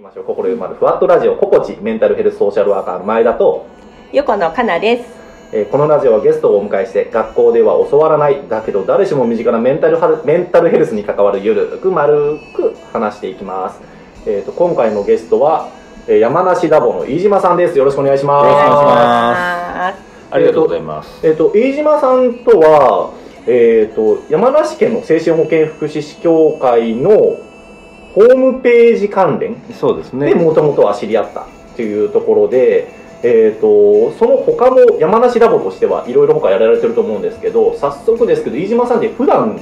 [0.00, 3.66] きましょう心ゆまるふわっとラジオ心地メンタルヘルスソーシャルワーカーの前田と、
[4.12, 5.20] 横野かなです。
[5.52, 13.80] えーこのラジオはゲストをお迎えして学校では教わらないだけど誰しも身近なメンタルメンタルヘルスに関わるゆるくまるく話していきます、
[14.26, 15.70] えー、と今回のゲストは、
[16.06, 17.78] えー山梨ラボの飯島さんです。
[17.78, 18.46] よろしくお願いします。
[18.46, 19.94] よろしくお願いしまあ
[20.32, 21.26] ありがとうございます。
[21.26, 23.12] えっ、と飯島さんとは
[23.46, 27.10] えっ、と山梨県の精神保健福祉士協会の
[28.14, 30.26] ホームページ関連そうですね。
[30.28, 31.44] でもともとは知り合ったっ
[31.76, 32.88] ていうところで、
[33.22, 39.60] えー、とその他の山梨ラボとしてはいろいろ他やられてると思うんですけど早速ですけど飯島さんって普段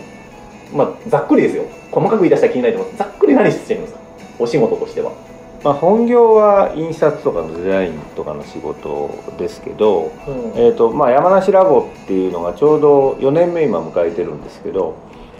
[0.72, 1.64] まあざっくりですよ。
[1.90, 3.04] 細かく言い出したら気になると思います。
[3.04, 4.00] ざっくり何してるんですか？
[4.38, 5.12] お仕事としては？
[5.64, 10.12] まあ本業は印刷とかのデザインとかの仕事ですけど、
[10.54, 14.96] えっ、とまあ山梨ラボっていうのがちょうど4年目今迎えてるんですけど、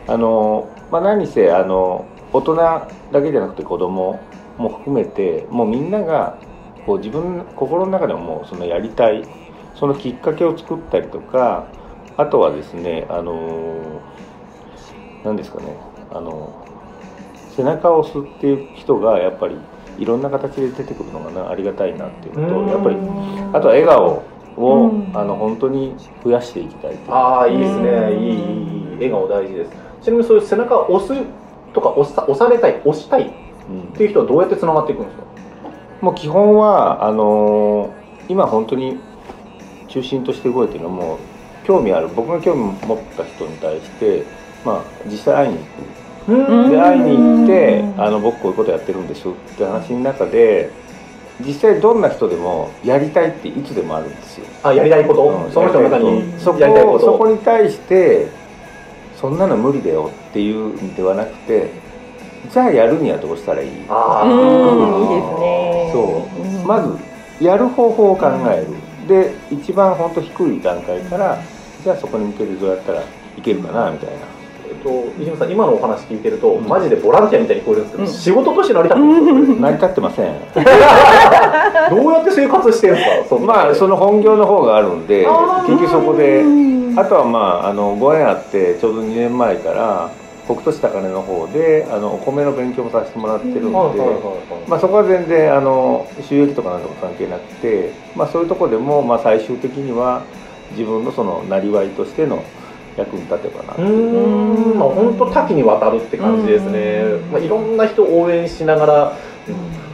[0.08, 2.88] あのまあ何せあの大人だ
[3.22, 4.20] けじゃなくて子供
[4.58, 6.36] も含めてもうみんなが
[6.84, 9.24] こう自分心の中でももうそのやりたい
[9.76, 11.68] そのきっかけを作ったりとか
[12.16, 14.02] あとはですねあの
[15.24, 15.76] 何ですかね
[16.10, 16.57] あの
[17.58, 19.56] 背中を押すっていう人がやっぱり
[19.98, 22.96] いろんな形で出てくるのがなありがたいなっていうのとやっぱり
[23.52, 24.22] あとは笑顔
[24.56, 25.10] を、うん。
[25.14, 27.12] あの本当に増やしていきたいっていう。
[27.12, 27.88] ああいいですね。
[27.90, 28.22] うん。
[28.22, 29.70] いいいいいい笑顔大事です。
[30.02, 31.22] ちなみにそういう背中を押す
[31.74, 33.30] とか押さ押されたい押したいっ
[33.68, 35.24] うんていう人はどうやってつながっていくんですか？
[36.00, 37.98] もう基本はあのー
[38.28, 38.98] 今本当に
[39.88, 41.18] 中心として動いてるのはもう
[41.66, 44.24] 興味ある僕が興味持った人に対して、
[44.66, 45.68] まあ、実際会いに行うんく
[46.28, 50.70] で会いに行ってあの僕こういうことやってるんですって話の中で
[51.40, 54.46] 実際どんな人でもやりたいっていつでもあるんですよ。
[54.62, 55.52] あやりたいこと、うん。
[55.52, 57.06] その人の中にそこやりたいこと？
[57.06, 58.28] そこに対して
[59.16, 61.70] そんなの無理だよっていうんではなくて
[62.52, 63.70] じゃあやるにはどうしたらいい？
[63.88, 64.30] あうん。
[64.30, 65.90] ーいいですね。
[65.92, 66.60] そう。
[66.60, 66.66] うん。
[66.66, 68.66] まずやる方法を考え
[69.06, 71.40] る、で一番本当低い段階から
[71.82, 73.06] じゃあそこに向けてどうやったらい
[73.40, 74.16] けるかなみたいな
[74.82, 76.66] と、飯島さん今のお話聞いてると、うん。
[76.68, 78.10] マジでボランティアみたいに聞こえるんですけど、うん。
[78.10, 80.34] 仕事として成り立ってるんですよ成り立ってません。
[81.90, 83.36] どうやって生活してるんですか？
[83.36, 85.26] そまあその本業の方があるんで
[85.66, 90.10] 結局そこでうんあとはまああのご縁あってちょうど2年前から
[90.44, 93.70] 北斗市高根の方であのお米の勉強もさせてもらってるんで、
[94.66, 100.22] まあ、そこは全然あの収益とかなんとか関係なくて、まあ、そういうところでも、まあ、最終的には
[100.72, 102.42] 自分のそのなりわいとしての
[102.98, 103.72] 役に立てばな。
[103.72, 104.78] ってうん。
[104.78, 107.30] まあ本当多岐にわたるって感じですね、うん。
[107.32, 108.94] まあ、いろんな人を応援しながら、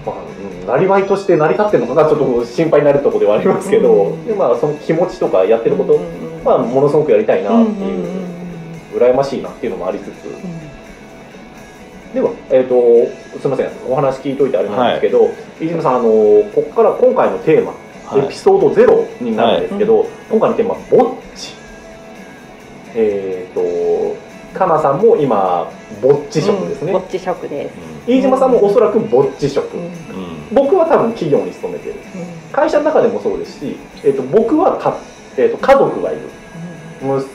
[0.07, 0.17] まあ
[0.63, 4.27] うん、なりわいとして成り立ってるのかなちょっと心配になるところではありますけど、うん。
[4.27, 6.45] でまあ、その気持ちとかやってること、うん。
[6.45, 8.25] まあ、ものすごくやりたいなっていう、うん
[8.95, 10.13] 羨ましいなっていうのもありつつ、
[12.15, 13.11] では、えー、と
[13.41, 13.71] すみません。
[13.89, 16.05] お話聞いといてあれなんですけど、飯島さんあの
[16.55, 17.73] ここから今回のテーマ、
[18.07, 18.27] はい。
[18.27, 21.55] エピソードゼロになるんですけど、今回のテーマ「ぼっち」
[22.95, 24.17] えっ、と
[24.57, 27.75] かなさんも今ぼっち職ですね、ぼっち食です。
[28.07, 29.85] 飯島さんもおそらくぼっち職、うん。
[29.85, 29.91] うん。
[30.53, 31.97] 僕は多分企業に勤めてる。
[32.53, 34.97] 会社の中でもそうですし、えー、と僕はか、
[35.37, 36.21] えー、と家族がいる。
[37.01, 37.27] 息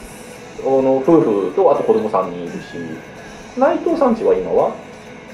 [0.64, 2.78] 子の夫婦とあと子供3人いるし。
[3.58, 4.74] 内藤さんちは今は？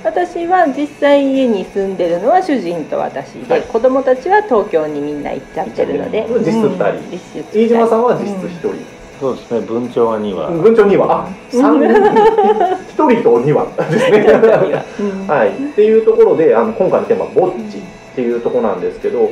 [0.03, 3.63] 私は実際家に住んでるのは主人と私で、はい。
[3.63, 6.85] 子供たちは東京にみんな行っちゃってるので、実質二人。
[6.85, 7.65] うん。
[7.65, 11.87] 飯島さんは実質1人、そうですね文鳥は2は、文鳥2羽あ三人。
[11.87, 14.85] 1人と2羽ですね。
[14.99, 15.27] うん。
[15.27, 17.81] はい、っていうところであの今回のテーマ「ぼっち」っ
[18.15, 19.31] ていうところなんですけど、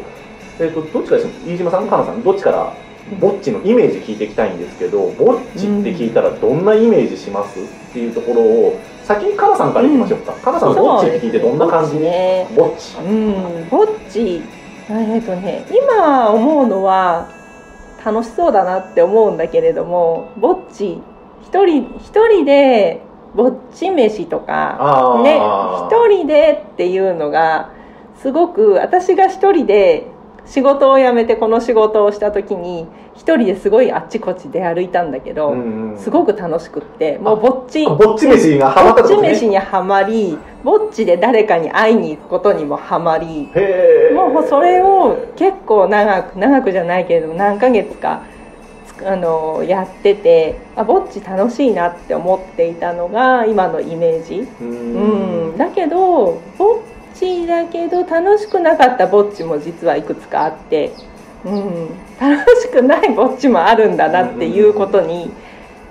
[0.60, 1.28] えー、とどっちかです？
[1.46, 2.74] 飯島さんかなさんどっちから
[3.20, 7.60] ぼっちのイメージ聞いていきたいんですけどぼっちって聞いたらどんなイメージします？
[7.60, 11.98] っていうところを先にかなさんからいきましょうか、かなさんぼっちって聞いてどんな感じ？
[12.56, 12.98] ぼっち。
[13.00, 14.42] うん、ぼっち。
[14.90, 17.28] えっとね今思うのは
[18.04, 21.02] 楽しそうだなって思うんだけれどもぼっち
[21.44, 23.02] 一人一人で
[23.36, 27.72] ぼっち飯とかね一人でっていうのが
[28.22, 30.08] すごく私が一人で
[30.46, 35.98] 仕事を辞めてこの仕事をした時に一人ですごいあっちこっち出歩いたんだけど、うんうん。
[35.98, 43.50] すごく楽しくってもうぼっちあぼっち飯がハマったぼっち飯にはまりぼっちで誰かに会いに行くことにもはまり
[44.14, 48.24] もうそれを結構長く長くじゃないけれども何ヶ月か
[48.86, 55.54] つあのやっててあぼっち楽しいなって思っていたのが今のイメージ、ううん。
[55.54, 60.94] ん、だけどぼっちちだけど楽しくなかったぼっちも実はいくつかあって、
[61.46, 61.90] うん、
[62.20, 65.32] 楽しくないぼっちもあるんだなっていうことに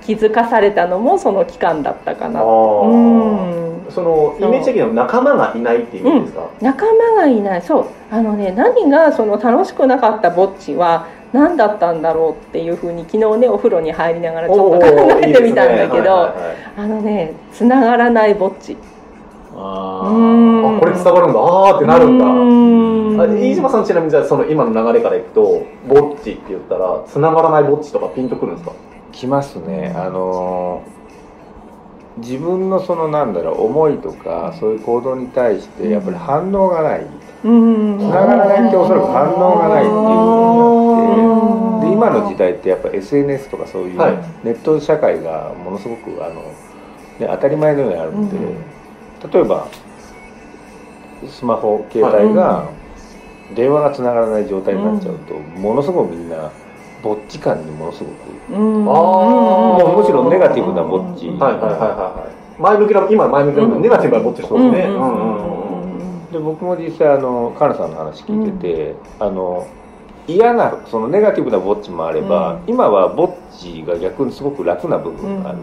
[0.02, 2.40] 気づかされたのもその期間だったかな。
[2.40, 3.58] あうん。
[3.58, 7.62] ーそのイメージ的には仲間がいないっていう意味ですか、仲間がいない。
[7.62, 7.86] そう。
[8.10, 16.34] あのね何がその楽しくなかったぼっちは何だったんだろうっていうふうに昨日ねお風呂に入りながらちょっと考えてみたんだけど
[16.76, 18.76] あのねつながらないぼっち
[19.54, 21.38] ああこれ伝わるんだ。
[21.40, 23.26] あーってなるんだ。
[23.26, 28.72] 飯島さんちなみにじゃあその今の流れからいくとぼっちって言ったらつながらないぼっちとかピンとくるんですか？
[29.12, 29.93] きますね。
[29.96, 31.02] あのー
[32.19, 37.06] 自分のそのなんだろう思いとかそういう行動に対してやっぱり反応がない。
[37.44, 37.98] うん。
[37.98, 44.19] つながらないっておそらく反応がないっていううんことになってで今の時代ってやっぱ SNS とかそういうはい。
[44.44, 48.55] ネット社会がものすごくあの、ね、当たり前のようにあるんで、うん
[49.30, 49.69] 例えば
[51.28, 52.69] スマホ携帯が
[53.54, 56.50] 電話がつながらない状態になっちゃうと、ものすごくみんな
[57.02, 58.88] ぼっち感にものすごくうん。
[58.88, 59.84] あー。
[59.84, 61.28] もうむしろネガティブなぼっち。
[61.28, 62.28] はいはいはいはいは
[62.58, 62.60] い。
[62.60, 63.82] 前向きな今前向きなうん。
[63.82, 65.00] ネガティブなぼっちそうですねうんうん。
[65.00, 65.52] うんうんうん
[66.32, 69.69] で僕も実際あのカナさんの話聞いてて、あの
[70.26, 72.62] 嫌なそのネガティブなぼっちもあれば、うん。
[72.69, 75.58] 今はぼっちが逆にすごく楽な部分がある、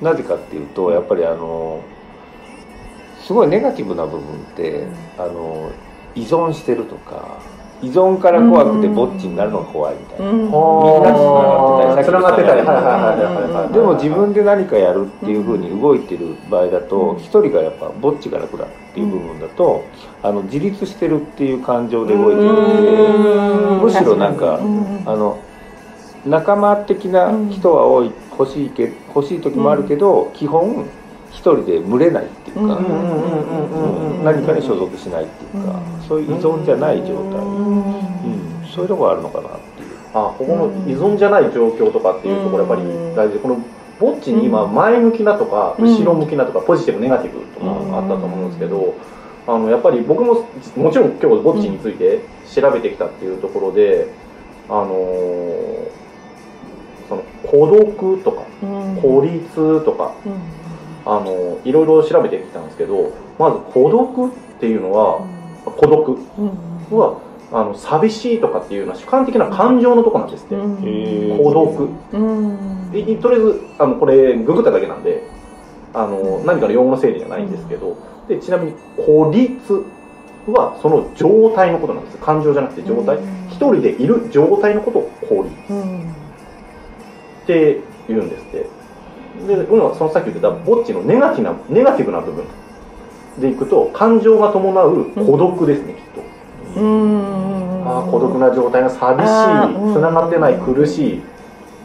[0.00, 1.82] なぜかっていうとやっぱりあの
[3.28, 4.22] すごいネガティブな部分っ
[4.56, 4.86] て、
[5.18, 5.70] あの
[6.14, 7.42] 依存してるとか
[7.82, 10.36] 依存から怖くてぼっちになるのが怖いみたいな、うん。
[10.38, 12.60] みんなつながってたりつながってたり。
[12.62, 19.84] はいはいはいはいはいでも自分で何かやるっていうふうに動いてる場合だと一人がやっぱぼっちが楽だっていう部分だと
[20.22, 23.76] あの自立してるっていう感情で動いてるんでう。
[23.76, 23.82] ん。
[23.82, 25.38] むしろなんかうんあの
[26.24, 30.88] 仲間的な人は多い欲しいけ欲しい時もあるけど基本
[31.30, 32.80] 一人で群れないっていうか
[34.24, 36.08] 何かに所属しないっていうかうん。
[36.08, 37.14] そういう依存じゃない状態。
[37.14, 37.76] うん。
[37.76, 39.88] うんそういうところあるのかなっていう。
[40.14, 42.82] あここの依存じゃない状況とかっていうところやっぱり
[43.14, 43.34] 大事。
[43.34, 43.58] でこの
[44.00, 45.86] ぼっちに今前向きなとかうん。
[45.86, 48.94] 後ろ向きなとかポジティブネガティブとかあったと思うんですけど
[49.46, 50.46] あのやっぱり僕も
[50.76, 52.20] もちろん今日ぼっちについて
[52.54, 54.08] 調べてきたっていうところで
[54.68, 55.88] あのー
[57.08, 57.66] その孤
[57.96, 58.96] 独とかうん。
[59.00, 60.32] 孤立とかうん
[61.08, 65.26] あのいろいろ調べてきたんですけどまず孤独っていうのは
[65.64, 66.12] 孤独。
[66.38, 66.50] うん
[66.90, 67.20] は
[67.50, 71.88] あの寂しいとかっていうのは主観的な感情のとこなんですって、孤独。
[72.12, 72.90] うん。
[72.92, 75.22] でとりあえずあのこれググっただけなんで
[75.94, 77.96] あの何かの用語の整理じゃないんですけど
[78.28, 79.84] でちなみに孤立
[80.46, 82.18] はその状態のことなんです。
[82.18, 83.16] 感情じゃなくて状態。
[83.16, 83.46] うん。
[83.48, 86.10] 一人でいる状態のことを孤立うん。
[87.44, 88.66] って言うんですって
[89.46, 92.44] で僕はそのさっき言ってたぼっちのネガティブなネガティブな部分
[93.40, 96.00] でいくと感情が伴う孤独ですね、きっ
[96.74, 96.80] と。
[96.80, 97.84] うん。
[97.86, 101.18] ああ孤独な状態が寂しいつながってない苦しい。
[101.18, 101.20] っ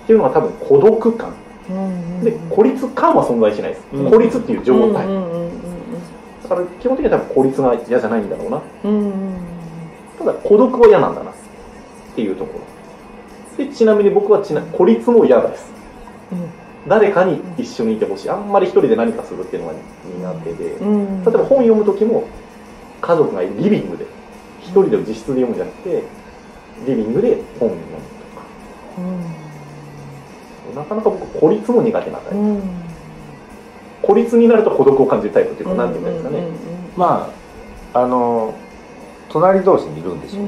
[0.06, 1.34] ていうのが多分孤独感。
[1.70, 2.24] うん。
[2.24, 4.12] で孤立感は存在しないです、うん。
[4.12, 5.44] 孤立っていう状態、うんうん
[6.44, 8.62] だから基本的には多分孤立が嫌じゃないんだろうな。
[8.84, 9.36] うんうん
[10.20, 11.34] ただ孤独は嫌なんだなっ
[12.16, 12.60] ていうとこ
[13.58, 13.66] ろ。
[13.66, 15.72] でちなみに僕はちな孤立も嫌です
[16.88, 18.30] 誰かに一緒にいてほしい。
[18.30, 19.74] あんまり一人で何かするっていうのが
[20.36, 21.24] 苦手で、うん。
[21.24, 22.26] 例えば本読む時も
[23.02, 24.06] 家族がリビングで
[24.62, 26.04] 一人で自室で読むんじゃなくて
[26.88, 27.98] リビングで本を読む
[30.74, 30.82] とか。
[30.82, 32.62] なかなか僕孤立も苦手なタイプ、うん。
[34.02, 36.48] 孤立になると孤独を感じるタイプっていうか何て言うんですかね、
[36.98, 37.30] ま
[37.94, 38.54] ああの
[39.30, 40.44] 隣同士にいるんですよ、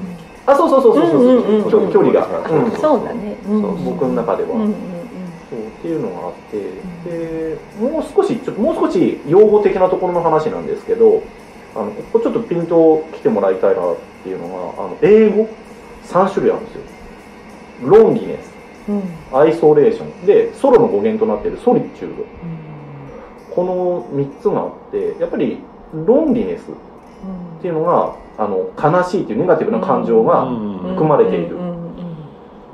[0.46, 3.06] あそうそうそうそうそう,、距離が、うんうんそう。
[3.06, 3.38] だね。
[3.48, 3.62] うん。
[3.62, 3.84] そう。
[3.84, 4.95] 僕の中では、うんうん
[5.56, 11.24] そうっていうのがあってでもう少しちょっともう少し用語的なところの話なんですけど
[11.76, 15.48] あのここちょっとピント来てもらいたいなっていうのがあの英語
[16.06, 16.82] ？3種類あるんですよ。
[17.84, 18.54] ロンギネス
[18.90, 19.04] うん。
[19.38, 22.24] アイソレーションでソロの語源となっているソリチュード。
[23.54, 25.58] この3つがあってやっぱり
[25.94, 31.58] ロンリネスっていうのがあの悲しいっていうネガティブな感情が、含まれている。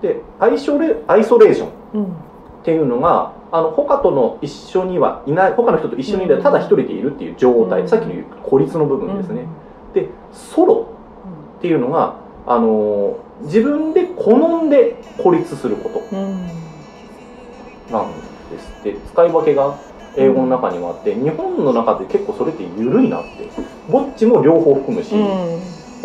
[0.01, 2.15] でアイソレアイソレーション
[2.61, 7.89] っていうのがあの他との一緒にはいない他の人と一緒にいないただ一人でいるっていう状態、うん。
[7.89, 9.45] さっきの言う孤立の部分ですね、
[9.93, 10.87] でソロ
[11.57, 12.15] っていうのが
[12.45, 16.01] あの自分で好んで孤立すること。
[17.91, 18.11] なん
[18.49, 18.95] ですって。
[19.11, 19.77] 使い分けが
[20.15, 23.49] 英語の中にはあって日本の中で結構それって緩いなって。
[23.89, 25.13] ぼっちも両方含むし、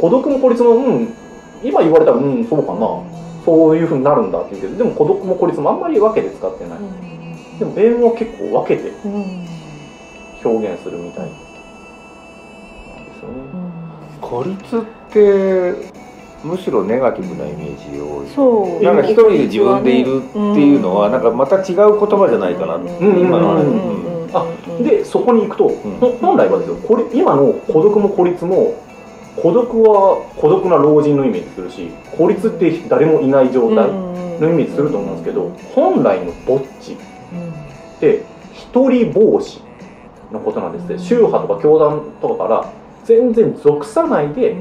[0.01, 1.15] 孤独も孤立もうん
[1.63, 2.81] 今言われたらうんそうかな、
[3.47, 4.63] そういうふうになるんだって言う。
[4.63, 6.79] けどでも孤独も孤立もあんまり分けて使ってない、
[7.59, 8.93] でも英語は結構分けて
[10.45, 11.27] 表現するみたいな。
[11.27, 13.35] んですよね、
[14.21, 14.81] 孤立っ
[15.13, 15.97] て
[16.45, 18.29] むしろネガティブなイメージ多い。
[18.35, 18.83] そう。
[18.83, 22.77] なんか一人で自分でいるっていうのはなんかまた違う言葉じゃないかな。
[22.77, 24.25] ってうん今のはねうんうん。
[24.25, 24.31] うん。
[24.33, 24.45] あ
[24.83, 25.69] でそこに行くと、
[26.21, 28.75] 本来はですよこれ今の孤独も孤立も
[29.43, 36.97] 孤独は孤独な老人のイメージするし孤立って誰もいない状態のイメージすると思うんですけど本来のぼっちっ
[38.01, 39.61] て一人帽子
[40.33, 40.99] のことなんですって。
[40.99, 42.73] 宗派とか教団とかから
[43.05, 44.57] 全然属さないで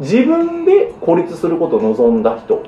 [0.00, 2.62] 自分で孤立することを望んだ人。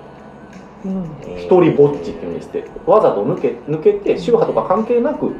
[1.38, 2.64] 一人ぼっちっていうんですって。
[2.86, 5.32] わざと抜け抜けて宗派とか関係なく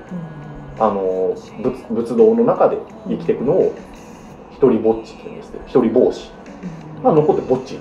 [0.79, 3.75] あの仏仏道の中で生きていくのを
[4.63, 6.31] 一人ぼっちっていうんですって一人帽子
[7.03, 7.73] が残ってぼっち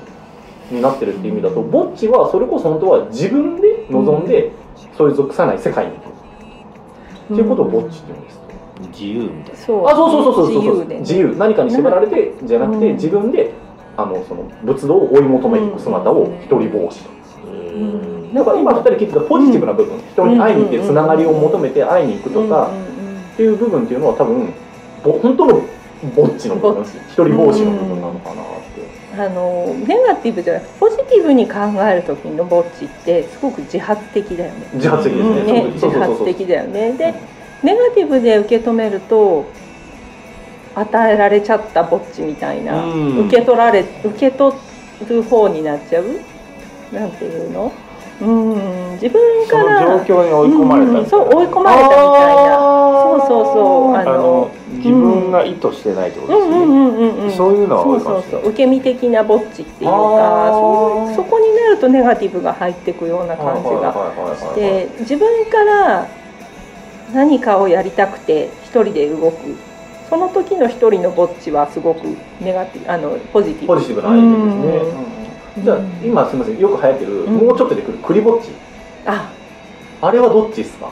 [0.72, 4.52] になってるっていう意味だとぼっちはそれこそ本当は自分で望んで
[4.98, 6.12] そういう属さない世界に行く。
[7.34, 8.42] っていうことをぼっちっていうんです。
[8.92, 9.58] 自由みたいな。
[9.58, 9.86] そう。
[9.88, 10.80] あそうそうそうそうそう。
[10.80, 11.00] 自由でね。
[11.02, 11.36] 自由。
[11.38, 12.94] 何かに縛られてじゃなくてうん。
[12.96, 13.54] 自分で
[13.96, 17.10] あのその仏道を追い求めていく姿を一人帽子と。
[17.46, 18.34] うん。
[18.34, 20.00] だから今二人聞いてたポジティブな部分。
[20.00, 22.72] 人に会いに行ってつながりを求めて会いに行くとか
[23.34, 24.52] っていう部分っていうのは多分
[25.04, 25.62] ぼ本当の
[26.16, 28.82] ぼっちの部分ぼっち一人帽子の部分なのかなって。
[29.14, 34.70] あのネガティブじゃなくてポジティブに考える時のぼっちってすごく自発的だよね。
[34.74, 35.40] 自発的ですね。
[35.40, 35.46] うん。
[35.46, 36.94] ね自発的だよね。
[36.94, 37.14] で
[37.62, 39.46] ネガティブで受け止めると
[40.76, 43.28] 与えられちゃったぼっちみたいな、うん。
[43.28, 44.56] 受け取られ受け取
[45.10, 46.06] る方になっちゃう？
[46.94, 47.74] なんていうの？
[48.22, 52.58] うん自分から状況に追い込まれたうんそう追い込まれたみたいな。
[52.58, 58.32] そうそうそうああの自分が意図してないってことですよね、そういうのは多いかもしれない。
[58.32, 60.52] そうそう受け身的なぼっちっていうあかー。
[60.52, 63.94] そうそこになるとネガティブが入っていくような感じが
[64.36, 66.08] して自分から
[67.14, 69.56] 何かをやりたくて一人で動く。
[70.10, 73.68] その時の一人のぼっちはすごくネガティブあのポジティブ。
[73.68, 75.21] ポジティブな相手ですね、うん
[75.58, 77.34] じゃあ今すみませんよく流行ってる、うん。
[77.48, 78.50] もうちょっとで来るクリぼっち。
[79.06, 79.30] あ。
[80.02, 80.90] あれはどっちですか？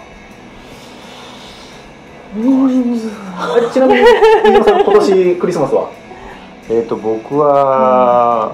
[3.74, 5.90] ちなみに飯島さん今年クリスマスは？
[6.70, 8.52] えっ、と僕は、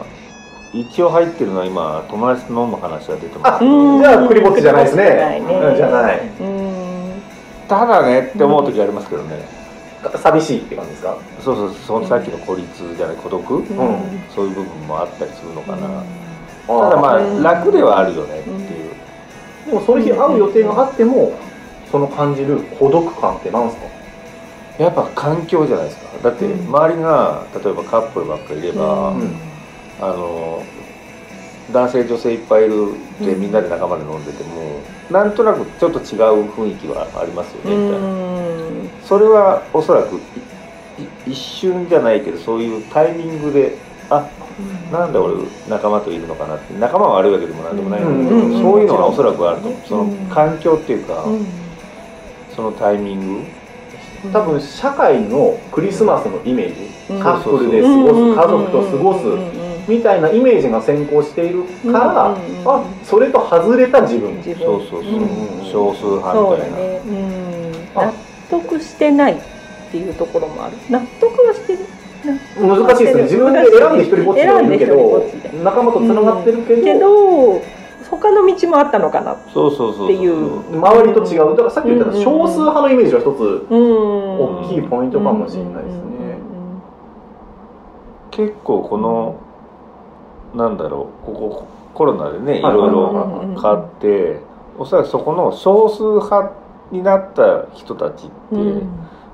[0.71, 3.59] 一応入ってるのは今友達と飲む話が出てます。
[3.59, 5.03] けど、じゃあクリぼっちじゃないですね。
[5.03, 5.41] ね。
[5.69, 6.21] うんじゃない。
[6.39, 7.21] うん。
[7.67, 9.45] ただねって思う時ありますけどね、
[10.11, 11.17] 寂しいって感じですか？
[11.41, 13.65] そうそうそのさっきの孤立じゃない孤独、うん。
[14.33, 16.03] そういう部分もあったりするのかな、
[16.67, 18.91] たただまあうん楽ではあるよねっていう、
[19.67, 21.33] でもその日会う予定があっても
[21.91, 23.79] その感じる孤独感ってなんです
[24.77, 24.83] か？
[24.83, 26.17] やっぱ環境じゃないですか。
[26.23, 26.67] だってうん。
[26.67, 29.35] 周りが例えばカップルばっかりいれば、うん。
[30.01, 30.61] あの
[31.71, 38.14] 男性女性いっぱいいるでみんなで仲間で飲んでても、なんとなくちょっと違う雰囲気はありますよねみたいな、うん
[39.05, 40.19] それはおそらく
[41.27, 43.77] 一瞬じゃないけどそういうタイミングで
[44.09, 44.27] あ
[44.91, 45.35] なんで俺
[45.67, 49.67] 仲間といるのかなって仲間は悪いわけでもなんでもないんだけど、うんそういうのはおそらくあると。
[49.67, 51.45] 思うそのうん環境っていうか、うん
[52.55, 53.45] そのタイミング。
[54.31, 57.21] 多分社会のクリスマスのイメージ、うん。
[57.21, 59.25] カップルで過ごす家族と過ごす
[59.89, 62.35] みたいなイメージが先行しているから、
[62.65, 64.41] あそれと外れた自分。
[64.41, 65.65] そうそうそう、うん。
[65.69, 66.71] 少数派みたい
[68.07, 68.13] な、
[68.61, 69.37] 得してないっ
[69.91, 70.77] ていうところもある。
[70.89, 71.79] 納得はしてる。
[72.59, 73.23] 難しいですね。
[73.23, 74.67] 自分で選んで一人ぼっちではい。
[74.67, 75.23] るけど
[75.63, 77.61] 仲間とつながってるけど,、けど
[78.09, 81.49] 他の道もあったのかなそうそうそうそうっていう周りと違う。
[81.51, 84.39] だからさっき言った少数派のイメージは一つうん。
[84.63, 86.01] 大きいポイントかもしれないですね。
[88.31, 89.35] 結構この
[90.55, 94.39] なんだろうここコロナでねいはいろいろ変わって
[94.77, 96.51] おそらくそこの少数派
[96.91, 98.89] になった人たちって、うん。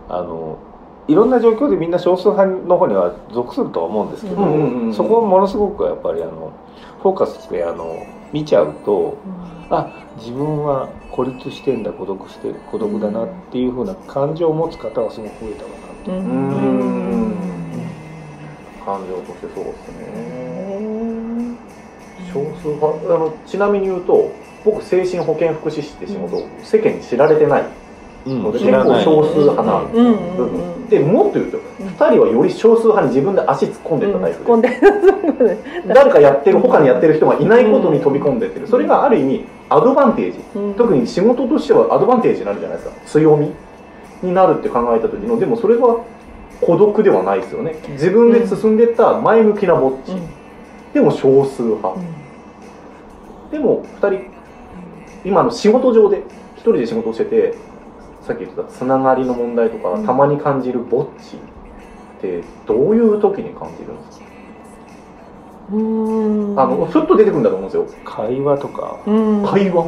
[0.09, 0.57] あの
[1.07, 6.51] いろんな状況でみんな少数派の方には属するとは思うんですけど、うんうんうんそこをものすごくやっぱりあの
[7.01, 9.17] フォーカスしてあの見ちゃうと
[9.69, 16.11] あ自分は孤立してんだ孤独して孤独だなっていうふうな感情を持つ方はすごく増えたかなと。
[16.11, 16.19] うん。
[16.19, 16.57] う
[17.27, 17.35] ん。
[18.85, 21.57] 感情としてそうですね。
[22.33, 24.31] 少数派あのちなみに言うと
[24.63, 27.63] 僕精神保健福祉士って仕事、世間に知られてない。
[28.27, 28.43] うん。
[28.43, 30.35] ので、結構少数派な部うん。
[30.37, 35.55] 分でもっと言うと2人はより少数派に自分で足突っ込んでったタイプ突っ込んでそうね
[35.87, 38.67] で誰かやってる他にやってる人がいないことに飛び込んでってる。
[38.67, 40.39] それがある意味アドバンテージ。
[40.53, 40.73] うん。
[40.75, 42.95] 特に仕事としてはアドバンテージになるじゃないですか。
[43.05, 43.51] 強み
[44.21, 45.39] になるって考えた時の。
[45.39, 46.03] でもそれは
[46.59, 47.75] 孤独ではないですよね。
[47.93, 50.29] 自分で進んでった前向きなぼっち、うん。
[50.93, 51.95] でも少数派、
[53.51, 54.30] でも2人
[55.23, 56.23] 今の仕事上で
[56.57, 57.55] 1人で仕事をしてて
[58.21, 60.05] さっき言ってたつながりの問題とか、うん。
[60.05, 64.25] たまに感じるぼっちってどういう時に感じるんですか？
[65.73, 66.59] うん。
[66.59, 68.03] あのふっと出てくるんだと思うんですよ。
[68.05, 68.99] 会話とか。
[69.07, 69.45] うん。
[69.45, 69.87] 会話？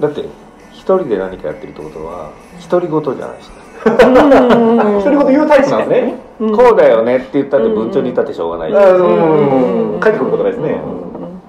[0.00, 0.24] だって
[0.72, 2.32] 一人で何かやってるってことは
[2.70, 3.60] 独り言じゃないですか、
[4.08, 4.76] うん。
[5.02, 6.14] 独り言言うタイプなんですね。
[6.40, 6.56] うん。
[6.56, 10.80] こうだよねって言ったって文鳥に言ったってしょうがない、帰ってくることないですね。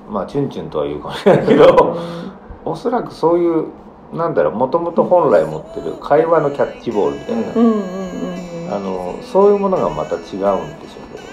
[0.09, 1.97] まあチュンチュンとは言うかもしれないけど
[2.65, 3.67] おそらくそういう
[4.13, 10.59] なんだろうもともと本来持ってる会話のキャッチボールみたいな、うんうんうんあのそういうものがまた違うんでしょう
[11.11, 11.23] けど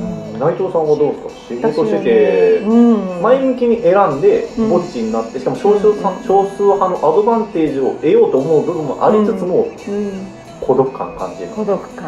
[0.00, 0.32] ね。
[0.34, 0.40] うん。
[0.40, 1.70] 内藤さんはどうですか？
[1.70, 3.22] 仕事しててうん。
[3.22, 4.68] 前向きに選んでうん。
[4.68, 10.26] ぼっちになってしかも少数派少数派のアドバンテージを得ようと思う部分もありつつもうん。
[10.60, 11.50] 孤独感感じる。
[11.50, 12.06] 孤独感。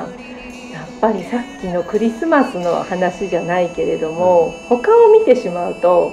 [0.73, 6.12] やっぱりさっきのクリスマスの話じゃないけれども、他を見てしまうと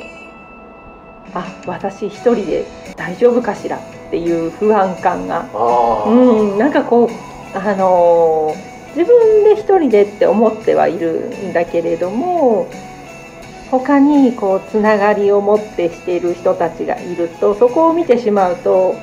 [1.33, 5.45] あ私一人で大丈夫かしらっていう不安感が。
[6.05, 12.69] うん、なんかこう、あのー自分で一人でって思ってはいるんだけれども
[13.69, 18.95] 他にこうつながりを持ってしている人たちがいるとそこを見てしまうと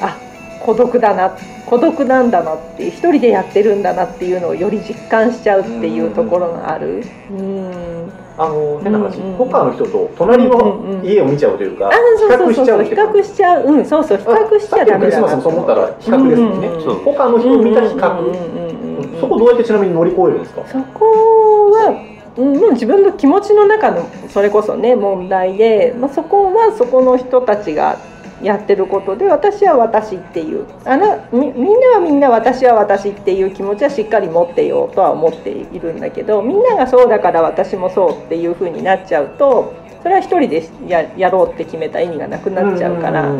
[0.00, 0.16] あ
[0.60, 7.04] 孤独だな孤独なんだなって一人でやってるんだなっていうのをより実感しちゃうっていうところがある。
[7.30, 12.84] うんあの変な話、うんうん他の人と隣の家を見ちゃうというか、あそうそうそうそう。
[12.84, 18.68] 比比較較しちゃううんそうそう比較しちゃダメだクリスマスもそう思ったら比較ですもんね、うんうんそう他の人を見た比較、うんうんうん
[18.98, 19.20] うんうん。
[19.20, 20.66] そこどうやってちなみに乗り越えるんですか？
[20.66, 22.02] そこは、
[22.38, 27.98] うん、もう自分の気持ちの中のそれこそね問題で、まあ、そこはそこの人たちが
[28.42, 30.66] やってることで私は私っていう。
[30.84, 43.30] あなみみんなはみんな私は私っていう気持ちはしっかり持ってようとは思っているんだけどみんながそうだから私もそうっていう風になっちゃうとそれは一人でややろうって決めた意味がなくなっちゃうから。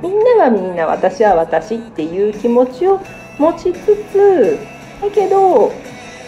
[0.00, 3.00] みんなはみんな私は私っていう気持ちを
[3.38, 4.58] 持ちつつ
[5.00, 5.72] だけど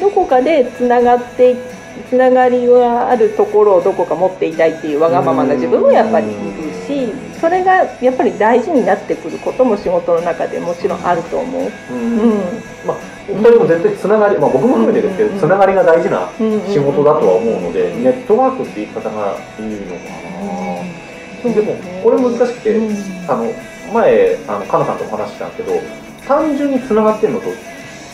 [0.00, 1.56] どこかでつながって
[2.08, 11.62] つながりがあるところをどこか持っていたいっていうわがままな自分もやっぱりいるしそれがやっぱり大事になってくることも仕事の中でもちろんあると思う。
[11.62, 11.70] う
[12.86, 12.96] まあ、
[13.28, 15.38] お二人も絶対つながり、まあ、僕も含めてですけど、うん。
[15.38, 16.60] つながりが大事なうん。
[16.68, 20.10] 仕事だとは思うので、うんネットワークって言い方がいいのか
[21.48, 23.30] な、でもこれ難しくて、うん。
[23.30, 23.52] あの
[23.92, 25.80] 前あのかなさんとも話したんですけど
[26.26, 27.46] 単純につながってるのと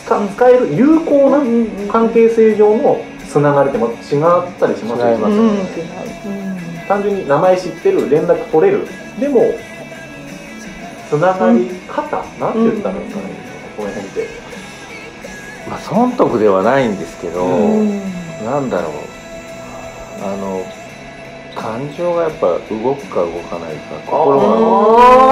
[0.05, 1.43] 使使える有効な
[1.91, 6.87] 関係性上のつながりってまた違ったりしますよ違いますうん。
[6.87, 8.87] 単純に名前知ってる連絡取れる。
[9.19, 9.53] でも
[11.09, 13.35] つながり方、なんて言ったらいいんですかね、
[13.77, 14.27] この辺って
[15.69, 18.01] まあ損得ではないんですけど、うん。
[18.45, 18.93] なんだろう。
[20.23, 20.65] あの
[21.57, 24.45] 感情がやっぱ動くか動かないか心が。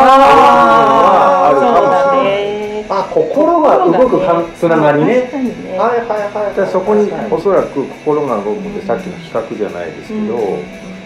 [0.08, 1.56] あー。
[1.56, 2.54] そうだあるかもしれない。
[2.74, 2.86] ね。
[2.90, 5.06] あ心が動くかつながりね。
[5.06, 5.78] ね。
[5.78, 10.38] はいはいはいでそこにはいおそらく心が動くってさっきの比較じゃないですけど、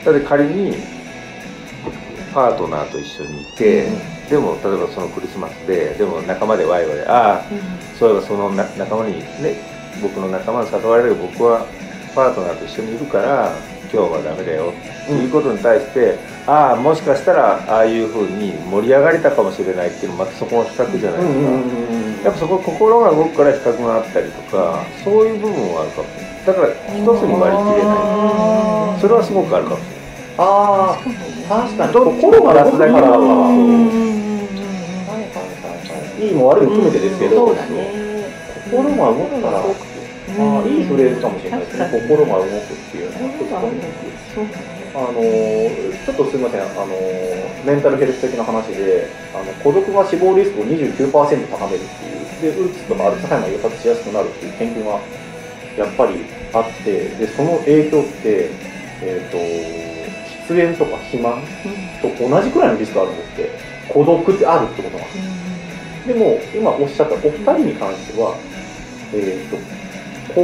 [0.05, 0.75] だって仮に
[2.33, 3.87] パートナーと一緒にいて、
[4.29, 7.43] でも例えばそのクリスマスででも仲間でワイワイああ
[7.97, 9.55] そういえばそのな仲間にね
[10.01, 11.65] 僕の仲間に誘われる僕は
[12.13, 13.55] パートナーと一緒にいるから
[13.91, 16.17] 今日はダメだよっていうことに対して、
[16.47, 21.33] ああもしかしたらああいうふうに盛り上がれたかもしれないっていうのもまたそこの比較じゃないです
[22.23, 26.45] か、やっぱそこ心が動くから比較があったりとかそういう部分はあるかもしれない。
[26.45, 28.99] だから一つに割り切れない。
[28.99, 29.99] それはすごくあるかもしれない。
[30.39, 31.03] ああ
[31.49, 31.93] 確かに。
[31.93, 33.25] 心が動くからはい
[36.19, 38.27] はいも悪いも含めてですけど、そうだね
[38.71, 43.69] 心が動くから、いいフレーズかもしれないですね心が動くっていうのは
[44.95, 51.11] あのーちょっとすみません、あのーメンタルヘルス的な話で、あの孤独が死亡リスクを29%
[51.47, 51.85] 高めるっ
[52.39, 54.99] ていう、で、うつとかアルツハイマーが誘発しやすくなるっていう研究が
[55.77, 58.49] やっぱりあって、で、その影響って、
[59.01, 59.37] えっ、と、
[60.53, 61.43] 喫煙とか肥満
[62.01, 63.49] と同じくらいのリスクあるんですって、
[63.89, 66.07] 孤独ってあるってことなんです。
[66.07, 68.35] でも、今おっしゃったお二人に関しては、
[69.13, 70.41] えっ、と、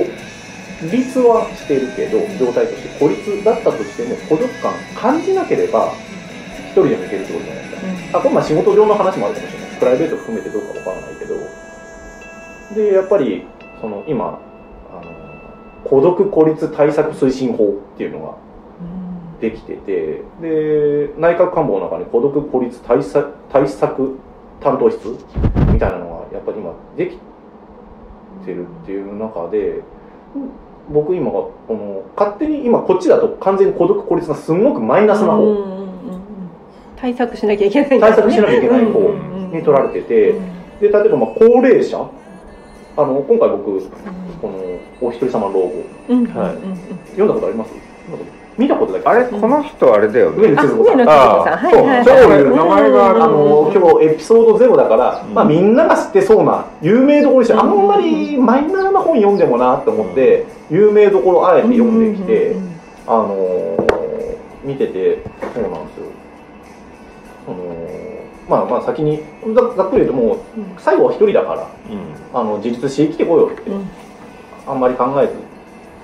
[0.79, 5.93] こ立はしてるけど、状態として孤立だったとしても、孤独感感じなければ、
[6.57, 8.17] 一人でもいけるってことじゃないですか。
[8.19, 9.79] あ、これまあ仕事上の話もあるかもしれない。
[9.79, 11.35] プライベート含めてどうかわからないけど。
[12.75, 13.45] で、やっぱり、
[13.79, 14.39] その今、
[14.91, 15.11] あの、
[15.85, 18.35] 孤独孤立対策推進法っていうのが
[19.39, 24.17] できてて、で、内閣官房の中に孤独孤立対策対策
[24.59, 24.97] 担当室
[25.71, 27.17] みたいなのがやっぱり今でき
[28.45, 29.81] てるっていう中で、
[30.89, 35.89] 僕今がこの勝手に今こっちだと完全に孤独孤立がすごくマイナスな方うんうんうんうん。
[36.95, 39.57] 対策しなきゃいけないんだ対策しなきゃいけない方うんうんうん。
[39.57, 40.33] に取られてて
[40.81, 41.97] で例えばまあ高齢者
[42.97, 43.81] あの今回僕
[44.41, 45.71] このお一人様老後。
[46.09, 46.77] うんはいうんうん。
[47.07, 47.71] 読んだことあります？
[48.57, 50.37] 見たことだけあれこの人あれだよね。
[50.47, 50.97] 上野千鶴子さん。
[50.97, 51.03] は
[51.71, 52.05] いはいはい。
[52.05, 52.55] そう。
[52.55, 55.33] 名前があの今日エピソードゼロだから、うん。
[55.33, 57.59] まあ、みんなが知ってそうな有名どころにして、うん。
[57.59, 62.57] あんまりマイナーな本読んでもなって思って、有名どころあえて読んできて、うん。
[62.57, 62.75] うんうん
[63.07, 65.21] あのー見てて
[65.53, 66.05] そうなんですよ、
[67.47, 69.21] あのーまあまあ先に
[69.53, 70.39] ざざっくり言うともう
[70.79, 72.15] 最後は一人だからうん。
[72.33, 73.87] あの自立して生きてこようって、うん。
[74.65, 75.35] あんまり考えずっ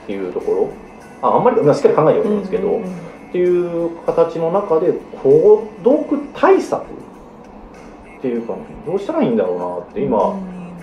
[0.05, 0.69] ていうところ
[1.21, 4.91] ああんまりまあしっかり考えてはいるんですけど、うんうんっていう形の中で
[5.23, 10.37] 孤独対策っていうかどうしたらいいんだろうなって今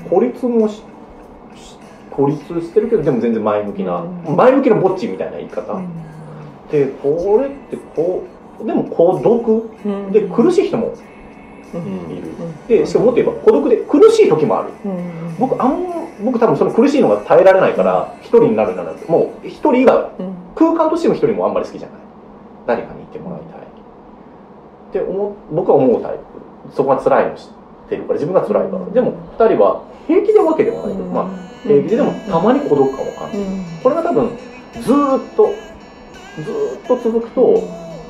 [0.08, 0.66] 孤立も
[2.10, 4.34] 孤立してるけどでも全然前向きなうん。
[4.34, 5.74] 前向きなぼっちみたいな言い方。
[5.74, 5.88] うん。
[6.70, 8.24] でこれってこ
[8.60, 10.10] うでも孤独うん。
[10.10, 10.94] で苦しい人もうん
[11.74, 14.70] いるでしかももっと言えば孤独で苦しい時もある。
[14.84, 15.36] うん。
[15.38, 15.84] 僕あん
[16.24, 20.34] 僕多分その苦しいのが耐えられないから一人になるならもう一人がうん。
[20.54, 21.98] 空間としての一人もあんまり好きじゃない。
[22.66, 23.58] 誰かにいてもらいたい。
[23.60, 26.74] って思う僕は思うタイプ。
[26.74, 27.44] そこが辛いの知っ
[27.88, 28.84] てるから自分が辛いから。
[28.86, 31.28] でも二人は平気でわけでもないけど、まあ
[31.62, 33.44] 平気ででもたまに孤独感を感じる。
[33.82, 34.30] これが多分
[34.82, 35.50] ずーっと
[36.42, 37.62] ずーっと続くと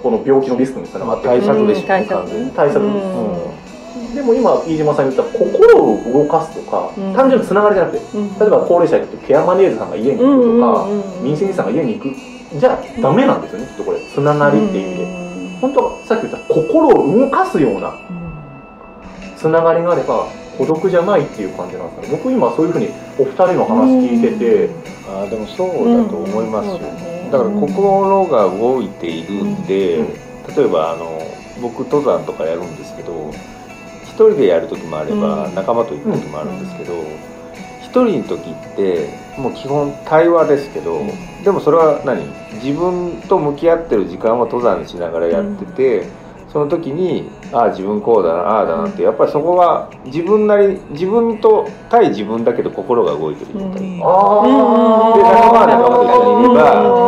[0.03, 2.15] この病気のリスクにつながって対策でしょ対策。
[2.21, 2.51] 完全に。
[2.53, 4.15] 対策、うん。
[4.15, 7.13] でも今飯島さん言った心を動かすとか、うん。
[7.15, 8.39] 単純につながりじゃなくてうん。
[8.39, 12.15] 例えば高齢者にとってケアマネージャーさんが家に行くとか、うんうんうん民生委員さんが家に行く。
[12.59, 13.99] じゃあダメなんですよねきっとこれ。
[14.01, 17.93] つながりっていう意味で、本当はさっき言った心を動かすような
[19.37, 22.19] つながりがあれば孤独じゃないっていう感じなんですかね。
[22.23, 24.71] 僕今そういうふうにお二人の話聞いてて、
[25.09, 26.79] あーでもそうだと思いますよ、うん。
[26.79, 30.07] そうだねだから心が動いているんで、うん。
[30.57, 31.21] 例えばあの
[31.61, 33.31] 僕登山とかやるんですけど
[34.05, 35.55] 一人でやる時もあれば、うん。
[35.55, 36.95] 仲間と行く時もあるんですけど
[37.83, 41.01] 一、人の時ってもう基本対話ですけど、
[41.43, 42.23] でもそれは何？
[42.63, 46.07] 自分と向き合ってる時間は登山しながらやってて、
[46.53, 54.03] その時にああ自分こうだなああだなってやっぱりそこは自分なり自分と対自分だけど心が動いてる状態、うん。
[54.03, 57.08] あで仲間は仲間と一緒にいれば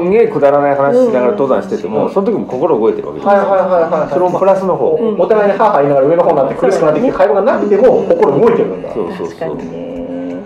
[0.00, 4.08] んげえくだらない話しながら登山してても、うんその時も心動いてるわけですはいはいはいはいはい。
[4.10, 5.20] それもプラスの方、うん。
[5.20, 8.94] お互いにハーハー言いながら上の方になって苦しくなってきて会話がなくても心動いてるんだ。
[8.94, 9.38] そうそうそう。
[9.38, 10.36] 確かにね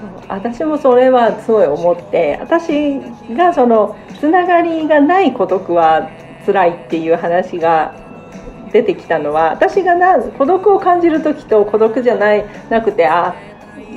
[0.00, 0.10] そう。
[0.28, 2.38] 私もそれはすごい思って。
[2.40, 3.00] 私
[3.34, 6.08] がそのつながりがない孤独は
[6.46, 7.94] 辛いっていう話が
[8.72, 13.34] 出てきたのは私がな孤独を感じる時と孤独じゃないなくてあ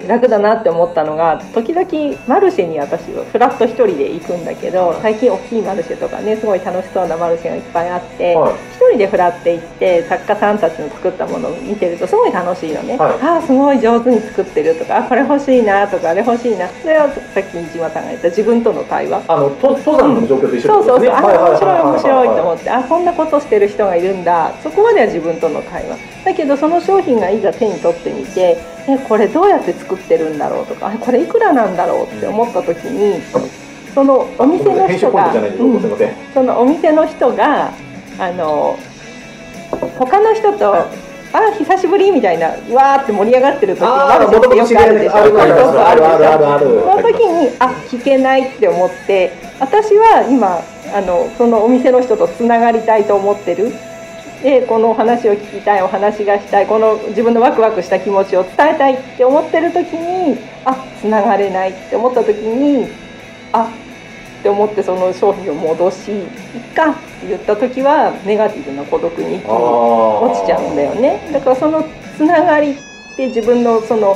[0.07, 8.53] 楽だなって思ったのが時々マルシェに私はフラット一人で行くんだけど最近大きいマルシェとかねすごい楽しそうなマルシェがいっぱいあって、はい。
[8.53, 13.21] 一人でフラって行って作家さんたちの作ったものを見てるとすごい楽しいのね、はい。
[13.21, 16.67] ああすごい上手に作ってるとかあこれ欲しいなとかあれ欲しいな。
[16.67, 19.23] それはさっき飯島さんが言った自分との対話。
[19.27, 24.53] あのと登山の状況と一緒そうそうそう、あはいはい面白い面白いとは思ってあこんなことしてる人がいるんだ。
[24.61, 25.97] そこまでは自分との会話。
[26.23, 30.65] だけどその商品がいざ手に取ってみてえこれどうやって作ってるんだろう？
[30.67, 32.05] とかあこれいくらなんだろう？
[32.05, 33.21] って思った時に
[33.93, 35.81] そのお店の人がうん
[36.33, 37.71] そのお店の人が
[38.19, 38.77] あの
[39.97, 40.75] 他の人と
[41.33, 45.15] 「あ久しぶり」みたいなわーって盛り上がってる時あーマルシェってよくあるでしょ。
[45.15, 46.65] あるあるそうそうあるでしょあるある。
[46.81, 50.61] その時にあ聞けないって思って私は今
[50.95, 53.73] あのそのお店の人とつながりたいと思ってる
[54.45, 62.88] でこのお話を聞きたいお話がしたいこの自分のワクワクした気持ちを伝えたいって思ってる時にあつながれないって思った時に
[63.51, 66.27] あって思ってその商品を戻しいっ
[66.75, 71.27] かって言った時はネガティブな孤独に落ちちゃうんだよね。
[71.34, 71.84] だからその
[72.15, 72.75] つながりっ
[73.15, 74.15] て自分のその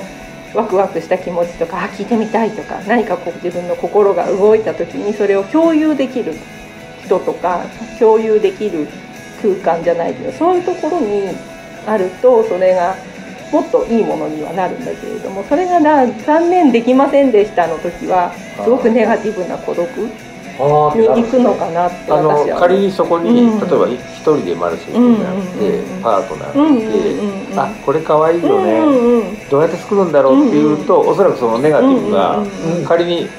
[0.54, 6.36] ワクワクした気持ちとかあ聞いてみたいとか何かこう自分の心が動いた時にそれを共有できる
[7.04, 7.65] 人とか
[7.98, 8.88] 共有できる
[9.41, 11.30] 空間じゃないけどそういうところに
[11.86, 12.95] あるとそれが
[13.52, 18.32] もっといいものにはなるんだけれどもそれがな残念できませんでしたの時は
[18.63, 19.89] すごくネガティブな孤独
[20.60, 23.60] に行くのかなってあの私は仮にそこに、うん。
[23.60, 26.02] 例えば一人でマルシェ行くんじゃなくて、うんうんうん。
[26.04, 27.60] パートナーうんうんがいて、うんうん。
[27.60, 29.49] あこれ可愛いよね、うんうんうん。
[29.49, 32.86] どうやって作るんだろうっていうと、おそらくそのネガティブが、うんうんうん。
[32.86, 33.30] 仮に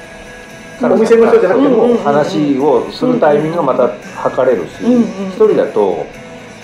[0.89, 3.89] お店の人じゃなくても、うんうん話をするタイミングがまた
[4.21, 6.05] 測れるし、うんうん一人だと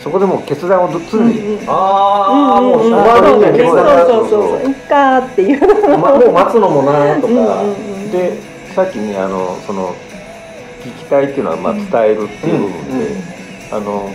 [0.04, 4.70] そこでもう決断を常に、うんうんああ、もううんうん周りにはそう決断がそうそうそうそう。
[4.70, 8.12] いっかーっていうまもう待つのもなとか、うんうんうん。
[8.12, 8.38] で
[8.74, 9.96] さっきねあのその
[10.84, 13.16] 聞きたいっていうのはまあ伝えるっていう部分で、
[13.72, 14.10] あの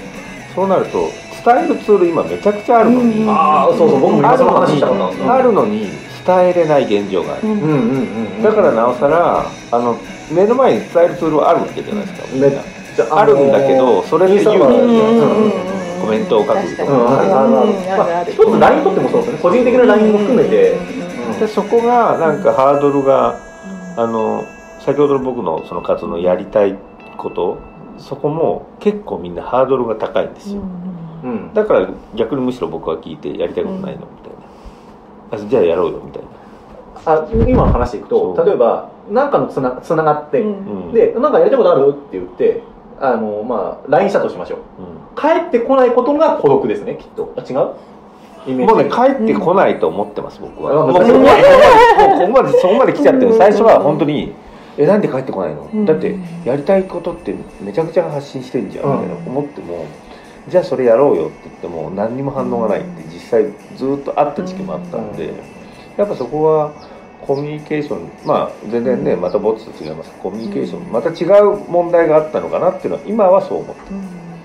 [0.54, 1.10] そうなると
[1.44, 5.88] 伝えるツール今めちゃくちゃあるのに、うんああそうそう僕も今その話したかっあるのに
[6.26, 7.52] 伝えれない現状がある、うん。
[7.52, 7.76] うんうんうん
[8.36, 8.42] うん。
[8.42, 9.98] だからなおさらあの
[10.30, 12.48] 目の前に伝えるツールはあるわけじゃないですかみんな。
[13.10, 15.66] あるんだけどそれって勇気インスタとかうんうんうん。
[15.66, 19.38] うんコメントを書く確かまるあ一つ LINE 取ってもそうですね。
[19.40, 20.72] 個人的な LINE も含めて。
[20.72, 21.02] うん
[21.38, 23.38] でそこがなんかハードルが
[23.96, 24.44] あの
[24.80, 26.76] 先ほどの僕のその活動のやりたい
[27.16, 27.58] こと
[27.98, 30.60] そこも結構みんなハードルが高いんですよ、
[31.24, 31.54] うん。
[31.54, 34.06] だから逆にむしろ僕は聞いてやりたいことないの
[35.32, 36.28] あじゃあやろうよみたいな。
[37.04, 40.86] あ今の話でいくと例えば何かのつなつながって、うん。
[40.86, 40.92] うん。
[40.92, 42.62] でなんかやりたいことあるって言って
[43.00, 44.58] あのまあ LINE したとしましょう。
[44.58, 47.34] う帰ってこないことが孤独ですねきっと。
[47.36, 47.74] あ違う？
[48.44, 50.92] イメージんもうね帰ってこないと思ってます僕は、うん。
[50.92, 51.42] もうここまで
[52.08, 53.36] もうここまでそこまで来ちゃってる。
[53.36, 54.34] 最初は本当に
[54.78, 55.84] えなんで帰ってこないの、うん。
[55.84, 59.26] だってやりたいことってめちゃくちゃ発信してんじゃんみたいなうん。
[59.28, 59.86] 思っても
[60.48, 63.44] じゃあそれやろうよって言っても何にも反応がないって実際
[63.76, 65.36] ずっとあった時期もあったんで、うん。
[65.96, 66.72] やっぱそこは
[67.20, 70.10] コミュニケーションまあ全然ねまたボツと違います。
[70.20, 73.82] コミュニケーションまた違う問題があったのかなっていうのは今はそう思って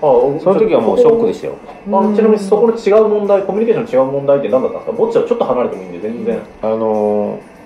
[0.40, 1.54] その時はもうショックでしたよ。
[1.86, 4.92] あのちなみにそこの違う問題コミュニケーションの違う問題って何だったんですか？
[4.92, 6.40] ぼっちはちょっと離れてもいいんで全然。
[6.62, 7.58] あのー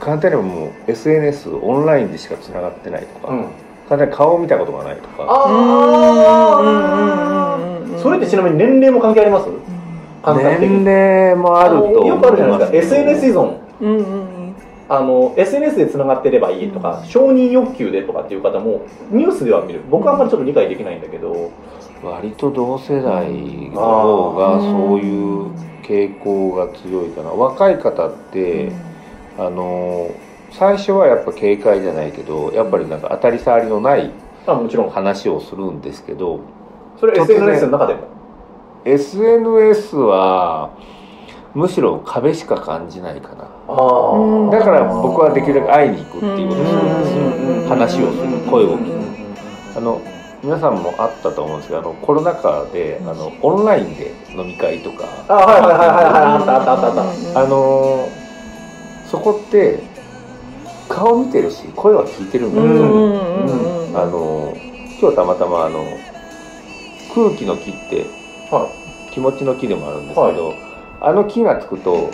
[0.00, 3.46] 簡単にはもう SNS オンラインでしかつながってないとか、うん
[3.88, 5.24] 簡単に顔を見たことがないとか。
[5.28, 6.66] あ
[7.58, 9.48] あそれってちなみに年齢も関係あります？
[10.24, 10.84] 年に。
[10.84, 12.96] 齢もあるとよくあるじゃないですか。
[12.96, 13.56] SNS 依存。
[13.80, 14.32] うんうん
[14.88, 19.80] あの SNS でつながってればいいとか承認欲求でとかっていう方もニュースでは見る。
[19.88, 21.50] 僕はあんまりちょっと理解できないんだけど。
[22.04, 23.30] 割と同世代
[23.70, 27.30] の方がそういう傾向が強いかな。
[27.30, 28.72] 若い方って
[29.38, 30.10] あのー
[30.52, 34.10] 最初はやっぱ警戒じゃないけどやっぱりなんか当たり障りのない
[34.46, 34.90] あもちろん。
[34.90, 36.40] 話をするんですけど
[36.98, 38.00] それ SNS の中でも
[38.84, 40.70] ？SNS は
[41.54, 43.36] むしろ壁しか感じないかな。
[43.36, 47.22] だから僕はできるだけ会いに行くっていうことをするんですよ
[47.62, 47.68] うん。
[47.68, 49.34] 話をする声を聞うん
[49.74, 49.78] く。
[49.78, 50.00] あの
[50.42, 56.12] 皆さんもあったと思うんですけどあのコロナ禍であのオンラインで飲み会とかあはいはいはいはいはい。
[56.12, 57.40] あったあったあったあった。
[57.40, 58.08] あの
[59.06, 59.82] そこって
[60.92, 62.80] 顔見てるし声は聞いてるんだけど、うん。
[62.80, 63.12] うん。
[63.12, 63.88] うん。
[63.88, 63.96] うん。
[63.96, 64.54] あの
[65.00, 65.98] 今日たまたまあの
[67.14, 68.06] 空気の木って
[68.50, 68.68] は
[69.10, 70.54] 気持ちの木でもあるんですけど、
[71.00, 72.10] あの木がつくと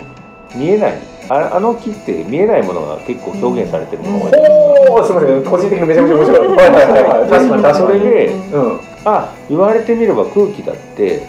[0.55, 0.97] 見えない。
[1.29, 4.89] ああの木って見えないものが結構表現されてるものが多い。
[4.89, 6.47] おおすみません個人的にめちゃめちゃ面白い。
[6.47, 7.29] はいはいはいはい。
[7.29, 7.77] 確かに確かに。
[7.77, 8.79] それでうん。
[9.05, 11.27] あ言われてみれば空気だって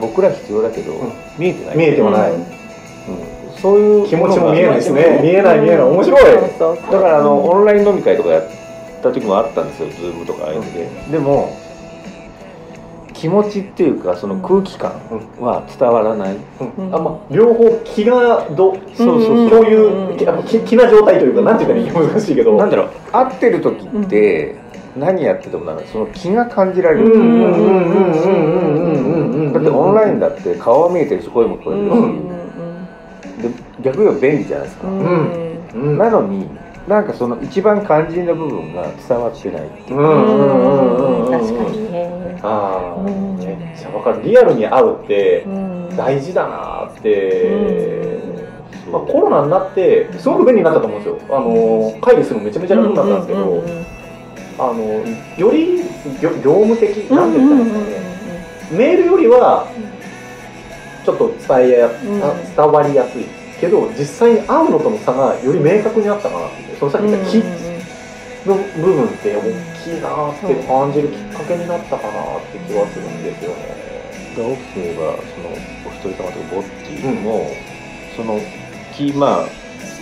[0.00, 1.12] 僕ら必要だけど、ん。
[1.38, 1.76] 見えてない。
[1.76, 2.32] 見えてはない。
[2.32, 3.31] うん
[3.62, 5.20] そういう気持ちも見えないですね。
[5.22, 5.80] 見えない見えない。
[5.82, 6.24] 面白い。
[6.24, 8.42] だからあのオンライン飲み会とかやっ
[9.00, 9.88] た時もあったんですよ。
[9.90, 10.88] ズームとかああいうので。
[11.12, 11.56] でも
[13.12, 14.90] 気持ちっていうかその空気感
[15.38, 16.36] は伝わらない、
[16.76, 19.64] うん、あまあ、両方気がどそうそうそう。
[19.64, 20.16] いう
[20.66, 22.56] 気な状態というか何てうったら難しいけど。
[22.56, 22.88] 何だろう。
[23.12, 24.56] 合ってる時って
[24.96, 27.12] 何やっててもなんかその気が感じられる。
[29.52, 32.41] だってオンラインだって顔は見えてるし声も聞こえるし。
[33.82, 34.90] 逆に言えば便利じゃないですか、う
[35.78, 35.98] ん。
[35.98, 36.46] なのに
[36.88, 39.98] なんかその一番肝心な部分が伝わってないっていう。
[39.98, 42.40] うんうんうんうん確かにね。
[42.42, 43.36] ああうん。
[43.38, 44.22] めっちゃわかる。
[44.22, 45.96] リアルに会うってうん。
[45.96, 48.18] 大事だなって、
[48.90, 51.36] まあ、コロナになってすごく便利になったと思うんですよ。
[51.36, 53.84] あの会議するのめちゃめちゃ楽になったんですけど、うんうんうんうん。
[54.58, 54.82] あの
[55.38, 55.82] より
[56.20, 59.66] 業業務的なんて言ったらいいんですかね、メールよりは
[61.04, 61.92] ちょっと伝えや、うん。
[62.24, 63.26] あ伝わりやすい
[63.62, 67.38] けど実際に会うのとの差がより明確にあったかなってそのさっき言った「気」
[68.44, 69.40] の部分って大
[69.78, 73.92] きいなって感じるきっかけになったかなって気はするんですよね。
[74.36, 75.48] が大きく言えばその
[75.86, 77.50] お一人様とかぼっちも、
[78.16, 78.40] その
[78.92, 79.46] 気ま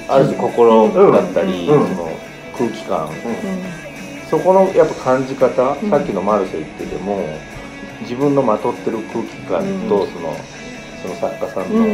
[0.09, 1.89] あある種心だったり、うん。
[1.89, 2.09] その
[2.57, 3.05] 空気感。
[3.05, 3.13] うん。
[4.31, 5.91] そこのやっぱ感じ方、うん。
[5.91, 7.21] さっきのマルシェ言ってても
[8.01, 10.13] 自分のまとってる空気感と、うん。
[10.13, 10.35] その
[11.03, 11.85] その作家さんの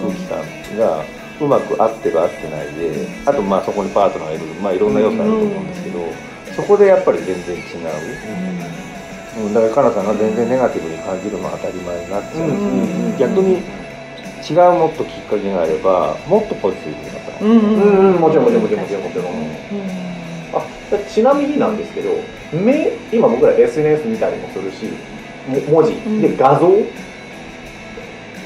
[0.00, 1.04] 空気感が
[1.40, 5.98] うまく合ってる合ってないであとまあそこにパートナーがいるまあいろんな要素あると思うんですけど、
[6.56, 7.60] そこでやっぱり全然違
[9.40, 13.62] う、うん、だからかなさんが全然ネガティブに感じるのは当たり前になっちゃうし、うん逆に
[14.44, 18.14] 違うもっときっかけがあればもっとポジティブになった、うんうんうん。
[18.14, 18.44] うんもちろん。
[18.44, 19.30] もちろんもちろんもちろんもちろん。
[20.52, 22.10] あちなみになんですけど
[22.52, 24.84] 目今僕ら SNS 見たりもするし
[25.48, 25.92] も文字。
[25.92, 26.20] ん。
[26.20, 26.68] で画像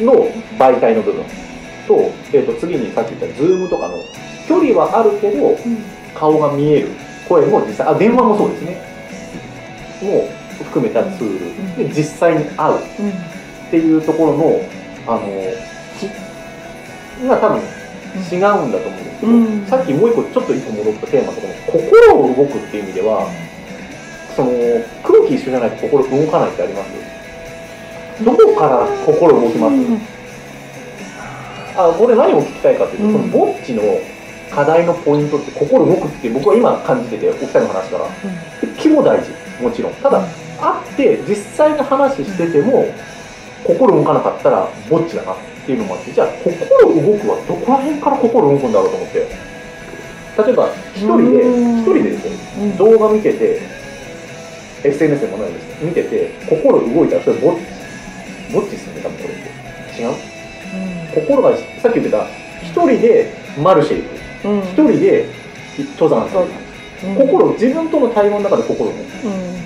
[0.00, 1.24] の媒体の部分。
[1.86, 3.94] と,、えー、と次にさっき言った Zoom とかの
[4.46, 5.56] 距離はあるけど
[6.14, 6.88] 顔が見える。
[7.28, 8.82] 声も実際あ電話もそうですね。
[10.02, 10.28] も
[10.64, 11.88] 含めたツール。
[11.88, 12.76] で実際に会う。
[12.76, 14.60] っていうところの
[15.06, 15.20] あの
[17.20, 17.58] 気が多分
[18.30, 19.66] 違うんだと思うんですけど、うん。
[19.66, 23.28] さっきもう一個ちょっと一個戻ったテーマとこの心を動くっていう意味では
[24.34, 24.52] その
[25.02, 27.07] 空気一緒じゃないと心動かないってあります
[28.24, 29.74] どこから心動きます、
[31.76, 33.30] あこれ何を聞きたいかっていうと、うん。
[33.30, 33.82] このぼっちの
[34.50, 38.06] 課題のポイントって心動くって僕は今感じててお二人の話から。
[38.76, 39.30] 気も大事。
[39.62, 39.94] もちろん。
[39.94, 40.20] ただ
[40.60, 42.86] 会って実際に話してても
[43.64, 46.56] 心動かなかったらぼっちだなっていうのもあってじゃあ心
[46.94, 49.18] 動くはどこら辺から心動くんだろうと思って。
[50.38, 51.80] 例えば一人でうん。
[51.80, 53.60] 一人でですね動画見てて
[54.82, 57.77] SNS でもないです見てて心動いたらそれぼっち
[58.52, 59.34] ぼっちっすよね多分これ。
[59.34, 59.36] っ
[59.96, 60.14] て違う
[61.14, 62.26] 心がさっき言ってた
[62.62, 63.32] 一人で
[63.62, 64.08] マルシェ行
[64.42, 64.48] く。
[64.48, 64.60] うん。
[64.60, 65.26] 一人で
[65.98, 66.44] 登山する。
[67.16, 69.58] 心自分との対話の中で心動くうん。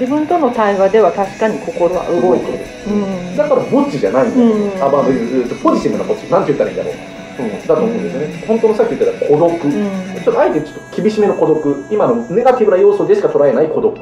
[0.00, 3.36] 自分との対話では確かに心は動いてる、うん。
[3.36, 4.82] だからぼっちじゃないんだよ、うん。
[4.82, 6.94] あまあ別にポジティブなぼっちなんて言ったらいいんだろう、
[7.42, 8.44] うん、だと思うんですよね。
[8.46, 11.84] 本当のさっき言ってた孤独、ちょっとあえてちょっと厳しめの孤独。
[11.90, 13.94] 今のネガティブな要素でしか捉えない孤独。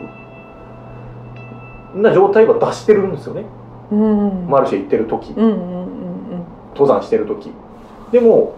[1.97, 3.41] な状態は出してるんですよね。
[3.41, 3.61] うん
[3.95, 5.35] マルシェ行ってる時。
[6.75, 7.51] 登山してる時。
[8.13, 8.55] でも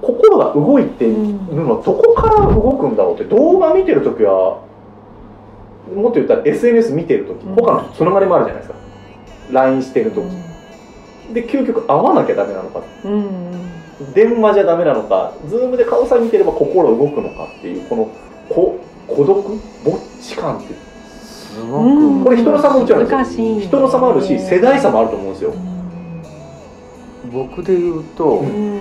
[0.00, 4.60] 心が動いてるのはどこから動くんだろうって動画見てる時は
[5.94, 7.54] もっと言ったら SNS 見てる時うん。
[7.56, 8.78] 他のつながりもあるじゃないですか。
[9.50, 10.24] LINE してる時。
[11.34, 12.82] で究極会わなきゃダメなのか。
[14.14, 15.32] 電話じゃダメなのか。
[15.48, 18.08] ズームで顔さえ見てれば心動くのかっていうこの
[18.48, 19.48] こ孤独？
[19.48, 19.58] ぼっ
[20.22, 20.74] ち感って
[21.58, 22.24] すごく、うん。
[22.24, 25.54] これ人の差ももちろん人の差もあるし世代差もあると思うんですよ。
[27.32, 28.80] 僕で言うと、うん。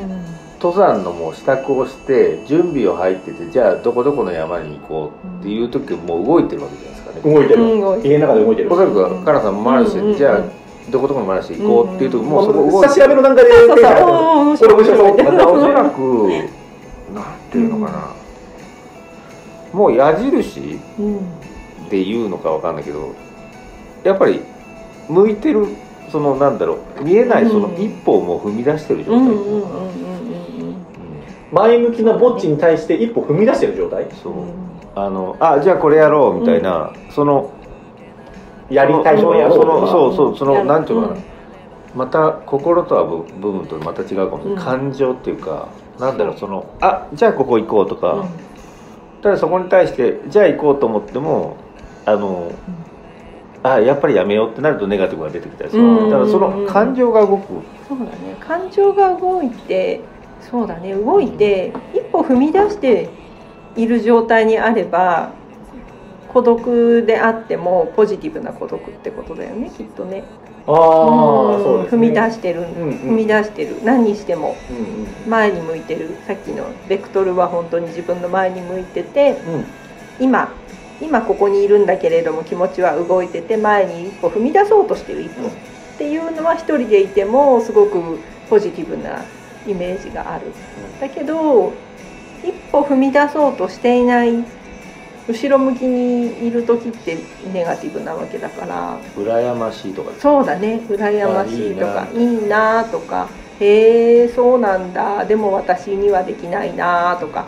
[0.59, 7.33] 登山のもう支度をして準備を入っててじゃあどこどこの山に行こうっていう時もう動いてるわけじゃないですかね。
[7.33, 7.63] 動いてる。
[7.63, 7.81] うん。
[7.81, 8.73] 動いて家の中で動いてる。
[8.73, 10.41] おそらくカナさんもマルシェじゃあ
[10.89, 14.73] どこどこのマルシェ行こうっていう時もうそこ動いて下調べの段階でそうそう手が入るおー面これ
[15.43, 15.97] おそらく
[17.13, 18.15] なんていうのかな、
[19.73, 20.79] もう矢印？
[20.99, 21.19] うん
[21.89, 23.15] で言うのかわかんないけど
[24.03, 24.41] やっぱり
[25.09, 25.67] 向いてる
[26.11, 29.97] そのなんだろう見えないそのうん一歩をもう踏み出してる状態、うんうんうんうんうん
[31.49, 34.05] 前向きなぼっちに対して一歩踏み出してる状態？
[34.21, 34.33] そう。
[34.95, 37.53] あのあじゃあこれやろうみたいな、その
[38.69, 39.57] やりたいのをやろう。
[39.57, 41.21] そのとかそうそうそのなんていうのかな、
[41.95, 44.57] また心とは部部分とまた違うかもしれない、うん。
[44.57, 48.29] 感情っていうかなんだろうそのあじゃあここ行こうとか、うん。
[49.21, 51.55] ただそこに対してじゃあ行こうと思っても
[52.07, 52.53] あの、
[53.63, 56.09] あやっぱりやめようってなるとネガティブが出てきたりする、うん。
[56.09, 58.37] だからその感情が動く、そうだね。
[58.39, 60.01] 感情が動いて
[60.49, 60.95] そうだね。
[60.95, 63.09] 動いて一歩踏み出して
[63.75, 65.31] いる状態にあれば
[66.29, 69.69] 孤独であってもポジティブな孤独ってことだよね。
[69.75, 70.23] きっとね。
[70.65, 72.07] あそうですね。
[72.07, 72.89] 踏み出してる、うんうん。
[72.91, 73.83] 踏み出してる。
[73.83, 74.55] 何にしても。
[74.69, 75.29] うんうん。
[75.29, 76.15] 前に向いてる。
[76.25, 80.25] さっきのベクトルは本当に自分の前に向いててうん。
[80.25, 80.49] 今
[81.01, 85.51] 今ここにいるんだけれども気持ちは動いてて前に一歩踏み出そうとしてる一歩、うん
[85.97, 88.19] っていうのは一人でいてもすごく
[88.51, 89.25] ポジティブな
[89.65, 90.53] イメージがある。
[91.01, 91.73] だけど
[92.43, 94.45] 一歩踏み出そうとしていない
[95.27, 97.17] 後ろ向きにいる時って
[97.51, 98.99] ネガティブなわけだから。
[99.15, 100.81] 羨ましいとかそうだね。
[100.87, 103.27] 羨ましいとかいいなとか。
[103.59, 105.25] へえそうなんだ。
[105.25, 107.47] でも私にはできないなとか。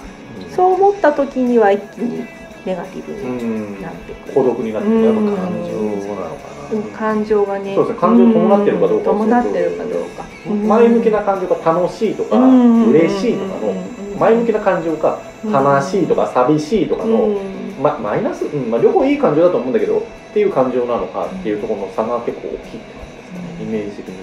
[0.55, 2.25] そう思った時には一気に
[2.65, 3.38] ネガティブうん
[3.76, 4.34] になってくる。
[4.34, 5.06] 孤独になってくる。
[5.06, 5.72] やっぱうん感情
[6.15, 6.84] なのかうん。
[6.91, 8.00] 感情がねそうですね。
[8.00, 9.17] 感情伴ってるかどうかん。
[9.17, 10.26] 伴ってるかどうか。
[10.67, 12.89] 前向きな感情が楽しいとかうん。
[12.91, 13.74] 嬉しいとかの
[14.19, 17.38] 前向きな感情か悲しいとか寂しいとかの、うん。
[17.82, 18.69] ま、マイナス、うん。
[18.69, 20.02] まあ、両方いい感情だと思うんだけどっ
[20.34, 23.63] ていう感情なのかっていうところの差が結構大きいって感じですかね。
[23.63, 24.15] イメージ的に。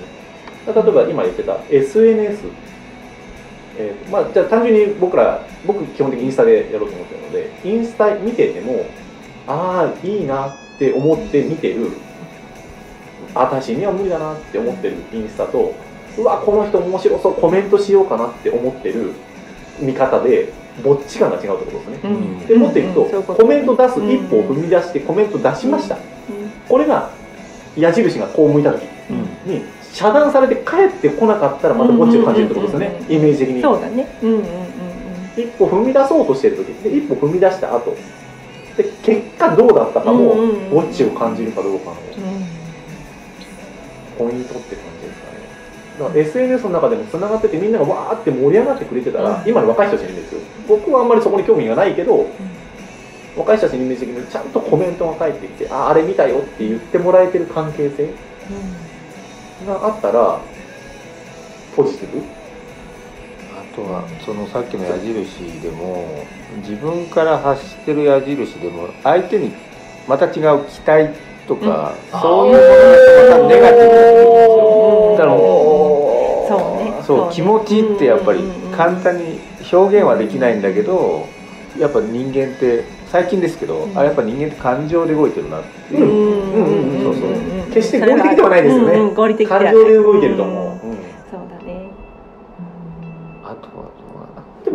[0.66, 2.44] 例えば今言ってた SNS
[3.78, 8.86] えーまあ、じゃあ単純に僕ら僕基本的にインスタでやろうと思ってるのでインスタ見てても
[9.46, 11.90] ああいいなって思って見てる
[13.34, 15.74] 私には無理だなって思ってるインスタと
[16.18, 19.12] うわこの人面白そうコメントしようかなって思ってる
[19.78, 20.52] 見方で
[20.82, 22.08] ぼっち感が違うってことですね。
[22.08, 22.46] うん。
[22.46, 23.22] でもっといくと、うん。
[23.22, 25.96] コメント出す一歩を踏み出してコメント出しました、
[26.68, 27.10] これが
[27.76, 29.54] 矢印がこう向いた時うん。
[29.54, 29.62] に
[29.92, 33.12] 遮断されて帰ってこなかったらまたぼっちを感じるってことですね、うんうんうんうん。
[33.14, 33.62] イメージ的に。
[33.62, 34.18] そうだね。
[34.22, 34.65] うんうんうん
[35.36, 37.96] 一歩踏み出そうとしてる時で一歩踏み出した後。
[38.76, 40.70] で結果どうだったかも、うんうんうん。
[40.70, 41.92] ぼっちを感じるかどうかの。
[41.92, 41.98] うん。
[44.18, 45.38] ポイントって感じですかね。
[45.98, 49.48] だから SNS の中でもつながっててみんながわーって盛り上がってくれてたら、うん。
[49.48, 50.40] 今の若い人たちにですよ。
[50.68, 52.26] 僕はあんまりそこに興味がないけど、
[53.36, 58.08] 若い人たちにイメージ的にちゃんとコメントが返ってきてあああれ見たよって言ってもらえてる関係性
[59.66, 60.40] があったら
[61.76, 62.22] ポジティブ？
[63.76, 66.24] とはそのさっきの矢印でも
[66.62, 69.52] 自分から発してる矢印でも相手に
[70.08, 70.32] また違う
[70.64, 71.10] 期待
[71.46, 72.68] とか、そういうもの
[73.30, 75.16] がまたネガティブになるんですよ。
[75.16, 75.36] だから
[76.48, 78.40] そうねそう気持ちってやっぱり
[78.76, 79.38] 簡単に
[79.72, 81.28] 表現はできないんだけど
[81.78, 83.98] やっぱ人間って最近ですけど、うん。
[83.98, 86.98] あやっぱ人間って感情で動いてるなっていう、うん。
[86.98, 87.14] うんそう。
[87.14, 87.30] そう
[87.72, 88.92] 決して合理的ではないですよね。
[88.94, 89.08] うん。
[89.10, 89.14] うん。
[89.14, 89.26] 感
[89.72, 90.65] 情で動いてると思う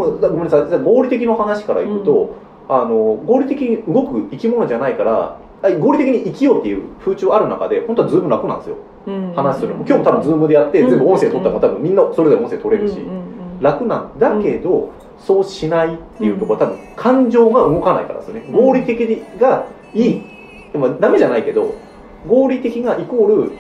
[0.05, 0.79] もだごめんなさい。
[0.79, 2.35] 合理的の話からいくと、
[2.69, 2.95] あの
[3.25, 8.77] 合理的に動く生き物じゃないからあ合理的に生きようっていう風潮ある中で本当は Zoom 楽なんですよ。
[9.07, 9.33] うん。
[9.33, 9.75] 話するの。
[9.75, 10.89] も今日も多分 Zoom でやってうん。
[10.89, 13.15] 全部音声取ったら多分みんなそれぞれ音声取れるし、うんうん
[13.57, 13.61] うん。
[13.61, 18.45] 楽なんだけど、そうしないっていうところは多分感情が動かないからですよね。
[18.51, 20.23] 合理的がいい。
[20.71, 21.75] でもダメじゃないけど
[22.27, 23.51] 合理的がイコール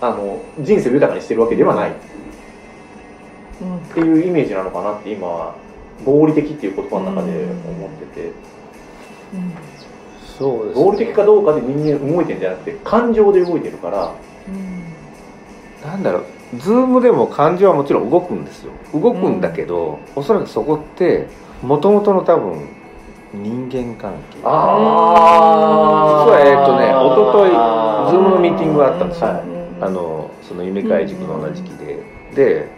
[0.00, 1.92] あの人生を豊かにしてるわけではない。
[3.60, 3.76] うん。
[3.76, 5.54] っていうイメージなのかなって今は
[6.04, 8.32] 合理的っていう言葉の中で思ってて。
[10.38, 10.84] そうですね。
[10.84, 14.14] 合理的かどうかで人間動いてるんじゃなくて感情で動いてるから。
[15.84, 16.24] なんだろう。
[16.58, 18.72] ズームでも感情はもちろん動くんですよ。
[18.94, 21.28] 動くんだけど、おそらくそこって
[21.62, 22.68] もともとの多分
[23.34, 24.38] 人間関係。
[24.44, 26.94] あ実はえっとね一
[27.26, 27.50] 昨日
[28.10, 29.42] ズームのミーティングがあったんですよ、はい。
[29.82, 32.02] あのその夢会塾の同じ期で、
[32.34, 32.70] で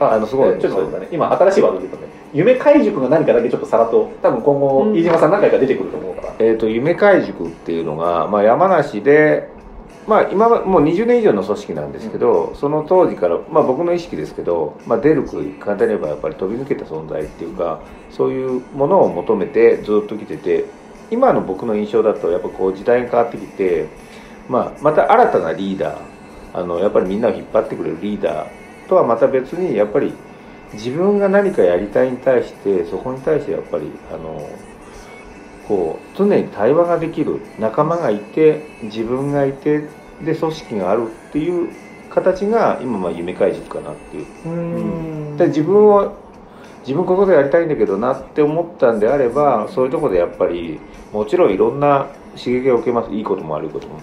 [0.00, 1.08] ああのすごいちょっとね。
[1.12, 4.96] 今新しいワードで言ったね夢開塾が何かだけちょっとさらっと多分今後うん。
[4.96, 9.48] 飯島さん何回か出てくると思うから、えー、と夢会塾っていうのが、まあ、山梨で、
[10.08, 17.80] まあ、今はもう20年以上の組織なんですけど、その当時から、まあ、僕の意識ですけど、まあ、出る杭簡単に言えばやっぱり飛び抜けた存在っていうか
[18.10, 20.64] そういうものを求めてずっと来てて
[21.12, 23.86] 今の僕の印象だとやっぱこう時代が変わってきて、
[24.48, 26.14] まあ、また新たなリーダー
[26.52, 30.12] あのやっぱりみんなを引っ張ってくれるリーダーとはまた別にやっぱり
[30.74, 34.48] 自分が何かやりたいに対してそこに対してやっぱりあの
[35.66, 39.88] こう常に対話ができる仲間がいて自分がいて
[40.22, 41.72] で組織があるっていう
[42.10, 44.26] 形が今まあ夢会塾かなっていう。
[44.46, 45.36] うん。
[45.36, 46.16] で自分を
[46.82, 50.78] 自分ここでやりたいんだけどなって思ったんであればそういうところでやっぱり
[51.12, 53.12] もちろんいろんな刺激を受けます。
[53.12, 53.98] いいことも悪いことも。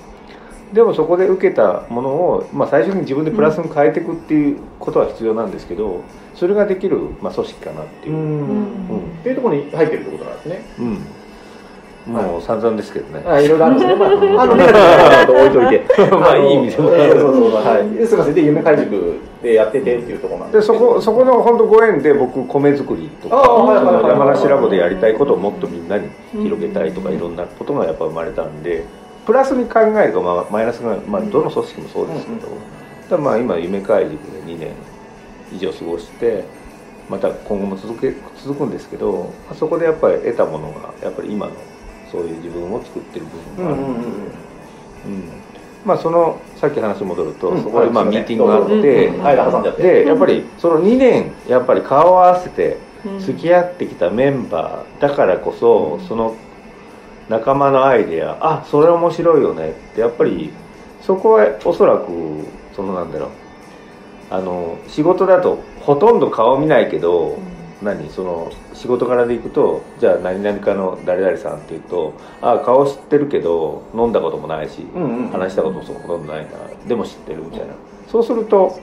[0.74, 6.02] でもそこで受けたものを、まあ、最初に自分でプラスに変えていくっていうことは必要なんですけど
[6.36, 8.16] それができる、まあ、組織かなっていう。
[8.16, 8.22] う、ん。
[8.22, 9.00] うん。
[9.20, 10.62] っていうところに入ってるってことなんですね。
[10.80, 13.96] うん、もう散々ですけどね、あいろいろあるんですね、
[14.36, 16.16] まあ、あのネガティブなこと置いといて。
[16.16, 16.90] まあいい意味でも。
[16.90, 17.54] そうそうそう。
[17.54, 18.08] はい。
[18.08, 18.34] すみません。
[18.34, 23.36] で夢開塾でやっててっていうところなんでそこそこの本当ご縁で僕米作りとか
[24.08, 28.84] 山梨ラボでやりたいことをもっとみんなに広げたいとかいろんなことがやっぱ生まれたんで
[29.26, 34.70] プラスに考えると、まあ、マイナスが、まあ、どの組織もそうですけど、まあ今夢開塾で2年
[35.52, 36.44] 以上過ごして
[37.10, 41.54] また今後も続け続くんですけどまあそこでやっぱり得たものがやっぱり今の
[42.12, 43.26] そういう自分を作ってる
[43.56, 43.82] 部分がある。
[43.84, 45.42] うん
[45.84, 47.64] まあそのさっき話戻ると、うん。
[47.64, 53.20] そこでまあはいミーティングがあって、そうんでやっぱりその2年やっぱり顔を合わせてうん。
[53.20, 56.08] 付き合ってきたメンバーだからこそ、うん。
[56.08, 56.36] その
[57.30, 60.52] 仲間のアイデアあそれ面白いよねってやっぱり
[61.02, 62.08] そこはおそらく
[62.76, 63.30] そのなんだろう
[64.32, 67.38] あの仕事だとほとんど顔見ないけど、
[67.82, 75.30] 何その仕事からで行くとじゃあ何々かの誰々さんって言うとあ顔知ってるけど飲んだこともないし、うんうんうん。
[75.30, 76.52] 話したこともほとんどないな
[76.88, 77.74] でも知ってるみたいな、
[78.08, 78.80] そうすると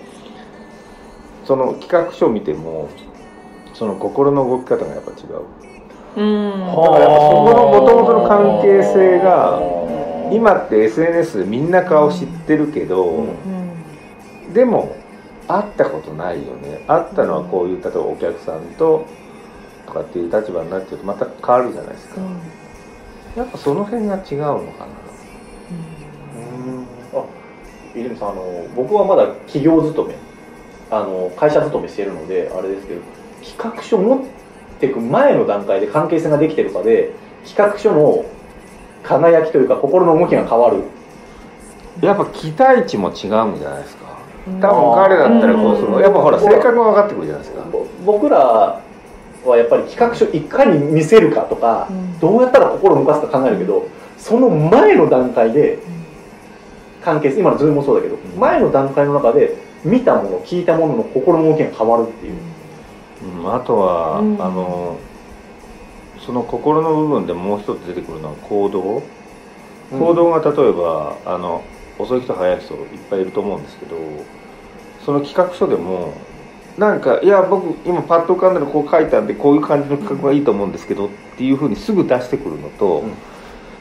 [1.44, 2.88] その企画書を見ても
[3.72, 5.42] その心の動き方がやっぱ違う。
[6.16, 6.61] うん。
[6.61, 9.61] だからやっぱそこの元々の関係性が
[10.32, 14.53] 今って SNS でみんな顔知ってるけど、うんうん。
[14.53, 14.96] でも
[15.49, 16.84] 会ったことないよね。
[16.86, 19.07] 会ったのはこういう例えばお客さんと
[19.86, 22.20] とかっていう立場になっちゃうとまた変わるじゃないですか。
[23.36, 24.92] やっぱその辺が違うのかな。
[27.20, 27.24] あ
[27.94, 30.14] 泉さんあの僕はまだ企業勤め
[30.90, 33.01] あの会社勤めしてるのであれですけど
[33.42, 34.20] 企画書持っ
[34.78, 37.12] ていく前の段階で関係性ができてるかで
[37.46, 38.24] 企画書の
[39.03, 40.82] 輝きというか心の動きが変わる。
[42.03, 44.05] やっぱ期待値も違うんじゃないですか。
[44.05, 44.07] うん
[44.61, 46.03] 多分彼だったらこうするうん。
[46.03, 47.64] やっぱほら性格が分かってくるじゃないですか。
[47.70, 48.38] ぼ僕ら
[49.44, 52.18] はやっぱり企画書いかに見せるかとか、うん。
[52.18, 55.78] どうやったら心を動かすか考えるけどその前の段階で
[57.03, 58.18] 関係性今のズームもそうだけど、ん。
[58.38, 64.42] 前の段階の中で見たもの聞いたものの心の動きが変わるっていう、うんあとは、うん。
[64.42, 64.99] あの
[66.20, 69.03] その心の部分でもう一つ出てくるのは行動、
[69.90, 71.62] 行動が例えばあの
[71.99, 73.96] 遅い人早い人いっぱいいると思うんですけど
[75.09, 76.12] その企画書でも
[76.76, 83.14] なんかいや僕今パッと浮かんだのこう書いたんでこういう感じの企画がいいと思うんですけどっていうふうにすぐ出してくるのと、うん。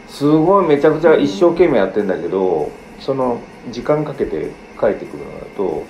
[0.07, 2.71] すごいめちゃくちゃ一生懸命やってんだけど
[3.01, 5.83] その時間かけて書いてくるのだと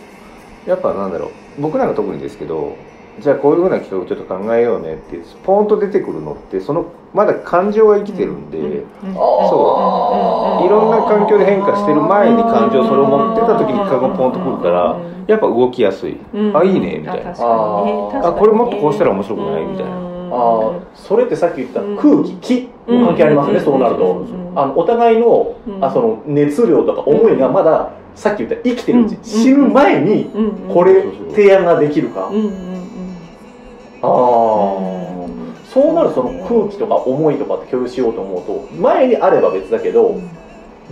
[0.66, 2.76] やっぱなんだろう僕なんか特にですけど
[3.20, 8.60] じゃあこういうふうな企画ちょっと考えようねってポンと出てくるのってそのまだ感情が生きてるんで、
[9.04, 10.66] そう。
[10.66, 16.18] いろんな環境で変化してる前に感情それを持ってた時に企画がポンとくるからやっぱ動きやすい、
[16.54, 17.32] あいいねみたいな。
[17.32, 19.66] あこれもっとこうしたら面白くない？
[19.66, 19.92] みたいな。
[19.92, 19.98] あ
[20.30, 22.70] あそれってさっき言った空気気？
[22.86, 30.30] 関係ありますね、そうなると、あのお互いの,、あその熱量とか思いがまだ、さっき言った生きてるうち、死ぬ前に
[30.74, 32.30] これ提案ができるか、
[35.74, 40.20] そうなるとその空気とか思いとかって共有しようと思うと前にあれば別だけど、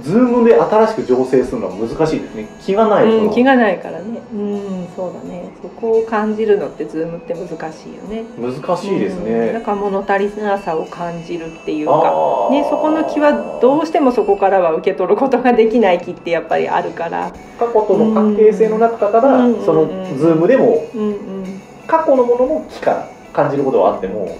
[0.01, 3.31] Zoom で新しく醸成するのは難しいですね気がない、う。
[3.31, 4.19] ん、気がないからね。
[4.33, 5.49] うんそうだね。
[5.61, 8.25] そこを感じるのって Zoom って難しいよね。
[8.37, 17.31] 難しいですね、うん、なんか物足りなさを感じるっていうか、ね、そこの気はどうしてもそこからは受け取ることができない気ってやっぱりあるから。
[17.57, 19.85] 過去との関係性の中から、うんその
[20.17, 24.37] Zoom でもうんうん過去のものの気から感じることはあっても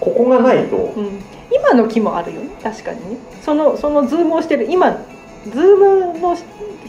[0.00, 2.50] ここがないと、うん、今の気もあるよね。
[2.62, 3.16] 確かにね。
[3.42, 4.98] そのその Zoom をしてる今
[5.50, 6.44] Zoom のし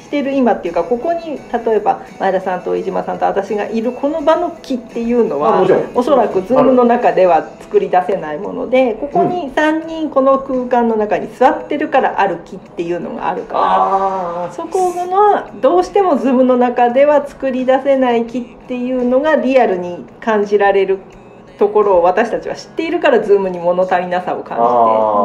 [0.08, 13.62] してる今っていうかここに例えば前田さんと飯島さんと私がいるこの場の気っていうのはおそらく Zoom の中では作り出せないものでここに3人この空間の中に座ってるからある気っていうのがあるから
[14.45, 20.99] あそこのどうしても Zoom の中では作り出せない気っていうのがリアルに感じられる
[21.58, 24.58] ところを私たちは知っているからズームに物足りなさを感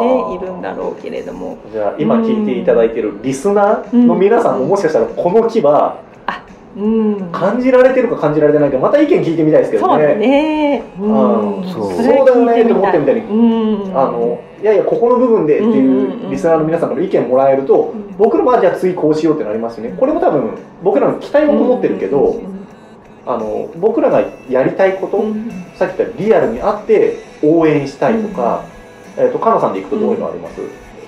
[0.01, 1.59] じてねいるんだろうけれども。
[1.73, 6.01] じゃあ今聞いていただいてるリスナーの皆さんももしかしたらこの木は
[6.75, 7.29] うん。
[7.33, 10.83] 感じられてるか感じられてないかまた意見聞いてみたいですけどそうだね。
[10.97, 12.27] そうれそう。
[12.27, 13.99] だよねって思ってみたいにうん。
[13.99, 18.15] あのいやいやここの部分でっていううんリスナーの皆さんから意見もらえるとん。
[18.17, 19.95] 僕らもあじゃあ次こうしようってなりますよね。
[19.99, 20.51] これも多分
[20.83, 22.41] 僕らの期待を持ってるけど
[23.25, 25.51] あの僕らがやりたいこと、うん。
[25.77, 28.65] さっき言ったリアルにあって応援したいとか、
[29.17, 30.61] えっとかなさんで行くとどういうのあります、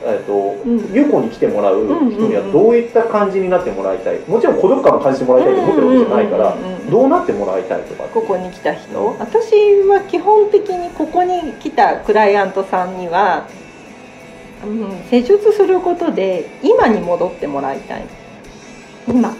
[0.04, 0.92] えっとん。
[0.92, 4.18] 有効に来てもらう人にはどういった感じになってもらいたい？
[4.28, 6.90] もちろん孤独感を感じてもらいたいと思ってるわけじゃないからうんうんうんうん。
[6.90, 8.04] どうなってもらいたいとか？
[8.04, 9.16] ここに来た人？
[9.18, 9.52] 私
[9.88, 13.48] は基本的にここに来たクライアントさんには、
[14.64, 18.04] うん、施術することで今に戻ってもらいたい。
[19.06, 19.34] 今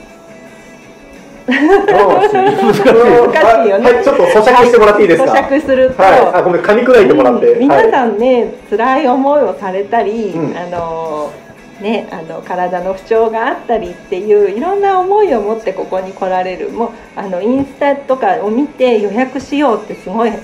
[1.47, 3.93] 難しい難しいよね。
[3.93, 5.33] はい、ちょっと咀嚼してもらっていいですか？
[5.33, 7.59] 咀嚼すると、はい、あごめん噛み砕いてもらって、うん。
[7.61, 7.91] 皆はい。
[7.91, 10.57] さんね、辛い思いをされたり、うん。
[10.57, 11.33] あの
[11.81, 16.71] ね、あの体の不調があったりっていういろんな思いを持ってここに来られる。
[16.71, 20.37] もうあのインスタとかを見て予約しようってすごいは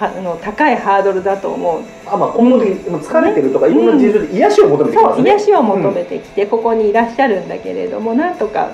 [0.00, 1.82] あの高いハードルだと思う。
[2.06, 5.30] あまあ根本的に疲れてるとか、いろんな事情で癒しを求めてきますね。
[5.30, 8.70] そう癒しを求めてきてここにいらっしゃるんだけれども、なんとか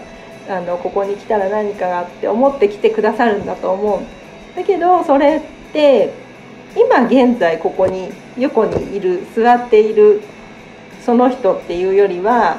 [0.48, 4.00] あのここに来たら何かがあって思って来てくださるんだと思う。
[4.56, 5.40] だけどそれっ
[5.72, 6.12] て
[6.76, 10.22] 今現在ここに横にいる座っている
[11.04, 12.58] その人っていうよりは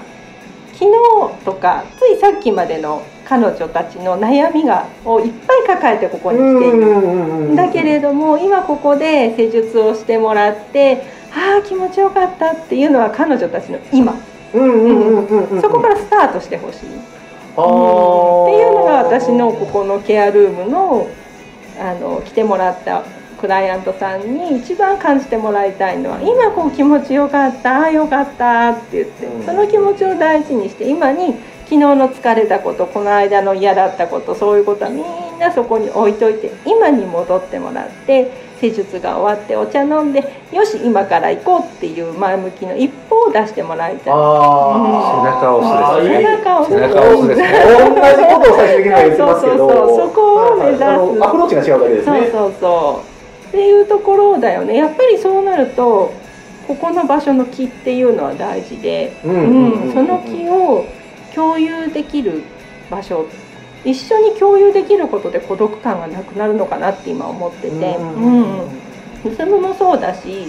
[0.74, 7.56] 昨日とかついさっきまでの彼女たちの悩みがをいっぱい抱えてここに来ている。
[7.56, 14.14] だけれども今ここで施術をしてもらってああ気持ちよかったっていうのは彼女たちの今。
[14.54, 16.90] そこからスタートしてほしい、
[17.64, 21.10] っていうのが私のここのケアルームの
[21.80, 23.03] あの来てもらった
[23.39, 29.45] クライアントさんに一番感じてもらいたいのは今こう気持ちよかったよかったって言って、うん。
[29.45, 31.36] その気持ちを大事にして今に
[31.70, 44.13] 昨日の疲れたことこの間の嫌だったことそういうことはみんなそこに置いといて今に戻ってもらって施術が終わってお茶飲んでよし今から行こうっていう前向きの一歩を出してもらいたい。
[44.15, 46.24] あー背中を押すですね。
[46.24, 46.74] 背中を押す。
[46.74, 47.47] 背中を押すですね。
[47.88, 49.57] 同じことを最終的には言ってますけど。
[49.57, 50.84] そうそうそうそこを目指す。
[50.84, 52.20] アプローチが違うだけですね。
[52.22, 53.47] そうそうそう。
[53.49, 54.78] っていうところだよね。
[54.78, 56.13] やっぱりそうなると
[56.68, 60.86] ここの場所の木っていうのは大事で、うんうんうんうんその木を
[61.38, 62.42] 共有できる
[62.90, 63.28] 場所
[63.86, 68.64] 一緒に共有できることで孤独感がなくなるのかなって今思ってて、うん。
[69.24, 69.36] うん。
[69.36, 70.48] Zoom もそうだし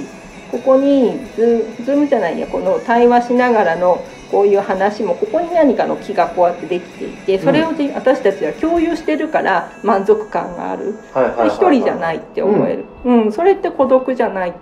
[0.51, 10.95] ここにズ Zoom じゃないやこの対話しながらのこういう話もここに何かの気がこうやってできていてそれをじ私たちは共有してるから満足感がある。
[11.47, 13.33] 一人じゃないって思える、うん。
[13.33, 14.55] それって孤独じゃない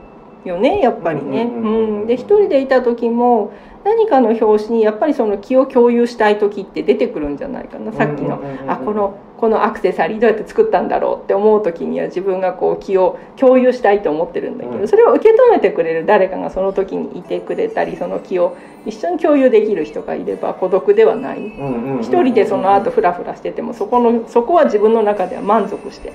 [0.45, 1.43] よねやっぱりね。
[1.43, 2.01] うんうんうん。
[2.01, 2.07] うん。
[2.07, 3.53] で一人でいた時も
[3.87, 7.93] 何かの表紙にやっぱりその気を共有したい時って出てくるんじゃないかな。
[7.93, 14.89] さっきのあこのこのアクセサリーどうやって作ったんだろうって思う時には自分がこう気を共有したいと思ってるんだけど、うん。
[14.89, 18.57] それを受け止めてくれる誰かがその時にいてくれたりその気を
[18.87, 21.53] 一緒に共有できる人がいれば孤独ではない。
[22.01, 26.13] 一一人でその後フラフラしててもそこのそこは自分の中では満足して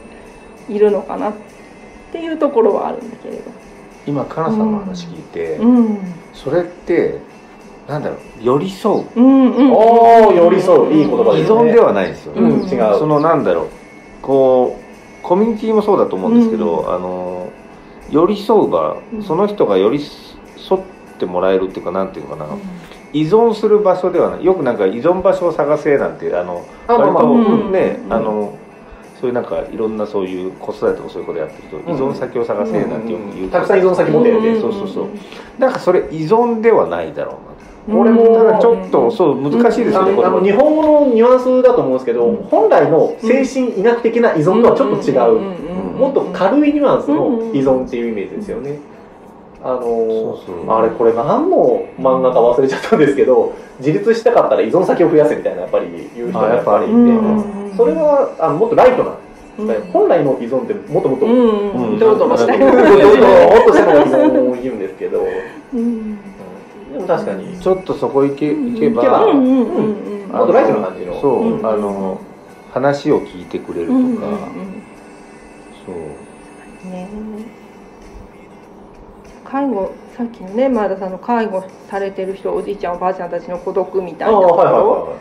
[0.67, 1.33] いるのかなっ
[2.11, 3.43] ていうところはあるんだけれど。
[4.07, 5.99] 今かなさんの話聞いて、うん。
[6.33, 7.19] それって
[7.91, 9.05] なんだろう寄り添う。
[9.17, 9.71] うんうん。
[9.73, 10.93] おー寄り添う。
[10.93, 11.59] いい言葉依ですね。
[11.59, 12.61] 存ではないですよね、うん。
[12.61, 12.97] 違う。
[12.97, 13.67] そのなんだろう。
[14.21, 17.51] こうコミュニティもそうだと思うんですけど、あの
[18.09, 19.23] 寄り添う場うん。
[19.23, 20.81] その人が寄り添っ
[21.19, 22.49] てもらえるっていうかなんていうのかな、
[23.11, 24.45] 依存する場所ではない。
[24.45, 27.23] よくなんか依存場所を探せなんてあのあまあまあ。
[27.25, 28.13] 割とうんね、うん。
[28.13, 28.57] あの
[29.19, 31.95] そういうなんかいろんなそういう子育てとかそういうことやってると、うん。
[31.95, 35.07] 依存先を探せなんてよく言う、たくさん依存先持ってるねそうそうそう。
[35.59, 37.50] なんかそれ依存ではないだろうな
[37.89, 45.39] 俺もただちょっとそう難しいですよね、これもあの日本語のニュアンスだと思うんですけど、本来の精神医学的な依存とはちょっと違う、
[45.97, 48.79] もっと軽いニュアンスの依存っていうイメージですよね。
[49.63, 50.71] あのそうそう。
[50.71, 59.15] あれこれ何の漫画か忘れちゃったんですけど自立したかったら依存先を増やせみたいなやっぱり言う人がやっぱりいて、うんそれはあのもっとライトな、
[59.59, 59.91] うん。
[59.91, 65.25] 本来の依存ってもっともっと、うもっともっとしたのが依存を言うんですけど、
[65.73, 66.19] うん
[67.07, 67.59] 確かに。
[67.59, 70.23] ちょっとそこ行け行けば、行けばうんうんうん。
[70.23, 70.31] うん。
[70.31, 71.21] もっとライトな感じの。
[71.21, 71.65] そう、うん。
[71.65, 72.21] あの
[72.71, 74.17] 話を聞いてくれるとか、うんうん
[75.85, 76.89] そう。
[76.89, 77.07] ね。
[79.51, 84.47] 介護さっきのね前田さんの介護されてる人おじいちゃんおばあちゃんたちの孤独みたいなと。
[84.47, 85.15] こ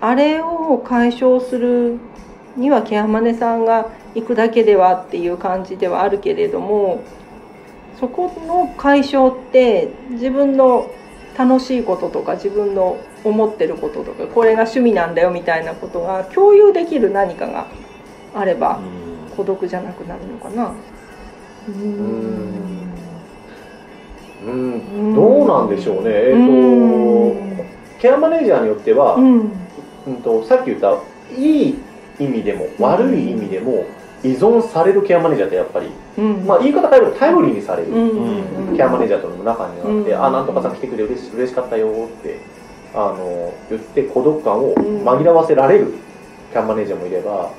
[0.00, 1.98] あれを解消する
[2.56, 7.02] にはケアマネさんが行くだけではっていう感じではあるけれども
[7.98, 10.90] そこの解消って自分の
[11.36, 17.66] 楽しいこととか自分の思ってることとかこれが趣味なんだよみたいなことが共有できる何かが
[18.34, 19.14] あればうん。
[19.36, 20.72] 孤独じゃなくなるのかな。
[21.68, 22.54] うーん。
[24.42, 24.72] いうん。
[24.72, 25.14] うん。
[25.14, 26.10] どうなんでしょうね。
[26.12, 29.52] えっ、とケアマネージャーによっては、うん。
[30.06, 30.98] うんとさっき言った
[31.36, 31.78] いい
[32.20, 33.86] 意味でも悪い意味でも
[34.24, 36.46] 依存されるケアマネージャーってやっぱり、うん。
[36.46, 37.92] まあ、言い方変えると頼りにされる、
[38.74, 40.24] ケアマネージャーとの中にはあって「うん。
[40.24, 42.38] あなんとかさん来てくれ嬉し嬉しかったよ」って
[42.94, 45.92] あの言って孤独感を紛らわせられる
[46.52, 47.50] キャンマネージャーもいれば、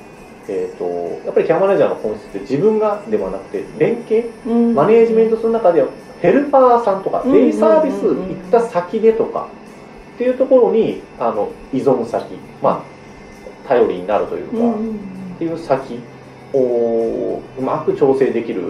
[0.48, 4.74] えー、とやっぱりキャンマネージャーの本質って自分がではなくて連携うん。
[4.74, 5.90] マネージメントする中では
[6.22, 7.32] ヘルパーさんとかうん。
[7.32, 9.48] デイサービス行った先でとか
[10.16, 12.26] っていうところにあの依存先
[12.64, 14.96] まあ頼りになるというか、うん。
[15.36, 16.00] っていう先
[16.56, 18.64] をうまく調整できる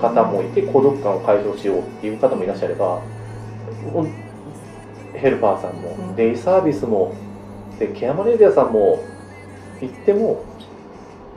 [0.00, 3.02] 方もいて孤独感を解消しようっていう方もいらっしゃれば
[3.94, 4.12] うん
[5.14, 6.16] ヘルパーさんもうん。
[6.16, 7.14] デイサービスも
[7.78, 9.02] でケアマネージャーさんも
[9.80, 10.44] 行っても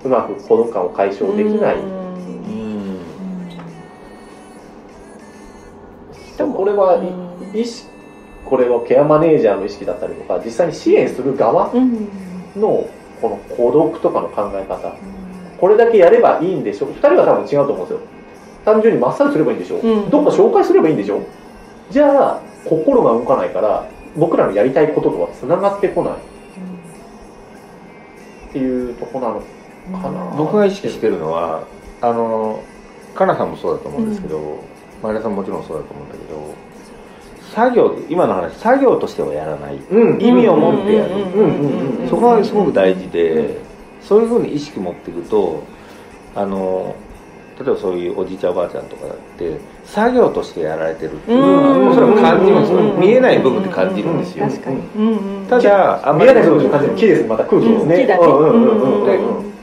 [0.03, 1.77] うまく孤独感を解消できない、
[6.37, 7.01] これは
[7.53, 7.89] 意識
[8.45, 12.07] これはケアマネージャーの意識だったりとか実際に支援する側うん。
[12.55, 12.87] の
[13.21, 14.95] この孤独とかの考え方。
[15.59, 17.99] これだけやればいいんでしょ？2人は多分違うと思うんですよ。
[18.63, 20.09] 単純にマッサージすればいいんでしょ、うん。
[20.09, 21.21] どっか紹介すればいいんでしょ？
[21.89, 26.13] じゃあ心が動かないから僕らのやりたいこととはつながってこない。
[26.13, 26.17] っ
[28.53, 29.41] ていうとこなの
[30.01, 30.35] かな。
[30.37, 31.63] 僕が意識してるのは
[32.01, 32.63] あの
[33.15, 34.63] かなさんもそうだと思うんですけど、
[35.01, 36.53] 前田さんもちろんそうだと思うんだけど
[37.57, 39.77] 作業今の話作業としてはやらない。
[39.77, 40.21] うん。
[40.21, 41.15] 意味を持ってやる。
[41.15, 43.57] うんうんうんそこがすごく大事で
[43.99, 45.63] そういうふうに意識持っていくと
[46.35, 46.95] あの
[47.59, 58.07] 例えばそういうおじいちゃんおばあちゃんとかだって作業としてやられてるっていうのはおそらく感じますうん見えない部分で感じるんですよ確かにうんうんただあんまり見えない部分の感じ木ですまた空気ですね、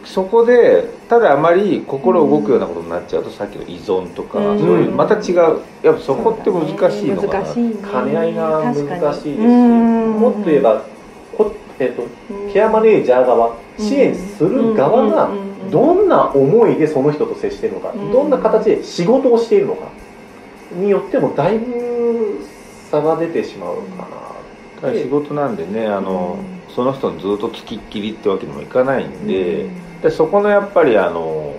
[0.04, 4.58] そこでただあまり心動くようなことになっちゃうとさっきの依存とか、うん。
[4.58, 5.36] そういうまた違う。
[5.82, 7.72] やっぱそこって難しいのかな、兼
[8.06, 8.16] ね。
[8.16, 10.82] 合いが難しいですしうんもっと言えば
[11.36, 12.06] こ、えっと
[12.52, 15.30] ケアマネージャー側支援する側が
[15.70, 18.12] どんな思いでその人と接しているのか、うん。
[18.12, 19.88] どんな形で仕事をしているのか
[20.72, 22.44] によってもだいぶ
[22.90, 24.08] 差が出てしまうか
[24.80, 26.38] な、ただ仕事なんでねあの、
[26.74, 29.66] その人にずっとつきっきりってわけにもいかないんで,、
[30.04, 31.56] でそこのやっぱりあの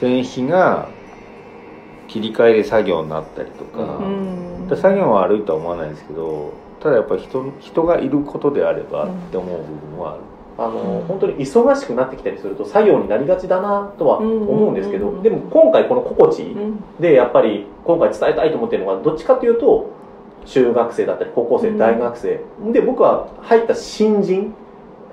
[0.00, 0.88] 線引が
[2.08, 4.66] 切り替えで作業になったりとか、うん。
[4.68, 10.22] で作業は悪いとは思わないですけどただやっぱり人人がいることであればって思う部分はある。
[10.58, 15.22] あの本当に忙しくなってきたりすると作業になりがちだなとは思うんですけど、うん。
[15.22, 16.84] でも今回この心地うん。
[16.98, 19.88] でやっぱり今回伝えたいと思ってるのがどっちかというと
[20.46, 21.78] 中学生だったり高校生、うん。
[21.78, 22.40] 大学生。
[22.72, 24.52] で僕は入った新人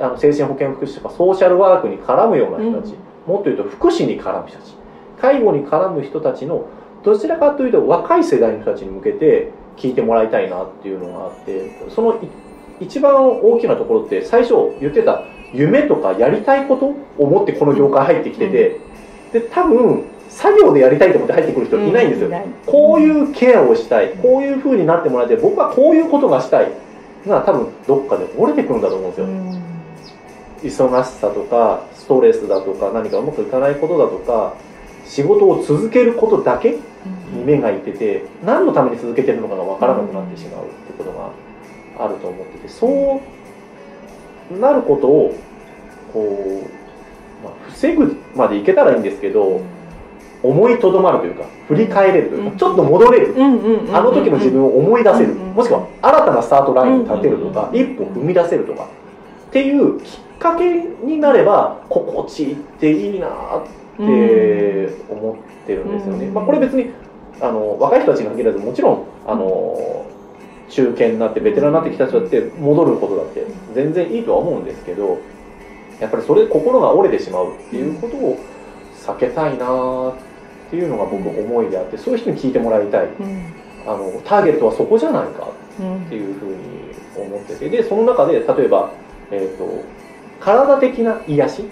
[0.02, 2.94] あの精神保健福祉とかソーシャルワークに絡むような人たち、
[3.28, 4.74] もっと言うと福祉に絡む人たち
[5.22, 6.68] 介護に絡む人たちの
[7.04, 12.28] どちらかというと若い世代の人たちに向けて聞いてもらいたいなっていうのがあってそのい
[12.82, 15.24] 一番大きなところって最初言ってた
[15.54, 16.86] 夢とかやりたいこと
[17.22, 18.80] を持ってこの業界入ってきてて、
[19.34, 22.30] で多分作業でやりたいと思って入ってくる人いないんですよ、
[22.66, 26.72] こういうケアをしたいこういう風になってもらって僕はこういうことがしたい
[27.28, 29.59] が多分どっかで折れてくるんだと思うんですよ、
[30.64, 34.56] 忙しさとかストレスだとか何かうまくいかないことだとか
[35.06, 36.80] 仕事を続けることだけに
[37.46, 41.32] 目がいてて何のために続けてるのかが分からなくなってしまうってことが
[42.06, 43.22] あると思っててそ
[44.52, 45.36] うなることを
[46.14, 46.64] こ
[47.42, 49.62] う、まあ、防ぐまでいけたらいいんですけど
[50.42, 53.36] 思いとどまるというか振り返れるというかちょっと戻れる。
[53.94, 55.36] あの時の自分を思い出せる。
[55.36, 58.88] もしくは新たなスタートラインに立てるとか一歩踏み出せるとか
[59.50, 60.74] っていうきっかけ
[61.04, 63.32] になれば心地いいっていいなっ
[63.98, 66.28] て思ってるんですよね。
[66.28, 66.92] まあ、これ別に
[67.42, 70.06] あの若い人たちに限らずもちろんあの
[70.70, 75.20] 中堅になってベテランになってきた人だって戻ることだって全然いいとは思うんですけど
[76.00, 78.38] やっぱりそれで心が折れてしまうっていうことを
[78.96, 83.08] 避けたいなっていうのが僕思いであってそういう人に聞いてもらいたい、
[83.88, 86.56] あのターゲットはそこじゃないかっていうふうに
[87.18, 88.92] 思っててでその中で例えば、
[89.32, 89.84] えーと、
[90.40, 91.64] 体的な癒し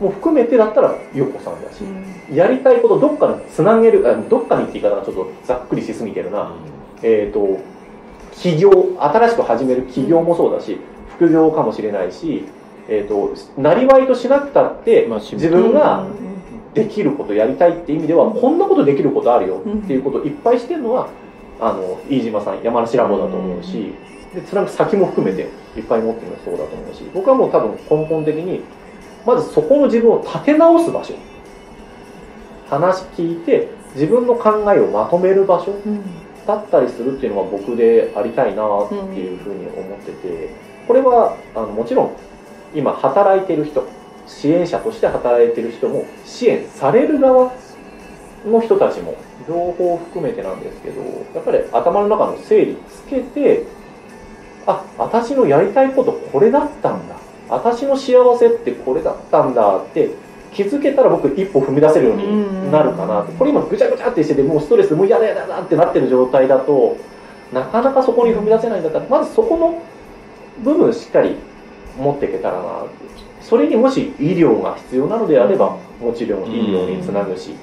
[0.00, 6.50] も含めてだったら陽子さんだし、うん、やりたいことどっかにつなげるあどっかにって言い方がちょっとざっくりしすぎてるな、うん、
[7.02, 7.60] えっ、ー、と
[8.32, 10.78] 起業新しく始める起業もそうだし
[11.18, 12.44] 副業かもしれないし、
[12.88, 16.06] えーと、なりわいとしなくたって、自分が
[16.74, 21.08] できることやりたいって意味では、こんなことできることあるよっていうことをいっぱいしてるのは
[21.60, 23.94] あの飯島さん山梨ラボだと思うし、
[24.34, 28.62] でつなぐ先も含めていっぱい持ってるのそうだと思うし僕はもう多分根本的に
[29.26, 31.14] まずそこの自分を立て直す場所。
[32.68, 35.74] 話聞いて自分の考えをまとめる場所
[36.46, 40.50] だったりするっていうのは僕でありたいなっていうふうに思ってて
[40.86, 42.16] これはあのもちろん
[42.74, 43.86] 今働いてる人
[44.26, 47.52] 支援者として働いてる人も支援される側
[48.46, 49.16] の人たちも
[49.48, 51.00] 両方含めてなんですけど
[51.34, 53.64] やっぱり頭の中の整理つけて
[54.68, 57.16] あ私のやりたいことこれだったんだ。
[57.48, 60.10] 私の幸せってこれだったんだって
[60.52, 66.96] 気づけたら僕一歩踏み出せるようになるかなこれ今ぐちゃぐちゃってしててもうストレスもう嫌だ嫌だってなってる状態だと
[67.52, 69.82] なかなかそこに踏み出せないんだったらまずそこの
[70.62, 71.36] 部分しっかり
[71.98, 72.84] 持っていけたらな
[73.40, 77.54] それにもし医療が必要なのであればもちろん医療につなぐし、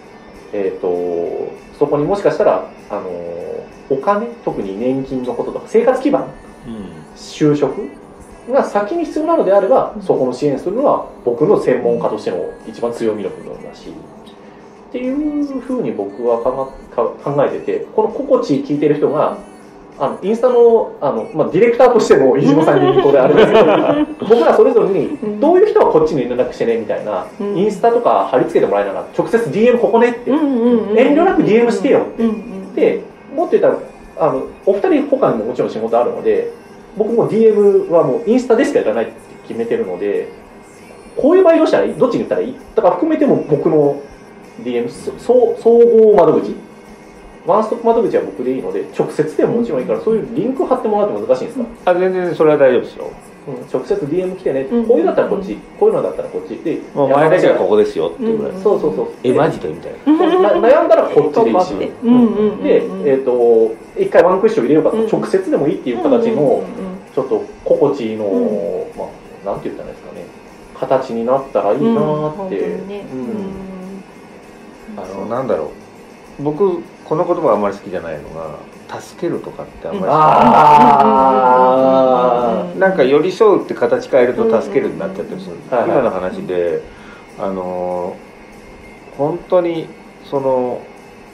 [0.52, 3.10] えーと、そこにもしかしたらあの
[3.90, 6.28] お金特に年金のこととか生活基盤、
[7.16, 7.90] 就職
[8.50, 19.38] が先に必要なのであれば、そこの支援するのは僕の専門家としての一番強みの部分だしっていうふうに僕は考えててこの心地聞いてる人が
[19.98, 30.32] あのインスタのあの、まあ、ディレクターとしても飯島さんにこであるんですけど 僕らそれぞれにどういう人はこっちに連絡してねみたいな、インスタとか貼り付けてもらいながら直接 DM ここねって。
[30.32, 30.38] 遠
[31.16, 32.04] 慮なく DM してよっ
[32.76, 32.82] て。
[32.82, 33.02] で
[33.36, 33.78] もっと言ったら
[34.18, 36.52] あのお二人他にももちろん仕事あるので
[36.98, 39.14] 僕も DM はもうインスタでしかやらないって
[39.48, 40.30] 決めてるので
[41.18, 41.96] こういう場合どうしたらいい？
[41.96, 42.54] どっちに言ったらいい？
[42.76, 44.02] とか含めても僕の
[44.64, 44.90] DM
[45.20, 46.56] 総合窓口。
[47.46, 51.92] ワンストップ窓口は僕でいいので直接でももちろんいいからそういうリンク貼ってもらって難しいんですか？
[51.92, 53.12] あ全然それは大丈夫ですよ、
[53.72, 56.58] 直接 DM 来てね、こういうのだったらこっち、こういうのだったらこっち。
[56.58, 58.38] でもう前出しがここですよっていう。
[58.40, 59.08] ぐらい、そうそうそう。
[59.24, 59.98] えマジでみたいな。
[60.68, 61.76] 悩んだらこっちでいいし、
[62.64, 66.64] で、えっ、と一回ワンクッション入れようかと、直接でもいいっていう形の、
[67.14, 70.26] ちょっと心地の、まあなんて言ったらいいですかね。
[70.80, 73.46] 形になったらいいなって、うん。
[74.98, 75.72] あのなんだろ
[76.40, 76.44] う。
[76.44, 78.60] 僕この言葉あんまり好きじゃないのが
[79.00, 80.10] 助けるとかってあんまり好
[82.74, 86.82] きなんか寄り添うって形変えると助けるになっちゃったりする、今の話で
[87.38, 88.18] あの
[89.18, 89.88] 本当に
[90.30, 90.82] その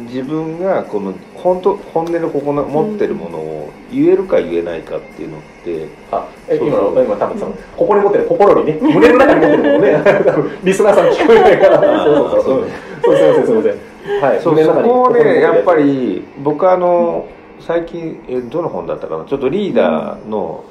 [0.01, 8.79] 自分がこの本当本音のここの持ってるものを言えるか言えないかっていうのって、あえ今の今多分そのここに持ってる心にね。
[8.81, 10.03] 胸の中に持ってるものね。
[10.25, 11.79] 多 分リスナーさん聞こえないから。
[12.03, 12.63] そうそうそう。
[13.03, 13.90] そうすいませんすいません
[14.21, 17.27] はい、そそこをねやっぱり僕あの
[17.59, 19.25] 最近えどの本だったかな？
[19.25, 20.63] ちょっとリーダーの、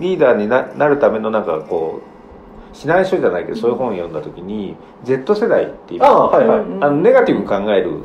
[0.00, 8.04] リーダーにななるためのなんかこう指南書じゃないけどそういう本を読んだ時に Z 世代っていうあ、はいはい、あのネガティブに考える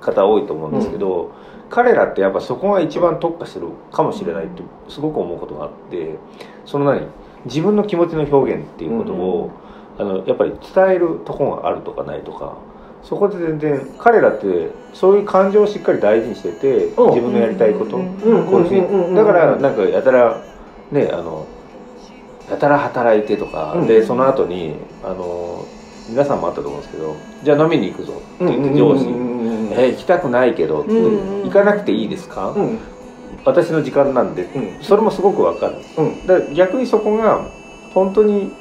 [0.00, 1.30] 方多いと思うんですけど、うん、
[1.70, 6.18] 彼らってやっぱそこが一番特化してるかもしれないってすごく思うことがあって
[6.66, 7.06] その何？
[7.46, 9.50] 自分の気持ちの表現っていうことを、
[9.98, 12.56] あのやっぱり伝えるところがあるとかないとか
[13.02, 17.10] そこで全然彼らってそういう感情をしっかり大事にしててうん。
[17.10, 17.98] 自分のやりたいこと、
[19.14, 20.40] だからなんかやたら
[20.90, 21.46] ねあの
[22.50, 23.86] やたら働いてとか、うん。
[23.86, 25.64] でその後にあの
[26.08, 32.50] 皆さんもあったと思うんですけどじゃあ飲みに行くぞって言って上司に「え行きたくないけど」って行かなくていいですか?
[32.50, 32.78] うん。
[33.44, 34.76] 私の時間なんで」うん。
[34.80, 35.76] それもすごくわかる。
[35.98, 36.26] うん。
[36.26, 37.46] だから逆にそこが
[37.94, 38.52] 本当に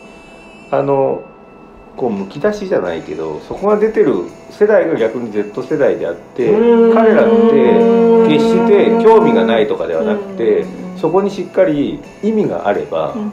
[0.69, 1.21] あの
[1.95, 6.93] こうむき出しじゃないけどそこが出てる世代が逆に Z 世代であってうん。
[6.93, 13.31] 彼らって決して興味がないとかではなくてうんそこにしっかり意味があればうん。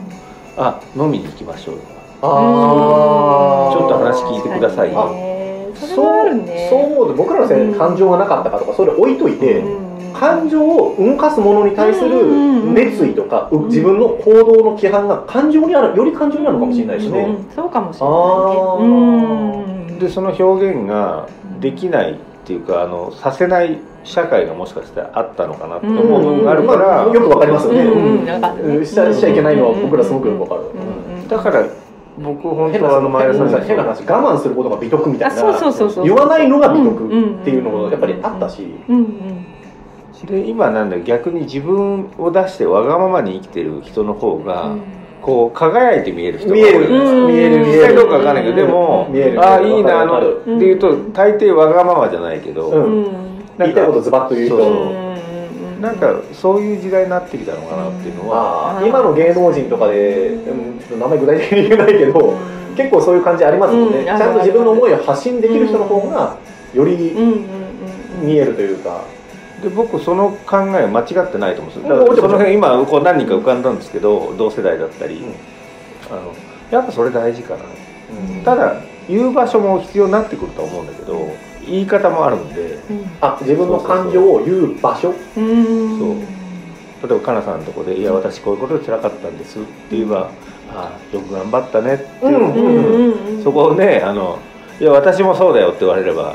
[0.56, 1.82] あ飲みに行きましょうよ。
[2.20, 5.72] ああちょっと話聞いてくださいよ。
[5.74, 19.88] そうそう思うと僕らの世代に感情がなかったかとかそれ置いといて、うん感情を動かすものに対する熱意とか、うん自分の行動の規範が感情にあるより感情にあるのかもしれないですね、うんそうかもしれないね。
[19.90, 19.98] うん。
[19.98, 21.28] でその表現が
[21.60, 31.66] できないっていうかあのさせない社会がもしかしたらあったのかなと思う部分があるから、まあ、よくわかりますよね、うんしちゃいけないのは僕らすごくよくわかる、うんうんだから
[32.20, 34.02] 僕本当はあの前田さんに変な話。
[34.02, 36.04] 我慢することが美徳みたいなあそうそうそうそう。
[36.04, 39.46] 言わないのが美徳っていうのもやっぱりあったし、うん
[40.22, 44.74] うんで今なんだ逆に自分を出してわがままに生きてる人の方が、
[45.22, 47.58] こう輝いて見える人が多い見える、うん見える。
[47.58, 47.78] 見える。
[47.78, 49.40] 実際どうかわかんないけどでも見える。
[49.40, 52.70] ああいいなあのっていうと大抵わがままじゃないけど、
[53.58, 54.56] 言いたいことズバッと言うと。
[54.56, 55.04] う
[55.78, 55.80] ん。
[55.80, 62.36] なんかそういう時代になってきたのかなっていうのは、まあ今の芸能人とかで、うん、ちょっと名前具体的に言えないけど、
[62.76, 64.04] 結構そういう感じありますよね、うん。
[64.04, 66.36] ちゃんと自分の思いを発信できる人の方が
[66.74, 67.22] よりうん。
[67.22, 67.28] うん。
[68.22, 68.26] うん。
[68.26, 69.04] 見えるというか、
[69.62, 71.88] で僕その考え間違ってないと思うんですよ。
[71.88, 75.34] だうんからその辺今こう何人か浮かんだんですけど同世代だったり、うん。
[76.10, 76.34] あの
[76.70, 77.60] やっぱそれ大事かな。
[77.64, 78.44] うん。
[78.44, 81.34] ただ言う場所も必要になってくると思うんだけど
[81.66, 82.78] 言い方もあるんで。
[83.20, 85.14] あ自分の感情を言う場所。
[85.36, 86.38] うんそう。
[87.08, 90.30] 例えばかなさんのとこで「いや私こういうことで辛かったんです」って言えば
[90.74, 92.28] 「ああよく頑張ったね」って、う。
[92.28, 94.38] んうんうんうんそこをねあの
[94.80, 96.34] 「いや私もそうだよ」って言われれば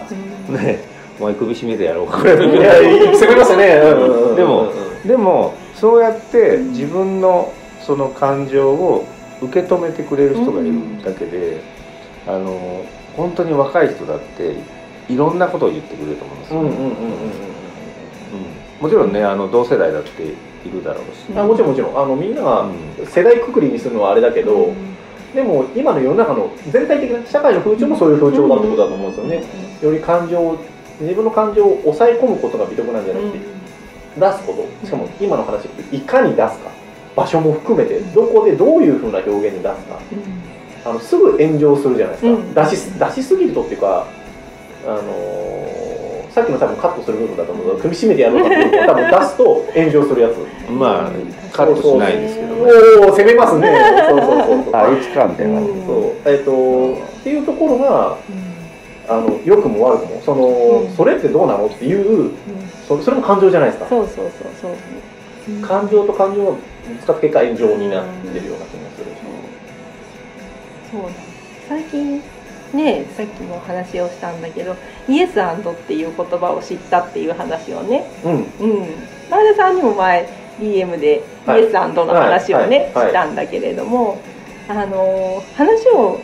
[0.49, 0.55] うん。
[0.55, 2.07] ねお前首絞めてやろう。
[2.07, 2.35] かぐら
[2.79, 2.83] い
[3.13, 4.01] 攻めますね、うん。
[4.01, 4.29] うん。
[4.29, 4.35] うん。
[4.35, 4.73] でも
[5.05, 9.05] でもそうやって自分のその感情を
[9.41, 11.61] 受け止めてくれる人がいるだけで、
[12.25, 12.85] あの
[13.17, 14.55] 本当に若い人だって
[15.09, 16.97] いろんなことを言ってくれると思うんですよ、うんうんうんうんうんうん。
[18.79, 22.01] もちろんねあの同世代だっているだろうし、うんあもちろんもちろん。
[22.01, 23.05] あのみんながうん。
[23.05, 24.73] 世代くくりにするのはあれだけど、
[25.35, 29.43] でも今の世の中の全体的な社会の風潮もそういう風潮だってことだと思うんですよね、
[29.81, 30.57] より感情を
[31.03, 33.39] 自分の感情を抑え込むことが美徳なんじゃなくて、
[34.17, 34.85] 出すこと。
[34.85, 36.71] しかも今の話いかに出すか。
[37.15, 39.99] 場所も含めてどこでどういうふうな表現に出すか。
[40.85, 42.53] あのすぐ炎上するじゃないですか、うん。
[42.53, 44.07] 出し出しすぎるとっていうか
[44.85, 45.83] あのー
[46.33, 47.65] さっきの多分カットする部分だと思う。
[47.67, 49.43] けど組み締めてやるのかっていう多分出すと
[49.75, 50.71] 炎上するやつ。
[50.71, 51.11] まあ
[51.55, 52.71] カットしないですけどね。
[53.05, 53.71] おお攻めますね。
[54.09, 54.75] そうそうそうそう。
[54.75, 55.85] あいつかみたいな、うん。
[55.85, 56.29] そう。
[56.29, 58.17] えっ、とっていうところが
[59.07, 60.95] あの良くも悪くもその、うん。
[60.95, 62.31] それってどうなのっていう
[62.87, 63.89] そそれも感情じゃないですか。
[63.89, 65.61] そうそうそうそう。
[65.61, 66.57] 感情と感情がぶ
[67.01, 69.05] つかって結果炎上になってるような気がする、
[70.91, 71.01] そう。
[71.01, 71.33] なんです。
[71.69, 72.21] 最近
[72.73, 74.75] ねさっきも話をしたんだけど
[75.07, 78.05] イエスっていう言葉を知ったっていう話をね。
[78.23, 78.31] うん。
[78.33, 78.45] うん。
[79.29, 80.27] 前田さんにも前
[80.59, 81.63] DM でイはい。
[81.63, 84.19] エスの話をね、したんだけれども
[84.67, 86.21] あの話を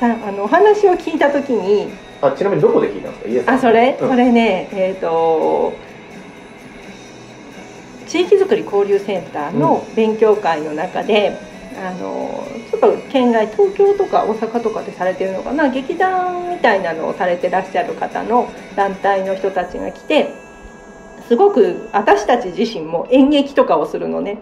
[0.00, 1.88] さあのお話を聞いた時に
[2.20, 3.52] あちなみにどこで聞いたんですか？
[3.52, 4.08] あそれ、うん。
[4.08, 5.72] それねえっ、と
[8.06, 11.38] 地域づくり交流センターの勉強会の中で、
[11.76, 15.68] あのちょっと県外東京とか大阪とかでされてるのかな？
[15.68, 20.32] 劇団みたいなのをされてらっしゃる方の団体の人たちが来て
[21.28, 24.38] すごく私たち自身も演劇とかをするのね。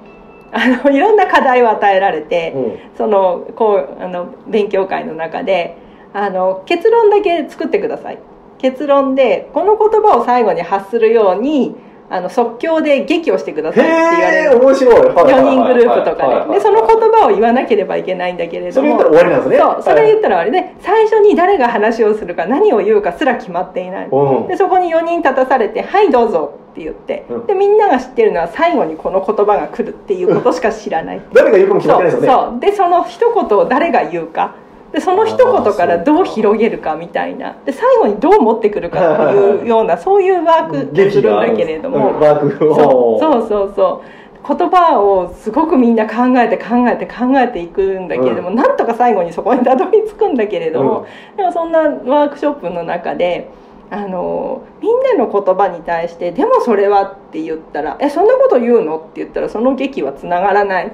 [0.53, 2.53] あのいろんな課題を与えられて。
[2.55, 2.97] うん。
[2.97, 5.77] そのこうあの勉強会の中で
[6.17, 8.19] あの結論だけ作ってください。
[8.57, 11.77] 結論でこの言葉を最後に発するように
[12.09, 14.59] あの即興で劇をしてくださいって言われる。
[14.59, 18.83] 面白い、はいはいはい4人グループとかででその言葉を言わなければいけないんだけれども。
[18.83, 19.59] それ言ったら終わりなんですね。
[19.59, 24.09] そうそれ言ったらあれで最初に誰が話をするか何を言うかすら決まっていない。
[24.11, 24.49] うん。
[24.49, 27.27] でそこに4人立たされて「はいどうぞ」って言って。
[27.29, 27.47] うん。
[27.47, 31.21] でみんなが知ってるのは最後にこの言葉が来るっていうことしか知らない。
[31.35, 32.49] 誰が言うかも決まってないですよね。
[32.51, 32.61] そう。
[32.61, 34.55] でその一言を誰が言うか
[34.97, 37.55] でその一言からどう広げるかみたいな。
[37.67, 43.21] で最後にどう持ってくるかっていうようなそういうワークをするんだけれども、うんワークを。
[43.21, 53.51] そうそうそう言葉をすごくみんな考えて考えて考えていくんだけれども、なんとか最後にそこにたどり着くんだけれども、でもそんなワークショップの中で
[53.91, 60.93] あのみんなの言葉に対して「でもそれは」って言ったら「えそんなこと言うの?」って言ったらその劇はつながらない。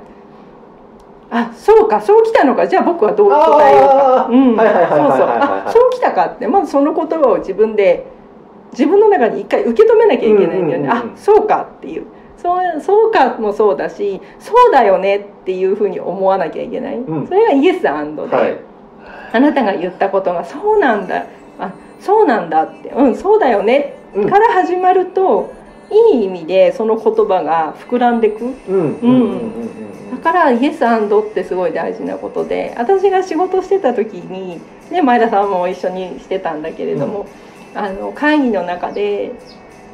[1.34, 2.66] あそうかそうきたのか。
[2.66, 4.28] じゃあ僕はどう答えようか。
[4.30, 4.48] うん。
[4.48, 6.46] そうはいはいはいはいはいそうあそうきたかって。
[6.46, 8.06] まずその言葉を自分で
[8.72, 12.04] 自分の中に一回受け止めなきゃいけないんだよね、あそうかっていう。
[12.36, 17.26] そうそうかもそうだしそうだよねっていうふうに思わなきゃいけない、うん。
[17.26, 18.58] それがイエスアンドで、はい。
[19.32, 21.24] あなたが言ったことがそうなんだ。
[21.58, 22.90] あそうなんだって。
[22.90, 23.94] うんそうだよね。
[24.14, 24.28] うん。
[24.28, 25.50] から始まると
[25.90, 28.44] いい意味でその言葉が膨らんでく。
[28.44, 28.54] うん。
[28.68, 29.81] うんうんうんだ
[30.22, 34.60] からイエスアンドってすごい大事なことで私が仕事してた時に、
[34.90, 37.26] ね、前田さんも一緒にしてたんだけれども、
[37.74, 39.32] あの会議の中で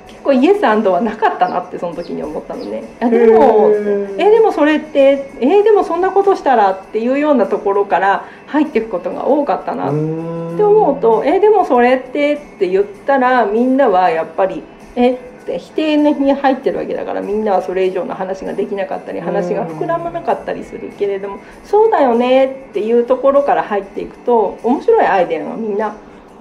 [0.07, 2.83] 結構イエスアンドはなかったなってその時に思ったのね。
[3.01, 3.70] あでも
[4.18, 10.57] えでもそれってえでもそんなことしたらっていうようなところから入っていくことが多かったなっうん。
[10.57, 14.62] て思うと「えでもそれって」って言ったらみんなはやっぱり
[14.97, 15.18] 「えっ
[15.49, 25.97] て否定に入ってるわけだからみんなはそれ以上の話ができなかったり話が膨らまなかったりするけれどもそうだよねっていうところから入っていくと面白いアイデアがみんな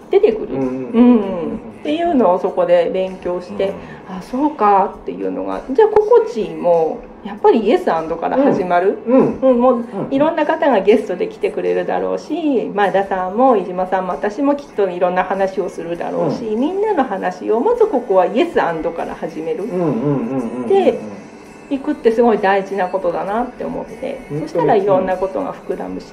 [0.09, 0.55] 出てくる。
[0.55, 3.71] うんうんっていうのをそこで勉強して、
[4.09, 4.95] あそうか。
[5.01, 9.39] っていうのがじゃあココチもやっぱりイエスアンドから始まる、うん。
[9.39, 9.61] うん。
[9.61, 19.63] もううんいろんな方がゲストで来てくれるだろうし前田さんも飯島さんも私もきっといろんな話をするだろうし、みんなの話をまずここはイエスアンドから始める。
[19.63, 20.67] うんうんうんうん。
[20.67, 20.99] で
[21.69, 24.21] いくってすごい大事なことだなって思って。
[24.31, 26.07] うんそしたらいろんなことが膨らむし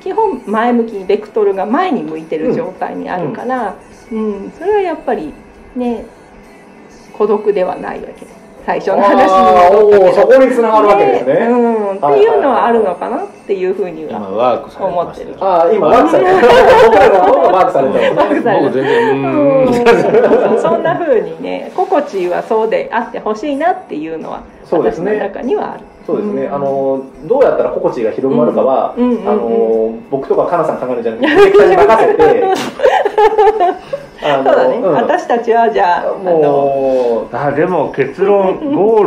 [0.00, 3.76] 基本前向きにベクトルが前に向いてる状態にあるから、
[4.10, 4.50] うん。
[4.58, 5.32] それはやっぱり
[5.76, 6.06] ね
[7.12, 8.33] 孤独ではないわけで
[8.64, 11.34] 最初の話にそこに繋がるわけですね。
[11.48, 11.52] う
[11.94, 15.36] ん、っていうのはあるのかなっていうふうに今は思ってる。
[15.38, 16.36] ああ今ワークされてる
[16.86, 18.28] 僕らがワークされてます。
[20.48, 25.18] 僕そんな風にね心地はそうであってほしいなっていうのは私のそうですね。
[25.18, 25.84] 中にはある。
[26.06, 26.54] そうですね、うん。
[26.54, 32.44] あのどうやったら心地が広まるかは、あの僕とかかなさん考えるんじゃなくて任せて
[34.22, 34.92] あそうだね、うん。
[34.92, 39.04] 私たちはじゃあもうあでも結論ゴー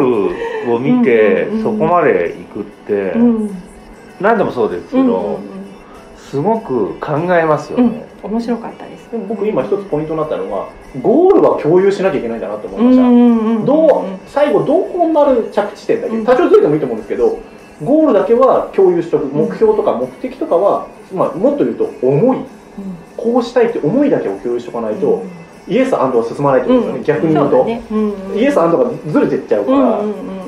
[0.66, 3.49] ルを見てうんうんうんそこまで行くってうん。
[4.20, 5.39] 何でもそうですけうんど
[6.18, 7.93] すごく考えますようんうん。
[7.93, 9.12] ね面白かったです。
[9.12, 10.68] でも僕今一つポイントになったのが
[11.01, 16.16] ゴールは共有しなきゃいけないんだなと思いました、うんうんうんどう最後どこになる着地点だけ？
[16.16, 16.26] うん。
[16.26, 17.39] 多少ずれてもいいと思うんですけど
[17.84, 19.28] ゴールだけは共有しておく。
[19.28, 22.39] 目標とか目的とかは、まあ、もっと言うと思い
[23.15, 25.23] こうしたいって思いだけを共有しておかないと、
[25.67, 27.57] イエスは進まないってことですよね、逆に言うと。
[27.57, 27.84] そうだね。
[27.91, 28.38] うんうん。
[28.38, 30.47] イエスがずれてっちゃうから、うんうんうんうん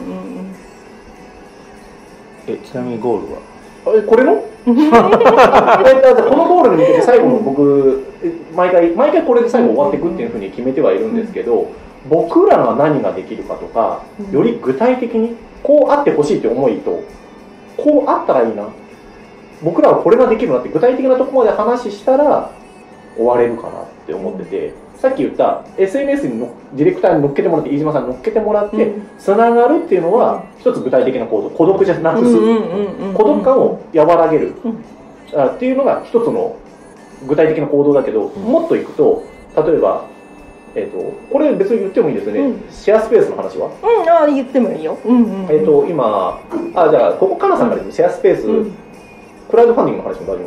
[2.48, 3.40] えちなみにゴールは？
[3.86, 5.08] あれこれのうんえだ
[6.14, 11.72] ってこのゴールに向けて最後の僕え毎回毎回これで最後終わっていくっていうふうに決めてはいるんですけど
[12.10, 17.04] 僕らが何ができるかとかより具体的にこうあってほしいって思いと
[17.78, 18.68] こうあったらいいな
[19.64, 22.52] 僕らはこれができるなって具体的なところまで話したら
[23.16, 29.08] 終われるかなって思ってて、さっき言った SNS にのディレクターに乗っけてもらって飯島さんに乗っけてもらってうん。
[29.18, 31.50] つながるっていうのは一つ具体的な行動。
[31.52, 32.36] 孤独じゃなくす、
[33.14, 36.58] 孤独感を和らげる、っていうのが一つの
[37.28, 39.24] 具体的な行動だけど、もっといくと
[39.56, 40.06] 例えば、
[40.76, 42.72] えー、とこれ別に言ってもいいですよね、うん。
[42.72, 44.10] シェアスペースの話は、うん。
[44.10, 44.98] ああ言ってもいいよ。
[45.06, 45.52] うんうんうん。
[45.52, 46.42] えー、と今
[46.76, 48.74] あじゃあここかなさんからシェアスペース、うん
[49.50, 50.44] クラウドファンディングの話も大丈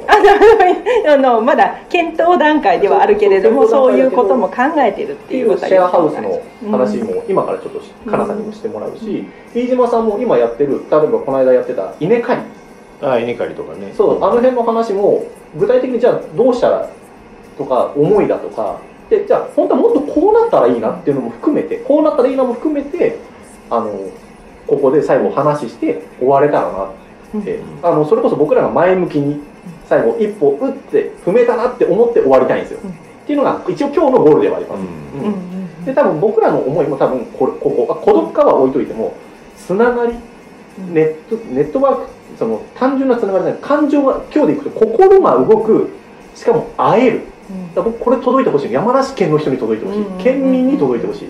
[1.07, 6.40] 夫あのまだ検討段階ではあるけれどもそうそういうことも考えてるっってていうシェアハウスの
[6.70, 7.80] 話うんも今からちょっと
[8.11, 12.42] かなさんにもしてもらうし、飯島さんも今やってる例えばこの間やってた稲刈り
[13.03, 13.92] あ稲刈りとかね。
[13.92, 15.24] そうあの辺の話も
[15.57, 16.88] 具体的にじゃあどうしたら
[17.59, 18.80] とか思いだとか。
[19.11, 23.18] でじゃあ本当はもっとこうなったらいいなっていうのも含めてこうなったらいいなも含めて
[23.68, 24.11] あの
[24.66, 27.01] ここで最後話して終われたらなって、
[27.82, 29.40] あのそれこそ僕らが前向きに
[29.88, 32.90] 最後一歩打って踏めたなって思って終わりたいんですよ、うん。
[32.90, 32.94] っ
[33.26, 35.84] ていうのが一応今日のゴールではあります、うん。
[35.84, 39.14] で多分僕らの思いも多分これここあ孤独化は置いといても
[39.56, 40.14] つながり
[40.78, 43.62] うんネットネットワークその単純なつながりじゃない。
[43.62, 45.90] 感情が今日でいくと心が動く
[46.34, 47.20] しかも会える。
[47.50, 47.74] うん。
[47.74, 48.72] だ僕これ届いてほしい。
[48.72, 50.18] 山梨県の人に届いてほしい、うん。
[50.18, 51.28] 県民に届いてほしい、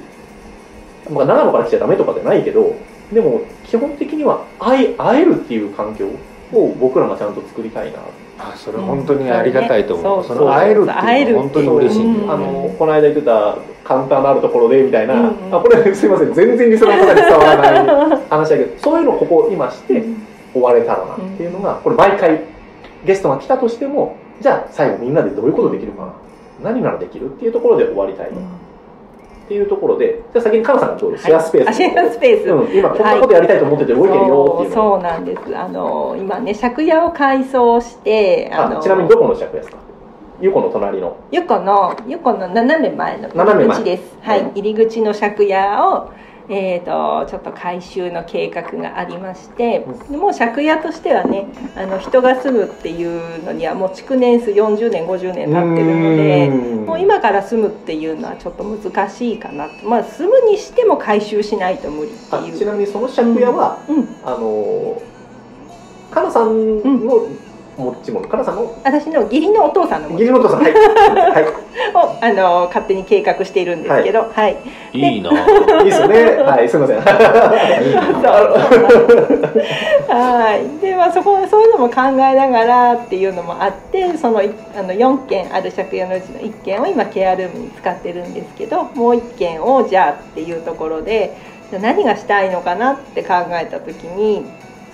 [1.11, 2.77] まあ、長野から来ちゃダメとかじゃないけど
[3.13, 6.09] でも基本的には会え会えるっていう環境
[6.53, 7.99] を僕らがちゃんと作りたいな。
[8.39, 10.27] あそれ本当にありがたいと思う、うん。
[10.27, 10.93] その会えるって
[11.33, 12.05] 本当に嬉しい。
[12.05, 12.31] うん。
[12.31, 16.33] あのこの間言ってたカウンターのあるところでみたいな、うんあこれすいません。
[16.33, 20.05] 全然リスナーの方に伝わらない話だけどそういうのをここ今して
[20.53, 22.41] 終われたらなっていうのがこれ毎回
[23.05, 26.15] ゲストが来たとしてもじゃあ最後みんなでどういうことできるかな。
[26.63, 28.33] 何ならできるっていうところで終わりたい
[29.53, 34.71] っていうところでじゃあ先にカナさんがどうぞシェアスペース、あシェアスペース、うん、今こんなことやりたいと思ってて動いてるよっていうの。
[34.71, 35.57] そうそうなんです。
[35.57, 39.77] あの今ね借家を改装してあのちなみにどこの借家ですか？
[40.41, 41.17] ゆこの隣の。
[41.31, 44.17] ゆこのゆこの斜め前の入り口です。
[44.23, 44.51] はい、うん。
[44.53, 46.11] 入り口の借家を
[46.55, 56.87] えー、とちょっと改修の計画がありましてでもう借家としてはねあの人が住むっていうのにはもう築年数40年50年経ってるのでうん。
[56.87, 62.59] もう今から住むっていうのはちょっと難しいかなまあ住むにしても改修しないと無理ってあいう。
[62.59, 65.01] ちなみにその借家は、うん、あの
[66.11, 67.27] かなさんの
[67.77, 68.29] 持ち物。
[68.29, 68.81] かなさんの？
[68.85, 70.63] 私の義理のお父さんのも義理のお父さん。
[70.63, 71.45] はい、はい。
[71.95, 74.57] をあの勝手に計画しているんですけど、はい、
[74.93, 75.19] い。
[75.19, 75.31] いな。
[75.81, 76.37] いいですよね。
[76.43, 76.99] はい、すみません。
[80.09, 91.35] はい、でまあそこそういうのも考えながらっていうのもあってそのいあの4軒ある借家のうちの1軒を今ケアルームに使ってるんですけどもう1軒をじゃあっていうところで
[91.81, 94.45] 何がしたいのかなって考えた時に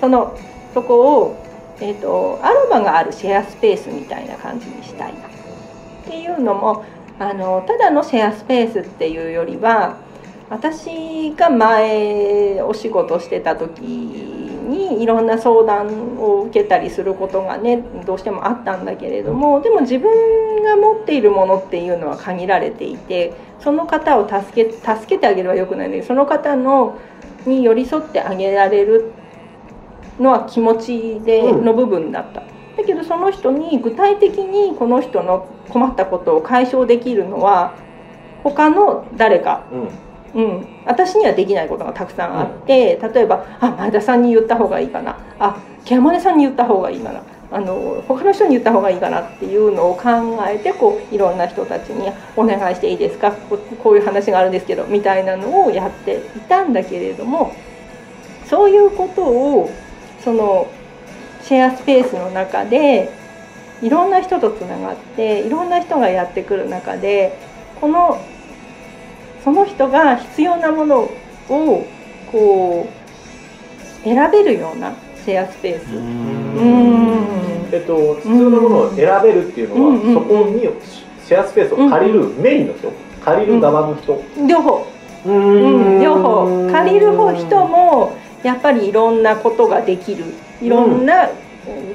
[0.01, 0.35] その
[0.75, 1.48] そこを、
[1.81, 5.21] えー、とアロマがあるシェアスペースみたいな感じにしたいな。
[5.21, 6.85] っていうのも
[7.19, 9.97] あのただのシェアスペースっていうよりは
[10.51, 26.99] 私が前お仕事してた時にいろんな相談を受けたりすることがねどうしてもあったんだけれどもでも自分が持っているものっていうのは限られていてその方を助け助けてあげればよくないんだけどその方の
[27.47, 29.13] に寄り添ってあげられる
[30.21, 31.65] のは気持ちでうん。
[31.65, 32.41] の部分だった。
[32.41, 37.75] だけどその人に具体的にこの人の困ったことを解消できるのは
[38.45, 39.65] 他の誰か。
[40.35, 45.17] うん、うん、私にはできないことがたくさんあって、例えばあ前田さんに言った方がいいかな。
[45.39, 47.23] あケアマネさんに言った方がいいかな。
[47.51, 50.03] あの他の人に言った方がいいかなっていうのを考
[50.47, 53.33] えてこういろんな人たちに「お願いしていいですか？
[53.33, 57.55] ここういう話があるんですけど」みたいなのをやっていたんだけれども
[58.45, 59.71] そういうことを
[60.29, 60.71] その
[61.43, 63.11] シェアスペースの中で
[63.81, 67.33] いろんな人とつながっていろんな人がやってくる中で
[67.81, 68.21] この
[69.43, 71.11] その人が必要なもの
[71.49, 71.87] を
[72.31, 74.93] こう選べるような
[75.25, 75.97] シェアスペース。
[75.97, 77.69] うん。
[77.73, 80.15] えっと必要なものを選べるっていうのは、うんうん。
[80.15, 80.61] そこに
[81.25, 82.93] シェアスペースを借りるメインの人、
[83.25, 84.23] 借りる側の人。
[84.47, 84.87] 両方、
[85.25, 86.71] ううん、両方。
[86.71, 88.13] 借りる方人も
[88.43, 90.25] やっぱりいろんなことができる。
[90.63, 91.29] いろんな、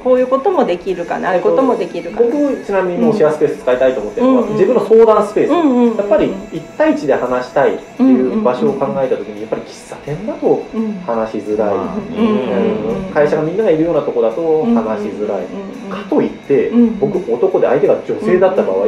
[0.03, 1.29] こういうこともできるかな。
[1.29, 2.25] ああいうこともできるかな。
[2.25, 4.53] 僕ちなみにシェアスペース使いたいと思ってるのは、うんうん。
[4.53, 10.93] 自分の相談スペース、うんうんうんやっぱり1対1で話したいっていう場所を考えた時にやっぱり喫茶店だとうん。
[11.05, 16.99] 話しづらい、会社がみんながいるようなとこだと話しづらい、うんかといって、うん。
[16.99, 18.87] 僕男で相手が女性だった場合、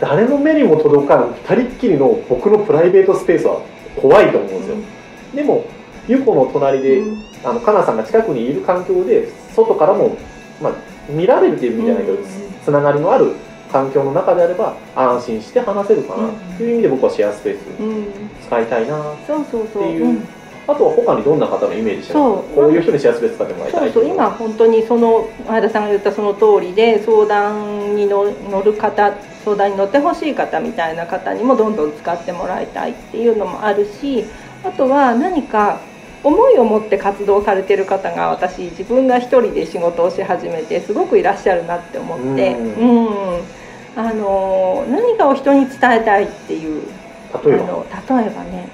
[0.00, 3.60] 誰の目にも届かん二人っきりの僕のプライベートスペースは
[3.96, 4.76] 怖いと思うんですよ、
[5.34, 5.64] でも
[6.08, 7.24] ゆこの隣で、うん。
[7.44, 10.16] あのかなさんが近くにいる環境で外からも、
[10.62, 10.72] まあ、
[11.10, 12.24] 見られるっていう意味じゃないけど、うん
[12.64, 13.34] つながりのある
[13.70, 18.06] 環境の中であれば安心して話せるかなっていう意味で僕はシェアスペースうん。
[18.46, 20.06] 使いたいなっていう。
[20.06, 20.28] うん。
[20.66, 24.04] あとは他にどんな方のイメージしてますこういう人にシェアスペース使ってもらいたそいうそう。
[24.06, 29.12] 今本当にその前田さんが言ったその通りで相談にの乗る方
[29.44, 34.24] 相談に乗ってほしい方みたいな方にもどんどん使ってもらいたいっていうのもあるし
[34.64, 35.80] あとは何か
[36.24, 43.40] 思いを持って活動されてる方が私自分が一人で仕事をし始めてすごくいらっしゃるなって思ってううん。
[43.96, 46.82] あの何かを人に伝えたいっていう
[47.44, 47.64] 例えば？
[47.64, 47.86] あの
[48.18, 48.68] 例えばね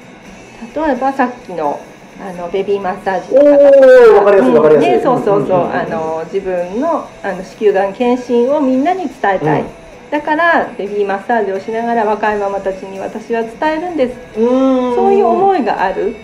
[0.74, 1.78] 例えばさっきの
[2.22, 9.68] あのベビーマッサージおの方おわかりやすいわかりやすい、ね、そうそうそう、んんんあの自分のあの子宮がん検診をみんなに伝えたい、うん。
[10.10, 14.18] だからベビーマッサージをしながら若いママたちに私は伝えるんです。
[14.38, 14.94] うーん。
[14.94, 16.14] そういう思いがある、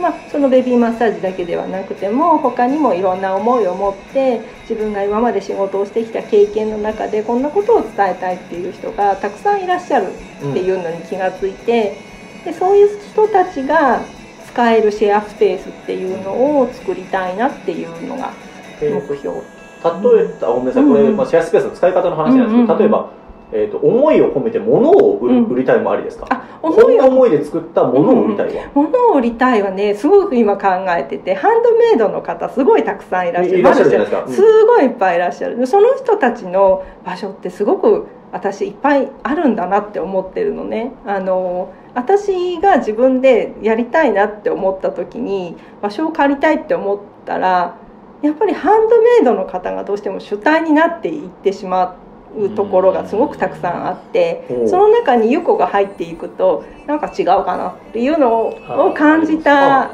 [0.00, 11.96] まあ、そのベビーマッサージだけではなくても他にもいろんな思いを持って自分が今まで仕事をしてきた経験の中でこんなことを伝えたいっていう人がたくさんいらっしゃるっていうのに気がついて
[12.44, 14.02] でそういう人たちが
[14.46, 18.32] 使えるシェアスペースっていうのを作りたいなっていうのが
[18.80, 19.40] えー目標。
[19.84, 23.10] 例えば、あごめんなさい、これ、うんまあ、シェアスペースの使い方の話なんですけど、例えば、
[23.52, 26.26] えー、と思いを込めて物を売売りたいもありですか？
[26.30, 30.66] あ思い思いで作ったものを売りたいわ、 物を売りたいはねすごく今考
[30.98, 33.58] えててハンドメイドの方すごいたくさんいらっしゃる。
[33.60, 35.66] いらっしゃるじゃないですか、すごいいっぱいいらっしゃる。
[35.66, 40.92] その人たちの場所ってすごく私いっぱいあるんだなって思ってるのね。
[41.06, 47.76] あの私が自分でやりたいなって思った時に場所を借りたいって思ったら
[48.20, 51.96] やっぱりハンドメイドの方がどうしても主体になっていってしま
[52.36, 54.68] うところがすごくたくさんあってうん。
[54.68, 59.90] その中にユコが入っていくとなんか違うかなっていうのをを感じた。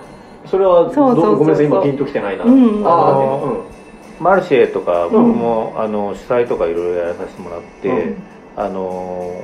[0.46, 2.86] それはそうそうごめんなさい今ピンときてないな、うん。
[2.86, 3.64] ああの
[4.18, 8.22] マルシェとか僕も、あの主催とかいろいろやらさせてもらって、うん。
[8.56, 9.42] あの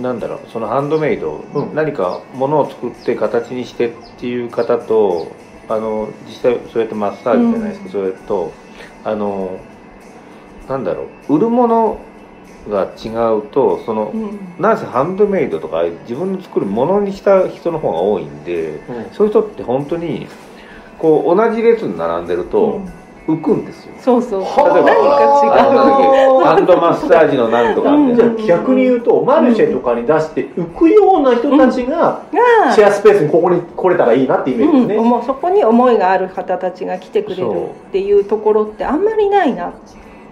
[0.00, 1.74] なんだろうそのハンドメイド、うん。
[1.74, 5.28] 何かものを作って形にしてっていう方と
[5.68, 7.92] あの実際そうやってマッサージじゃないですか、うん。
[7.92, 8.52] それと
[9.04, 9.58] あの
[10.68, 11.98] なんだろう売るもの
[12.68, 14.38] が違うとその、うん。
[14.58, 18.96] なんせハンドメイドとか自分の作るものにした人の方が多いんでうん。
[18.96, 20.26] うんそういう人って本当に
[20.98, 22.80] こう同じ列に並んでると
[23.26, 24.40] 浮くんですよ、そうそう。
[24.42, 39.72] はそう何か違う ハンドマッサージのなんとかみじゃたいなあ逆に言うとマルシェとかに出して浮くような人たちががシェアスペースにここに来れたらいいなってイメージですね、そこに思いがある方たちが来てくれるっていうところってあんまりないな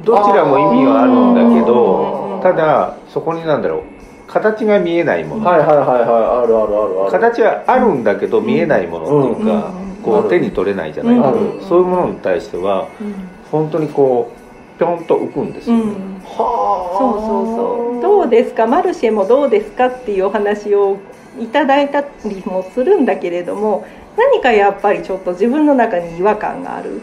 [0.03, 3.83] どちらも意味はあるんだけうどんただそこになんだろう
[4.27, 10.03] 形が見えないもの、はいはいはいはいあるあるあるある形はあるんだけど見えないものっていうか、うん。
[10.03, 11.61] こう手に取れないじゃないけど、うん。
[11.63, 13.15] そういうものに対してはうん、
[13.51, 15.83] 本当にこうぴょんと浮くんですよ、ね。
[15.83, 15.91] うん、
[16.25, 18.03] はあそうそうそう。
[18.03, 18.67] どうですか？
[18.67, 20.99] マルシェもどうですかっていうお話を
[21.39, 27.01] いただいたりもするんだけれども何かやっぱりちょっと自分の中に違和感がある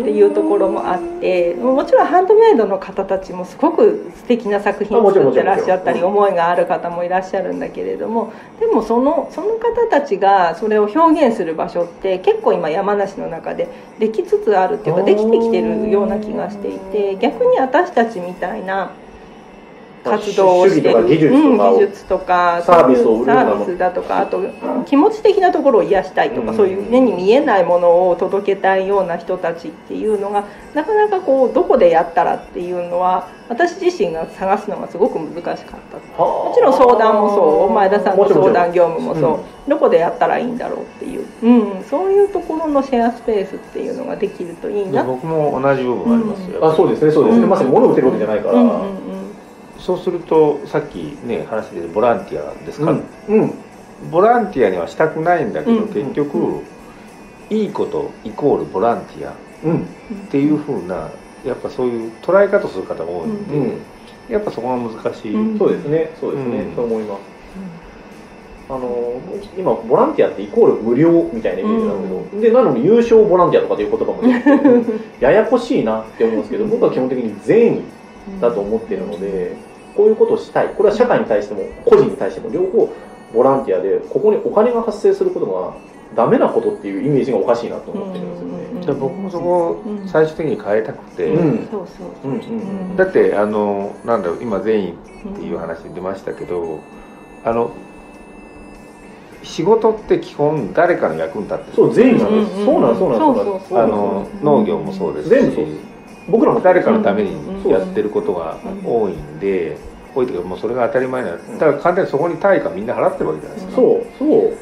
[0.00, 13.68] っていうところもあってもちろんハンドメイドの方たちもすごく素敵な作品を作ってらっしゃったり思いがある方もいらっしゃるんだけれどもでもそのその方たちがそれを表現する場所って結構今山梨の中で
[14.00, 18.90] できつつあるっていうかできてきてるような気がしていて逆に私たちみたいな
[20.04, 24.42] 活動をして技技術とかサービスを売るサービスだとかあと
[24.86, 26.56] 気持ち的なところを癒したいとか、うん。
[26.56, 30.44] そういう目に見えないものを届けたいような人たちっていうのが
[30.74, 36.22] なかなかこうどこでやったらっていうのは私自身が探すのがすごく難しかった。
[36.22, 37.72] もちろん相談もそう。
[37.72, 45.02] 前田さんの相談業務もそう、どこでやったらいいんだろうっていう、うん、そういうところのシェアスペースっていうのができるといいな。
[45.02, 47.50] で僕も同じ部分ありますよ、あそうですねそうですね、うん。
[47.50, 49.33] まさに物を売ってるわけじゃないから、うんうんうん
[49.84, 50.96] そうするとさっき
[51.26, 53.04] ね話でボランティアですか、うん。
[53.28, 53.54] うん。
[54.10, 55.88] ボランティアにはしたくないんだけど、うん。
[55.88, 56.62] 結局、う
[57.50, 59.34] いいことイコールボランティアっ
[59.64, 59.86] うん。
[60.30, 61.10] ていうふうな
[61.44, 63.80] やっぱそういう捉え方する方が多いんで、うん。
[64.30, 65.58] やっぱそこが難しい、うん。
[65.58, 66.10] そうですね。
[66.18, 66.74] そうですね、うん。
[66.74, 67.34] そう思います。
[68.66, 69.20] あの
[69.58, 77.82] 今ボランティアってイコール無料みたいなイメージなんだけど、でなのに優勝ボランティアとかっていう言葉も出てきて ややこしいなって思うんですけど僕は基本的に善意
[78.40, 79.52] だと思っているので
[79.96, 80.68] こういうことをしたい。
[80.68, 82.92] これは社会に対しても個人に対しても両方
[83.32, 85.74] ボランティアでここにお金が発生することが
[86.14, 88.86] ダメなことっていうイメージがおかしいなと思ってるんですよね。
[88.86, 91.68] で僕もそこを最終的に変えたくて、うん。
[91.70, 91.88] そう
[92.22, 92.42] そううんう。
[92.92, 94.94] んだってあのなんだろう今善意っ
[95.36, 96.80] ていう話出ましたけど、
[97.44, 97.72] あの
[99.42, 105.30] 仕事って基本誰かの役に立ってるそう善意なんです、そうなんそうなんそうそうそうあの農業もそうですし。
[105.30, 105.93] 全部そうです
[106.28, 109.76] 僕らも誰かのためにうんやってることが多いんで、
[110.14, 114.56] 多いというかもうそれが当たり前なだから簡単にそこに対価みんな払ってるわけじゃないですか、そうそう。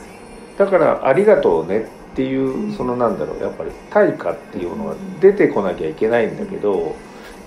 [0.59, 6.95] だからありがとうねっていうそのなんだろうやっぱり対価っていうのが出てこなきゃいけないんだけど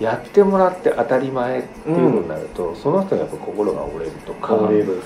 [0.00, 4.58] やってもらって当たり前っていうふうになると、その人がやっぱ心が折れるとか。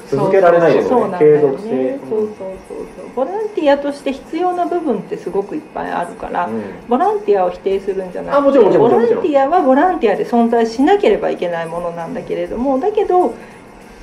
[0.09, 0.91] 続けられないですよね。
[0.91, 1.69] 継そうなんだよ続性。
[1.71, 3.09] ねそうそうそうそう。
[3.15, 6.63] ボランティアとして必要な部分ってすごくいっぱいあるから、うん。
[6.89, 13.35] ボランティアを否定するんじゃなくてボランティアはボランティアで存在しなければいけないものなんだけれどもだけど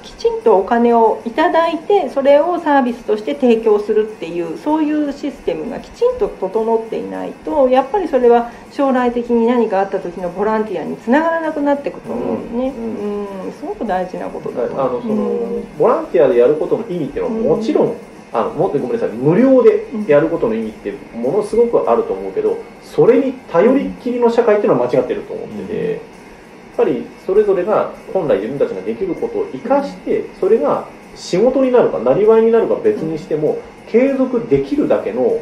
[0.07, 14.93] きちんとお金をいただいてそれをサービスとして提供するっていうそういうシステムがきちんと整っていないとやっぱりそれは将来的に何かあった時のボランティアにつながらなくなっていくと思うね、うんうんすごく大事なことあだと思う。
[14.93, 15.77] のその、うん。
[15.77, 17.95] ボランティアでやることの意味っていうのはもちろん、
[18.33, 26.01] あのもっとごめんなさい無料でやることの意味ってものすごくあると思うけどそれに頼りっきりの社会っていうのは間違ってると思ってて、
[26.77, 35.41] ぱりそれぞれが本来自分たちができることを生かしてそれが仕事になるかなりわいになるか別にしても継続できるだけの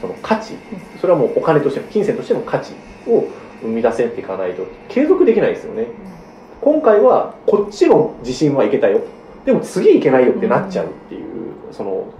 [0.00, 0.54] その価値
[1.00, 2.72] それはもうお金としての金銭としての価値
[3.06, 3.28] を
[3.62, 5.86] 生み出せていかないと継続できないですよね。
[6.60, 9.00] 今回はこっちの自信はいけたよ。
[9.44, 11.22] でも次行けないよってなっちゃうっていう、
[11.72, 12.12] その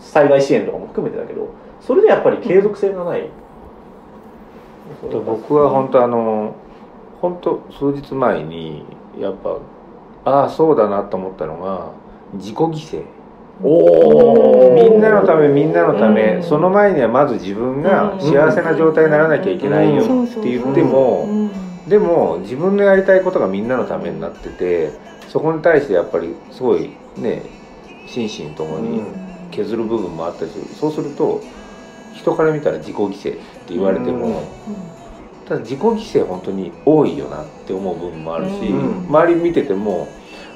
[0.00, 1.48] 災害支援とかも含めてだけど
[1.80, 3.28] それでやっぱり継続性がない、
[5.02, 6.54] 僕は本当あの
[7.20, 8.84] 本当数日前に
[9.18, 9.58] やっぱ
[10.24, 11.92] ああそうだなと思ったのが
[12.34, 13.04] 自己犠牲。
[13.60, 16.42] おおみんなのためみんなのため、うん。
[16.44, 21.50] その前にはまず自分が幸せな状態にならなきゃいけないよって言っても、
[21.88, 24.92] でも自分のやりたいことがみんなのためになってて
[25.28, 27.42] そこに対してやっぱりすごいね
[28.06, 29.02] 心身ともに
[29.50, 31.40] 削る部分もあったりするそうすると
[32.14, 33.36] 人から見たら自己犠牲っ
[33.66, 34.42] て言われても、
[35.48, 39.06] ただ自己犠牲本当に多いよなって思う部分もあるし、うん。
[39.08, 40.08] 周り見てても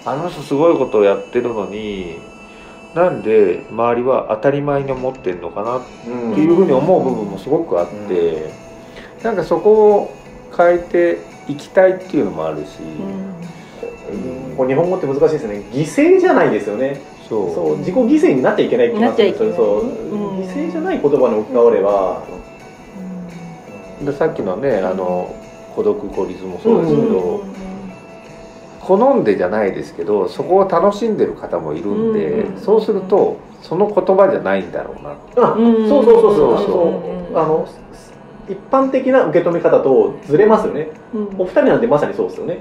[0.05, 2.19] あの人すごいことをやってるのに
[2.95, 8.53] なんで周りは当たり前に思ってんのかなっうんていうふうに思う部分もすごくあって、
[9.23, 10.15] なんかそこを
[10.55, 12.81] 変えていきたいっていうのもあるし、
[14.13, 14.57] うん。
[14.57, 15.63] これ日本語って難しいですね。
[15.73, 17.01] 犠牲じゃないですよね。
[17.31, 17.55] そう。
[17.55, 19.57] そう自己犠牲になっちゃいけない気がするなっちゃいけない。
[19.57, 20.41] そううん。
[20.41, 22.23] 犠牲じゃない言葉に置き換われば
[24.05, 25.35] でさっきのねあの
[25.75, 27.53] 孤独孤立もそうですけど、うん
[28.83, 35.17] 好んでじゃないですけどそこを楽しんでる方もいるんで、うんそうするとその言葉じゃないんだろうな。
[35.37, 36.59] あうんそうそうそうそう。
[36.59, 36.75] そうそ
[37.33, 37.39] う。
[37.39, 37.69] あの
[38.49, 40.89] 一般的な受け止め方とずれますよね。
[41.15, 41.29] うん。
[41.39, 42.59] お二人なんてまさにそうですよね。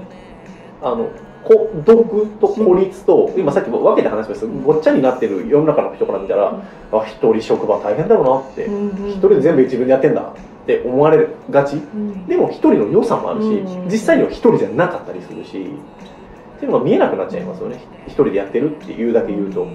[0.80, 1.10] あの
[1.42, 6.62] 孤独と孤立と、今さっきも分けて話しましたけどごっちゃになってる世の中の人から見たら、
[6.92, 8.66] あ一人職場大変だろうなって、
[9.10, 10.32] 一人で全部自分でやってんだ
[10.62, 11.76] って思われがち。
[11.76, 12.26] うん。
[12.26, 13.88] でも一人の良さもあるし、うん。
[13.88, 17.80] 実際には一人じゃなかったりするしっていうのが見えなくなっちゃいますよね。
[18.06, 19.66] 一人でやってるっていうだけ言うと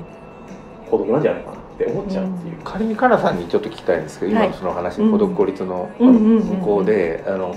[0.90, 4.46] 孤独なんじゃないかなって思っちゃうっていう、仮にかなさんにちょっと聞きたいんですけど、はい。
[4.48, 5.12] 今のその話うん。
[5.12, 6.44] 孤独孤立のうんうんうんうん。
[6.44, 7.56] 向こうであの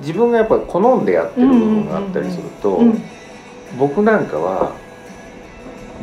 [0.00, 3.02] 自分がやっぱ好んでやってる部分があったりすると、うん
[3.78, 4.72] 僕なんかは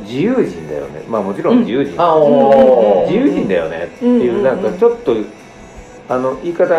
[0.01, 1.03] 自由人だよね。
[1.07, 3.11] まあもちろん自由人、あおー。
[3.11, 4.43] 自由人だよねっていう、うん。
[4.43, 5.15] なんかちょっと
[6.09, 6.69] あの言い方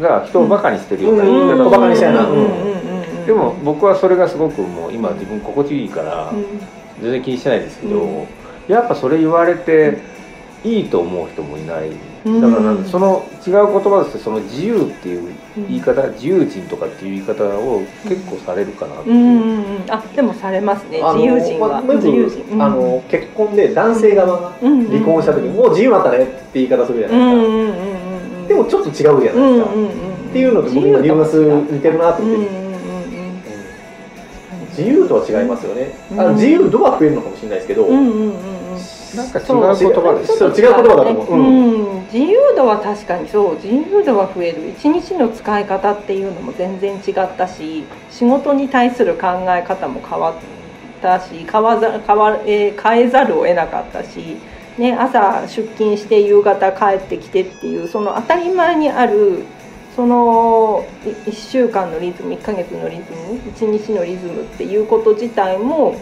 [0.00, 1.58] が人をバカにしてるような言いうん。
[1.58, 6.44] 方をうんでも僕はそれがすごくもう今自分心地いいからうん。
[7.02, 8.26] 全然気にしてないですけど、うん。
[8.68, 9.98] やっぱそれ言われて
[10.64, 11.90] いいと思う人もいない。
[12.24, 12.40] うん。
[12.40, 15.32] だからその違う言葉としてその自由っていう
[15.68, 19.14] 言い方自由人とかっていう言い方を結構されるかなっていう。
[19.14, 19.84] う、んうんうん。
[19.88, 21.00] あでもされますね。
[21.02, 21.80] あの自由人は。
[21.82, 22.42] 自由人。
[22.50, 22.62] うん。
[22.62, 28.07] あの結婚で男性側がうん離婚した時にもう自由になったねって言い方するじゃうないですか、
[28.48, 32.50] でもちょっと違うじゃないですか、うんうんうんっていうのと僕今リブナス似てるなと思って、
[34.76, 36.18] 自由とは違いますよね、あうん。
[36.18, 38.76] の自由度は増えるのかもしれないですけど、うんうんうんうん。
[39.16, 39.56] なんか違う言
[40.04, 41.96] 葉ですそう違う言葉だと思う、うん。
[41.96, 43.54] うん、自由度は確かにそう。
[43.54, 44.68] 自由度は増える。
[44.68, 50.34] 一日の使い方っていうのも全然違ったし仕事に対する考え方も変わっ
[51.00, 54.36] たし変わざ変わ、えー変えざるを得なかったし、
[54.78, 59.44] ね、朝出勤して夕方帰ってきてっていうその当たり前にある
[59.96, 65.96] その1週間のリズム1ヶ月のリズム1日のリズムっていうこと自体も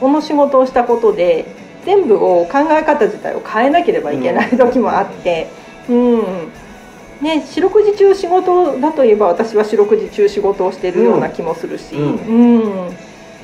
[0.00, 1.46] この仕事をしたことで
[1.84, 5.48] 全部を考え方自体を変えなければいけない時もあって、
[5.88, 6.22] うん。
[7.20, 12.86] ね、四六時中仕事だといえば私は四六時中仕事をしてるような気もするし、うん。
[12.86, 12.96] うん。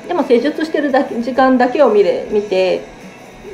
[0.07, 2.98] でも施術してるだけ時間だけを見れ見て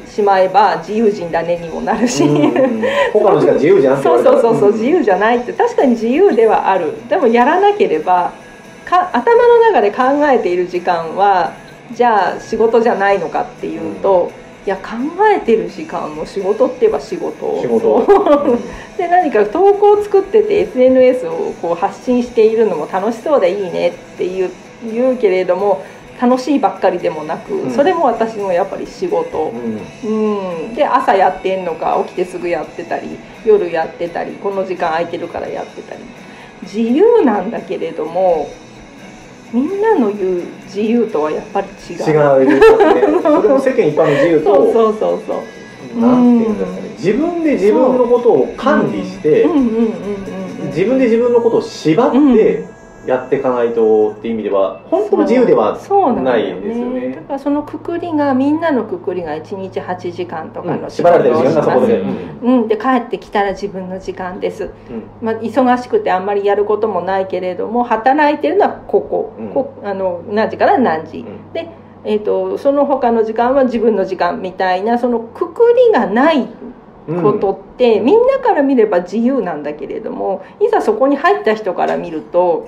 [0.07, 2.23] しまえば自由人だねにもなるし。
[2.23, 2.83] うん
[3.13, 5.53] 他の時間自由じゃんそうそうそうそう自由じゃないって。
[5.53, 6.93] 確かに自由ではある。
[7.09, 8.31] でもやらなければ
[8.85, 11.53] か頭の中で考えている時間は
[11.91, 14.31] じゃあ仕事じゃないのかっていうと、
[14.65, 14.93] いや考
[15.31, 17.61] えてる時間も仕事って言えば仕事。
[17.61, 18.57] 仕事。
[18.97, 24.51] で何か投稿を作ってて SNS をこう発信しているのも楽しそうでいいねって言う
[24.91, 25.83] 言うけれども
[26.19, 27.71] 楽しいばっかりでもなく、うん。
[27.71, 29.53] それも私もやっぱり仕事。
[30.03, 30.67] うん。
[30.67, 36.01] うん、で朝やってんのか起きてすぐやってたり夜やってたりこの時間空いてるからやってたり。
[36.63, 38.49] 自由なんだけれども
[39.53, 42.03] みんなの言う自由とはやっぱり違う。
[42.03, 42.61] 違うね。
[43.21, 45.33] それも世間一般の自由とそうそうそうそ
[45.97, 46.01] う。
[46.01, 46.89] なんていうんですかね。
[46.97, 49.47] 自分で自分のことを管理してう。
[49.47, 49.75] んうんうんうん
[50.61, 50.67] うん。
[50.67, 52.65] 自分で自分のことを縛って
[53.05, 57.15] やっていかないとっていう意味では本当の自由ではそうないですよね。
[57.15, 62.61] だからそのくくりがみんなのくくりが1日8時間とかうんの縛られてる時間がそこで、ううん。
[62.61, 65.03] うん、で帰ってきたら自分の時間です、うん。
[65.21, 69.49] まあ、忙しくてあんまりやることもないけれども働いてるのはここ,、うん。
[69.53, 71.53] こあの何時から何時、うん。
[71.53, 71.69] で、
[72.03, 76.47] えー、とその他の時間は自分の時間みたいなそのくくりがない
[77.07, 82.67] ことって、みんなから見れば自由なんだけれどもいざそこに入った人から見ると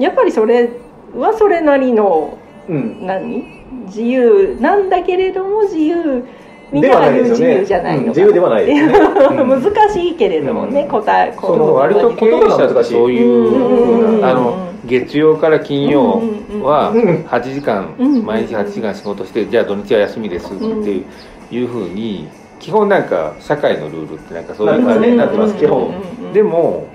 [0.00, 0.70] やっぱりそれ
[1.14, 3.06] はそれなりのうん。
[3.06, 3.44] 何？
[3.86, 4.56] 自由。
[4.60, 6.24] なんだけれども自由。
[6.72, 8.92] みんなが言う自由じゃないのか自由ではないですね。
[9.34, 10.88] 難しいけれどもね、うん。
[10.88, 14.10] 答えその割と経営者ってそういううん。
[14.12, 16.22] ふうなあの月曜から金曜
[16.62, 21.04] はうん8時間うん毎日8時間仕事してじゃあ土日は休みですっていう
[21.54, 22.28] いうふうに
[22.60, 25.90] 基本なんか社会のルールってなんかそういう感じになってますけど
[26.32, 26.86] でも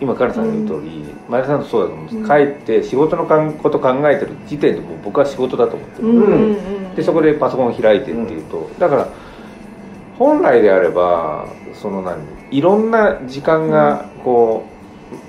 [0.00, 2.28] 今カナさんが言う通り前田さんとそうだと思うんです。
[2.28, 6.08] 帰って仕事のかんこと考えてる時点でもう僕は仕事だと思ってる。
[6.08, 9.08] うんうんうんでそこでパソコン開いてっていうと、だから
[10.18, 14.64] 本来であればその何いろんな時間がこ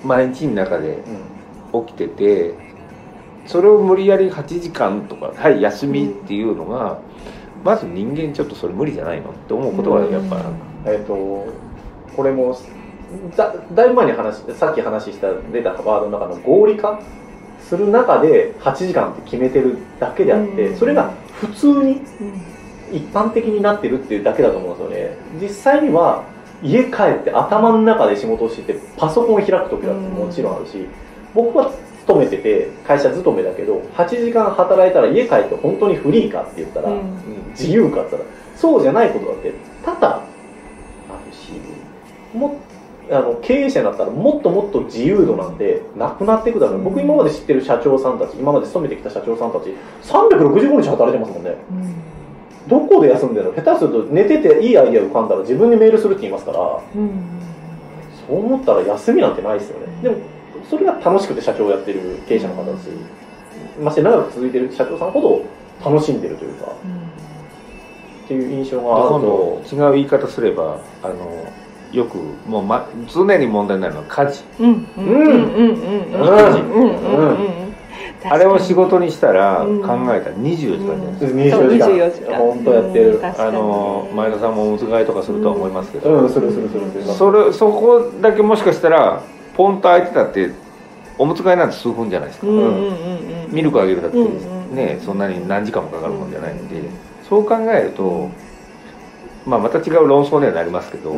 [0.03, 1.03] う毎日の中で
[1.73, 2.53] 起きてて
[3.45, 6.99] それを無理やり8時間とかはい休みっていうのが
[7.65, 10.41] まず人間ちょっとそれ無理じゃないのって思うことはやっぱ
[10.85, 11.48] えっ、と
[12.15, 12.57] これも
[13.36, 17.00] だだいぶ前に話しさっき話した出たワードの中の合理化？
[17.62, 20.78] する中で8時間って決めてるだけであって、うん。
[20.78, 22.02] それが普通に
[22.94, 25.18] 一般的になってるっていうだけだと思うんですよね。
[25.42, 26.24] 実際には
[26.64, 30.88] 家帰って頭の中で仕事をしててパソコンを開く時だってもちろんあるし、
[31.34, 36.90] 僕は勤めてて会社勤めだけど8時間働いたら家帰って本当にフリーかって言ったら、
[37.52, 39.54] 自由かって言ったらそうじゃないことだって
[39.84, 40.22] 多々あ
[41.26, 41.52] るし
[42.34, 42.58] も
[43.12, 49.74] あの経営者になったらもっともっと自由度なんてなくなっていくだろう、僕今まで知ってる社長さんたち今まで勤めてきた社長さんたち
[50.04, 51.56] 365日働いてますもんね。
[52.68, 53.54] どこで休んでるの？
[53.54, 56.82] 下手すると寝てていいアイデア浮かんだら自分にメールするって言いますからそ
[58.30, 59.88] う思ったら休みなんてないですよね。
[60.04, 60.18] でも
[60.70, 62.90] それが楽しくて社長をやってる経営者の方だし
[63.82, 71.54] まして長く続いてる社長さんほど楽しんでるというかっていう印象がある今と度違う言い方すればあの
[71.92, 74.44] よくもう、ま、常に問題になるのは家事。
[78.30, 81.28] あれを仕事にしたら考えたら24時間じゃないで
[82.14, 82.22] す。
[82.22, 89.22] か、うん、本当やってる、あの前田さんもおむつ替えとかするとは思いますけど、それそこだけもしかしたら
[89.56, 90.52] ポンと開いてたって
[91.18, 92.48] おむつ替えなんて数分じゃないですか、
[93.50, 94.18] ミルクあげるだって、
[94.74, 96.82] ねそんなに何時間もかかるもんじゃないんで、
[97.30, 98.30] そう考えると、
[99.46, 101.16] まあ、また違う論争にはなりますけど、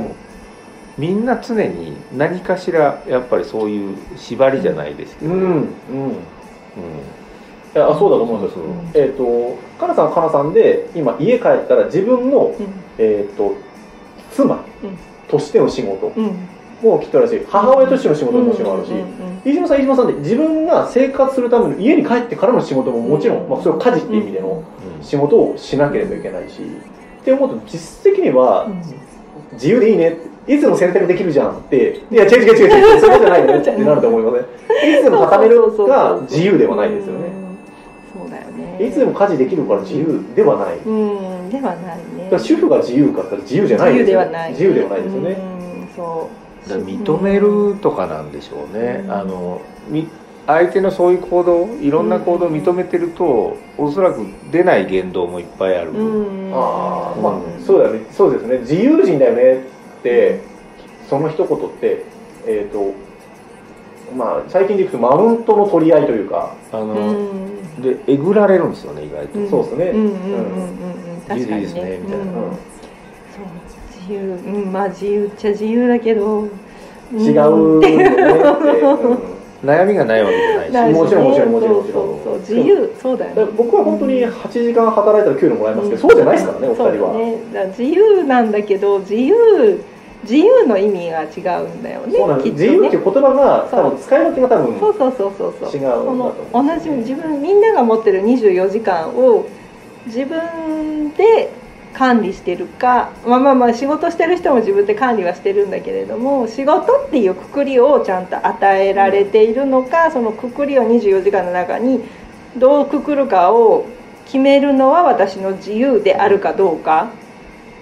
[1.00, 5.52] みんな常に何かしらやっぱりそういう縛りじゃないですけど、うんうん。
[5.52, 5.62] うん。
[5.62, 5.66] い
[7.74, 8.92] やそうだと思うんですよ、うん。
[8.94, 12.54] えっ、とかなさんかなさんで今家帰ったら自分の、
[12.98, 13.56] えっ、と
[14.34, 14.58] 妻う
[14.88, 14.98] ん。
[15.30, 16.50] としての仕事うん。
[16.82, 24.66] もきっとあるし母親としての仕事ももちろんあるし、うんうん飯島さん飯島さんで自分が生活するための家に帰ってからの仕事ももちろん、うんまあ、それは家事っていう意味での
[24.98, 25.04] うん。
[25.04, 26.62] 仕事をしなければいけないし、
[27.22, 28.84] って思うと実質的にはうん。
[29.54, 32.02] 自由でいいねっていつでも選択できるじゃんって。
[32.10, 33.00] いや違う違う違う違う。
[33.00, 37.20] そういうことじゃないよねってなると思いませんいつでも畳めるが自由ではないですよね。
[37.34, 37.50] うん
[38.12, 38.88] そうだよね。
[38.88, 40.78] いつでも家事できるから自由ではない。
[40.84, 41.50] うん。
[41.50, 41.76] ではない
[42.18, 42.24] ね。
[42.24, 44.52] だから主婦が自由かったら自由じゃない自由ですよではない。
[44.52, 45.88] 自由ではないですよね、うん。
[45.96, 46.30] そ
[46.66, 46.70] う。
[46.70, 49.12] だから認めるとかなんでしょうね、うん。
[49.12, 50.08] あのみ
[50.48, 54.22] 相手のそういう行動いろんな行動を認めてると、おそらく
[54.52, 56.52] 出ない言動もいっぱいある、うん。
[56.52, 58.00] ああまあそうだよね。
[58.12, 58.58] そうですね。
[58.60, 60.42] 自由人だよねって
[61.10, 62.04] その一言って
[62.48, 62.94] えっ、と
[64.16, 67.82] まあ最近でいくとマウントの取り合いというか、あの、うん。
[67.82, 69.50] でえぐられるんですよね意外と、うん。
[69.50, 70.24] そうですね、うんうんうんうん。
[70.34, 71.22] うん。
[71.28, 71.46] 確かにね。
[71.46, 72.24] 自由でいいですねみたいな。
[72.24, 72.32] うん。
[72.32, 72.52] そう
[74.00, 76.48] 自由うんまあ自由っちゃ自由だけど。
[77.12, 80.38] 違うのねって、悩みがないわけ
[80.72, 80.96] じゃないし。
[80.96, 82.06] もちろんもちろんもちろんもちろん。
[82.06, 82.96] そうそうそう自由。
[83.02, 87.40] そうだよ僕は本当に8時間働いたら給料もらえますけど、そうじゃないですからねお二人そうだは、ね
[87.78, 89.84] 自由なんだけど自由
[90.24, 92.64] 自由の意味が違うんだよねそうなんです、きっとね。
[92.64, 93.80] 自由っていう言葉がそう。
[93.86, 95.82] 多分使い分けが多分そうそうそうそうそう。
[95.82, 99.46] 違うそう同じ自分みんなが持ってる24時間を
[100.08, 101.52] 自分で
[102.00, 112.00] 管理してるかまあまあまあ仕事してる人も自分で管理はしてるんだけれども仕事っていうくくりをちゃんと与えられているのかそのくくりを24時間の中に
[112.58, 113.86] どうくくるかを
[114.24, 117.12] 決めるのは私の自由であるかどうか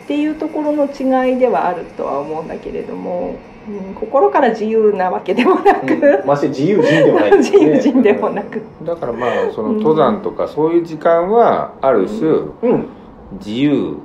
[0.05, 3.35] っていうところの違いではあるとは思うんだけれども、
[3.69, 6.25] うん、心から自由なわけでもなく、うん。
[6.25, 7.31] まして自由人でもない。
[7.31, 12.29] で す自由人でもなく、だからまあその登山とかそういう時間はある種
[12.63, 12.96] うん
[13.31, 13.97] 自由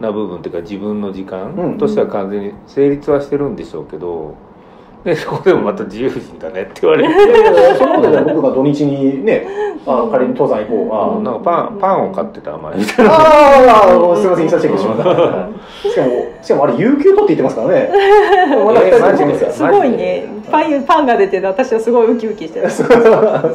[0.00, 1.24] な部分っていうか自分の時
[1.54, 4.34] うん間としては完全に成立はしてるんでしょうけど
[5.04, 7.14] でそこでもまた自由人だねって言われて。
[7.78, 9.46] そのことで僕が土日にね
[9.86, 11.24] あの仮に登山行こう。
[11.24, 13.12] が、なんかパンパンを買ってた前みたいな。
[13.12, 15.08] ああすみませんインスタチェックしました。
[15.88, 16.08] しかも
[16.42, 17.90] しかもあれ有給取って言ってますからね。
[19.50, 20.28] すごいね。
[20.50, 23.02] パンパンが出てて私はすごいウキウキしてるそうそう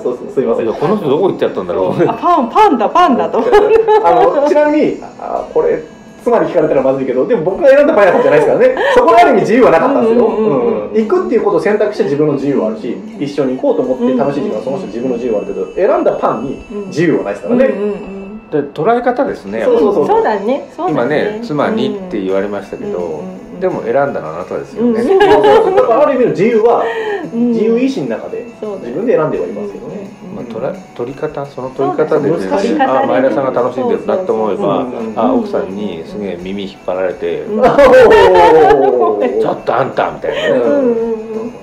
[0.02, 0.74] そうすいません。
[0.74, 2.04] この人どこ行っちゃったんだろう？
[2.08, 3.40] あパンパンだパンだと。
[4.04, 5.84] あのちなみにあこれ
[6.26, 8.76] 妻に聞かれたらまずいけどでも僕が選んだパン屋さんじゃないですからね。
[8.96, 20.68] そこにある意味自由はなかったんですよ、行くっていうことを選択して自分の自由はあるし一緒に行こうと思って楽しい時間はその人自分の自由はあるけど選んだパンに自由はないですからね、で捉え方ですねそうそうそうそうだね。
[20.90, 25.07] 今ね妻にって言われましたけど、うんうんうんでも選んだのはあなたですよね、うん。
[25.07, 25.32] そうそう
[25.65, 26.84] そうだからある意味の自由は
[27.34, 27.52] うん。
[27.52, 32.30] 自由意志の中で自分で選んではいますけどね、まあ、取ら取り方その取り方で
[32.84, 37.64] あ前田さんが楽しんでるなと思えばあ奥さんにすげえ耳引っ張られてうん。
[37.64, 40.61] ちょっとあんたみたいなね。
[40.61, 41.53] うんうんうん。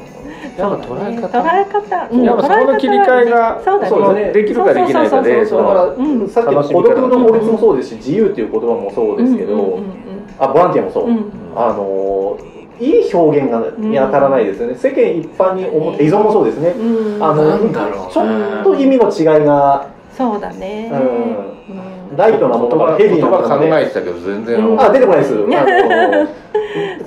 [0.57, 1.41] やっぱ捉え方。
[1.41, 2.23] 捉え方、うん。
[2.23, 4.25] やっぱそこの切り替えがそうだね。
[4.25, 4.43] ですね。
[4.43, 5.63] できるかできないかでそう。
[5.63, 6.29] そうそうそうだから、うん。
[6.29, 10.03] さっきの孤独の法律もそうですし自由っていう言葉もそうですけど、うんうん
[10.39, 11.09] あボランティアもそう、
[11.55, 12.39] あの
[12.81, 17.15] いい表現がに当たらないですよね、世間一般に思って依存もそうですね、うん。
[17.17, 18.13] うんあのなんだろう。
[18.13, 20.91] ちょっと意味の違いが、そうだね。
[20.93, 22.11] うん。
[22.11, 22.17] うん。
[22.17, 25.35] ライトなもの言葉がヘビーなもの言葉がね考えてたけど全然、うんあ出てこないです。
[25.35, 25.47] あの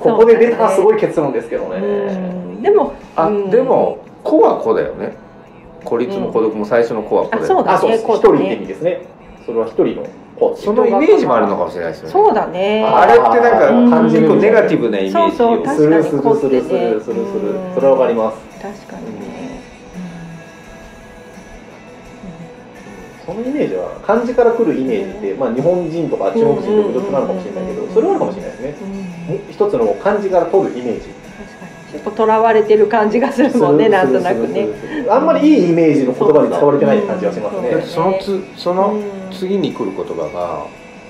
[0.00, 2.62] ここで出たらすごい結論ですけどね、うん。
[2.62, 3.50] でもあうん。
[3.50, 5.16] でも子は子だよね。
[5.84, 8.04] 孤立も孤独も最初の子は子だよね、あそうだあそうです。
[8.04, 9.02] こう一人って意味ですね
[9.46, 10.06] それは一人の
[10.36, 10.56] 子。
[10.56, 12.12] そのイメージもあるのかもしれないですよね。
[12.12, 12.84] そうだね。
[12.84, 15.30] あれってなんか感じる結構ネガティブなイメージを。
[15.30, 17.24] そうそうするするするするするする。
[17.74, 18.38] それはわかります。
[18.60, 19.46] 確かにね。
[23.24, 29.40] そのイメージは漢字から来るイメージって、まあ、日本人とか中国人独特なのかもしれないけどそれはあるかもしれないですね。
[29.50, 31.00] 一つの漢字から取るイメージ。
[31.00, 31.92] 確かに。
[31.92, 34.68] ちょっととらわれてる感じがするもんねなんとなくね。
[35.08, 37.82] あんまりいいイメージの言葉に使われてない感じがしますね。
[37.82, 40.28] そのつそのうん次に来る言葉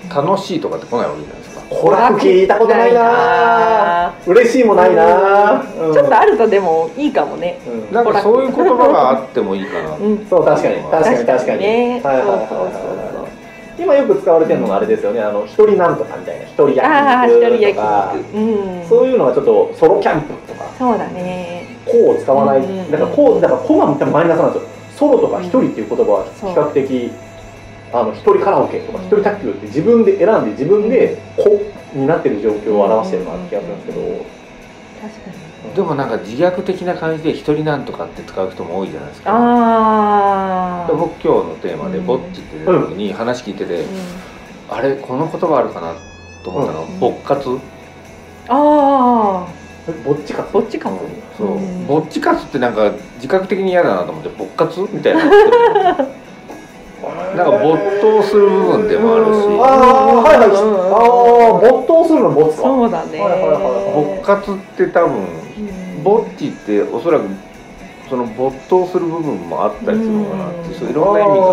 [0.08, 1.62] が楽しいとかって来ないわけじゃないですか。
[1.68, 4.14] こら聞いたことないな。
[4.26, 5.92] 嬉しいもないな、うん。
[5.92, 7.58] ちょっとあるとでもいいかもね。
[7.66, 7.94] うん。
[7.94, 10.26] なんかそういう言葉があってもいいかな、うん。
[10.28, 11.58] そう確かに確かに確かに。
[11.58, 12.00] ね。
[12.04, 13.36] はいはいはいはいそうそうそうはい
[13.78, 15.20] 今よく使われてるのがあれですよね。
[15.20, 16.44] あの一人なんとかみたいな。
[16.46, 16.80] 一人焼
[17.42, 18.14] 焼肉とか。
[18.16, 18.36] 肉。
[18.36, 18.40] う
[18.84, 18.88] ん。
[18.88, 20.64] そういうのはちょっとソロキャンプとか。
[20.78, 24.68] そうだね「こ」を使わない、うんだからこうだから「こ」がマイナスなんですよ。
[24.96, 27.10] ソロとか一人っていう言葉は比較的
[27.92, 31.62] あの一人カラオケとか一人卓球って自分で選んで自分で「こ」
[31.94, 34.00] になってる状況を表してるなって気がするんですけど、
[35.00, 35.74] 確かに。
[35.74, 39.30] でもなんか自虐的な感じで一人なんとかって使う人も多いじゃないですか。
[39.32, 42.06] ああで僕今日のテーマで「うん。
[42.06, 43.84] ぼっち」って出た時に話聞いてて、
[44.68, 45.94] あれこの言葉あるかな
[46.44, 47.48] と思ったのうん「ぼっかつ」
[48.48, 49.46] あ
[49.88, 51.00] えぼっちかあぼっちかも
[51.36, 51.86] そう、うん。
[51.86, 55.22] ぼっちかつってなんか自覚的に嫌だなと思って「ぼっかつ」みたいな
[57.36, 59.28] なんか没頭する部分でもあるし。
[59.28, 62.62] うんああはいはい、うんああ没頭するの没か。
[62.62, 63.20] そうだね。
[63.20, 64.06] はいはいはいはい。
[64.06, 65.20] ぼっかつって多分う
[66.00, 67.24] んぼっちっておそらく
[68.08, 71.44] その没頭する部分もあったりするのかなっていうそういろんな意味が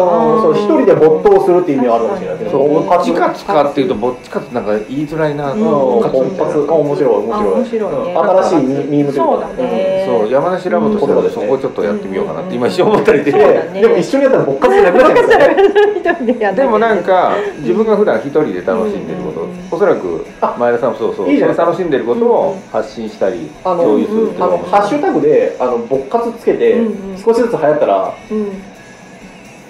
[0.41, 5.59] そう一人で没頭するっていう意味はあるかもしれないけどそうぼっちかかつかっていうとぼっちかつなんか言いづらいな、うん。
[5.59, 7.09] うん、ぼっかつみたい面白い面白い。
[7.33, 8.13] あ面白いね。
[8.13, 8.19] うん。
[8.19, 9.23] 新しいミミームというか。
[9.23, 10.03] そうだね。
[10.05, 11.31] そう山梨ラボとしてはうん。
[11.31, 13.81] そこをちょっとやってみようかなって今一瞬思ったりで、そうだね。
[13.81, 19.49] でも一緒にやったらぼっかつなくなっちゃうんでもなんか自分が普段一人で楽しんでること、うん。
[19.71, 21.65] おそらくあ前田さんもそうそういいじゃないですか。
[21.65, 26.75] その楽しんでることを発信したり、あの共有するってハッシュタグであのぼっかつつけて、
[27.23, 28.13] 少しずつ流行ったら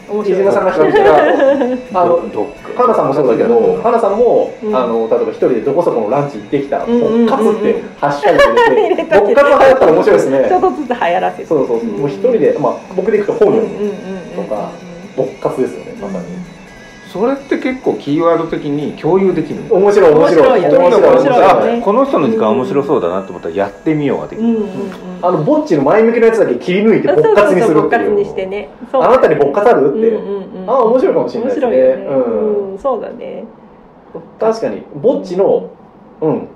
[0.09, 1.09] 飯島さんが一ど人で
[1.93, 4.75] あのさんもそうだけど、うん花さんも、うん。
[4.75, 7.25] あの例えば一人でどこそこのランチ行ってきた、うんうんうんうん。
[7.25, 10.45] ぼっかつってハッシュタグ入れて、っかつ流行ったら面白いですね。
[10.49, 11.45] ちょっとずつ流行らせて。
[11.45, 13.91] そうそうそう、うんもう一人で、まあ僕で行くと本読む
[14.35, 14.71] とか、
[15.15, 16.25] ぼっかつですよね、まさに。
[17.13, 19.75] それって結構キーワード的に共有できるの？
[19.75, 20.61] 面白い面白い。
[20.61, 21.81] 面白い面白いね。
[21.83, 24.55] この人の時間面白そうだなと思ったらやってみようができる、うん。
[24.55, 24.69] うんうん
[25.21, 28.69] あのぼっちの前向きなやつだけ切り抜いてぼっかつにするぼっていう。
[28.93, 29.89] あなたにぼっかつある？
[29.89, 30.09] って。
[30.09, 30.69] うんうんうん。
[30.69, 31.67] あ面白いかもしれないですね。
[31.67, 32.03] 面白いよね。
[32.03, 32.71] うん。
[32.71, 33.45] うんそうだね。
[34.39, 34.81] 確かに。
[34.95, 35.69] ぼっちの
[36.19, 36.47] うん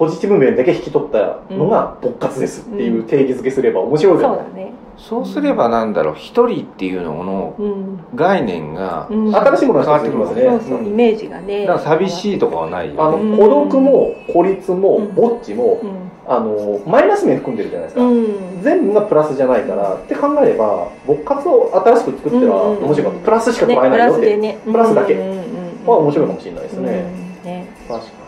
[0.00, 4.72] ポジティブ面だけ引き取ったのがぼっかつですっていう定義づけすれば面白いそうじゃんだね。
[4.96, 8.00] そうすればなんだろう一人っていうののうん。
[8.14, 9.36] 概念が、うん。
[9.36, 10.42] 新しいものが一つできますね。
[10.42, 11.66] そうそうイメージがね。
[11.66, 13.36] なんか寂しいとかはないあのよね、うん。
[13.36, 15.14] 孤独も孤立もうん。
[15.14, 15.90] ぼっちもうん。
[16.26, 18.62] あのマイナス面含んでるじゃないですか、うん。
[18.62, 22.70] 全部がプラスじゃないからって考えればぼっかつを新しく作ってはうん。
[22.70, 23.16] うんうん面白い。
[23.16, 24.24] プラスしかねプラ捉えないよって。
[24.24, 24.58] スでね。
[24.64, 27.04] プラスだけうんうんうんは面白いかもしれないですね、
[27.44, 27.50] うん。
[27.50, 27.66] ね。
[27.86, 28.19] 確か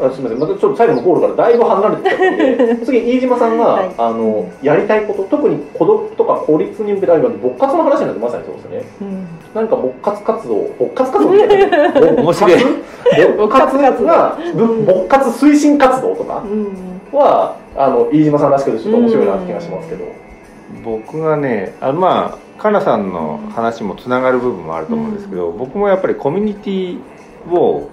[0.00, 0.38] あすみません。
[0.38, 3.90] またちょっと最後のゴールからだいぶ離れてきたんで 次飯島さんが、はい。
[3.98, 8.82] あのやりたいこと特に孤独とか孤立に向けてあるように勃活の話なんてまさにそうですよね。
[9.02, 9.26] うん。
[9.54, 12.52] 何か勃活活動勃活活動みたいな面白い。
[13.36, 17.18] 勃活がぶ勃活推進活動とかうん。
[17.18, 20.04] はあの飯島さんらしくてちょっと面白いなって気がしますけど、
[20.84, 26.98] 僕がねあまあかなさんの話もつながる部分もあると思うんですけど、僕もやっぱりコミュニティ
[27.50, 27.88] を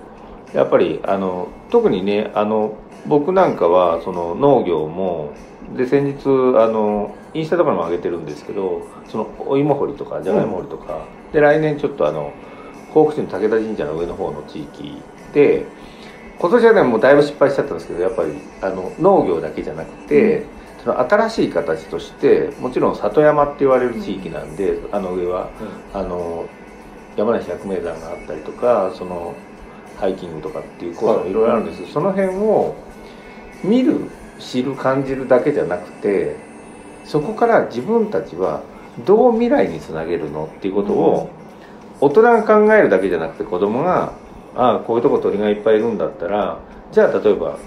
[0.55, 5.33] やっぱりあの特にねあの僕なんかはその農業も
[5.75, 6.27] で先日
[6.57, 12.31] あのインスタとかにも上げてるんですけどそのお芋掘りとかじゃがいも掘りとか、で来年ちょっとあの
[12.93, 15.01] 甲府市の武田神社の上の方の地域
[15.33, 15.65] で
[16.39, 20.45] 今年はねもうだいぶ失敗しちゃったんですけどやっぱりあの農業だけじゃなくて、
[20.83, 25.49] その新しい形としてもちろん里山って言われる地域なんで、あの上は
[25.93, 26.47] あの
[27.17, 29.35] 山梨百名山があったりとかその
[29.97, 31.33] ハイキングとかっていうコースもい。
[31.33, 31.79] ろいろあるんです。
[31.79, 32.75] けど、その辺を
[33.63, 34.09] 見る
[34.39, 36.35] 知る感じるだけじゃなくて
[37.03, 38.61] そこから自分たちは
[39.05, 41.29] どう未来につなげるのっていうことを
[42.01, 44.13] 大人が考えるだけじゃなくて子供が
[44.55, 46.59] ああこういうとこ鳥がいっぱいいるんだったら
[46.91, 47.57] じゃあ例えば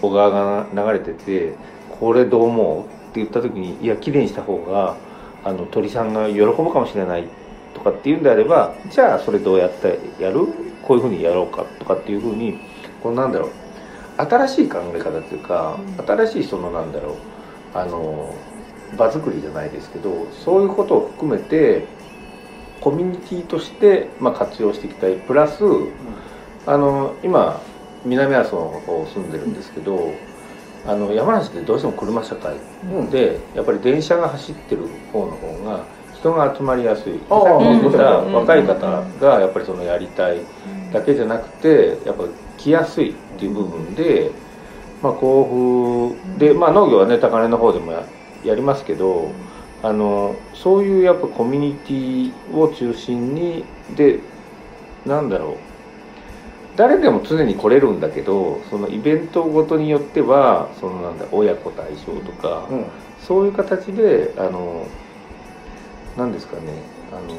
[0.00, 1.54] 小川が流れてて
[1.98, 4.96] これどう思うって言った時にいや綺麗にした方が
[5.44, 7.24] あの鳥さんが喜ぶかもしれない
[7.74, 10.46] とかっていうんであればじゃあそれどうやってやる
[10.88, 12.58] こういうふうにやろうかとかっていうふうに
[13.02, 13.50] こうなんだろう
[14.16, 16.04] 新しい考え方っていうか、うん。
[16.04, 17.14] 新しいそのなんだろう
[17.74, 18.34] あの
[18.96, 21.86] 場作りじゃないですけどそういうことを含めて
[22.80, 25.16] コミュニティとして、まあ、活用していきたい。
[25.16, 25.62] プラス、
[26.66, 27.60] あの今
[28.04, 30.12] 南阿蘇の方住んでるんですけど、
[30.86, 32.56] あの山梨ってどうしても車社会
[32.92, 33.10] うん。
[33.10, 34.82] でやっぱり電車が走ってる
[35.12, 35.84] 方の方が
[36.14, 37.20] 人が集まりやすい。
[37.28, 38.32] ああさっき言ったうん。
[38.32, 40.40] 若い方がやっぱりそのやりたい
[40.92, 42.24] だけじゃなくてやっぱ
[42.56, 44.30] 来やすいっていう部分で、
[45.02, 48.06] まあ、甲府で、まあ、農業はね高根の方でもや
[48.44, 49.32] やりますけど
[49.82, 53.64] あのそういうやっぱコミュニティを中心に
[53.96, 54.20] で
[55.06, 55.56] なんだろう。
[56.76, 62.84] 誰でも常に来れるんだけどそのイベントごとによってはそのなんだ親子対象とか、うん。
[63.26, 64.86] そういう形であの
[66.16, 66.62] 何ですかね
[67.12, 67.36] あの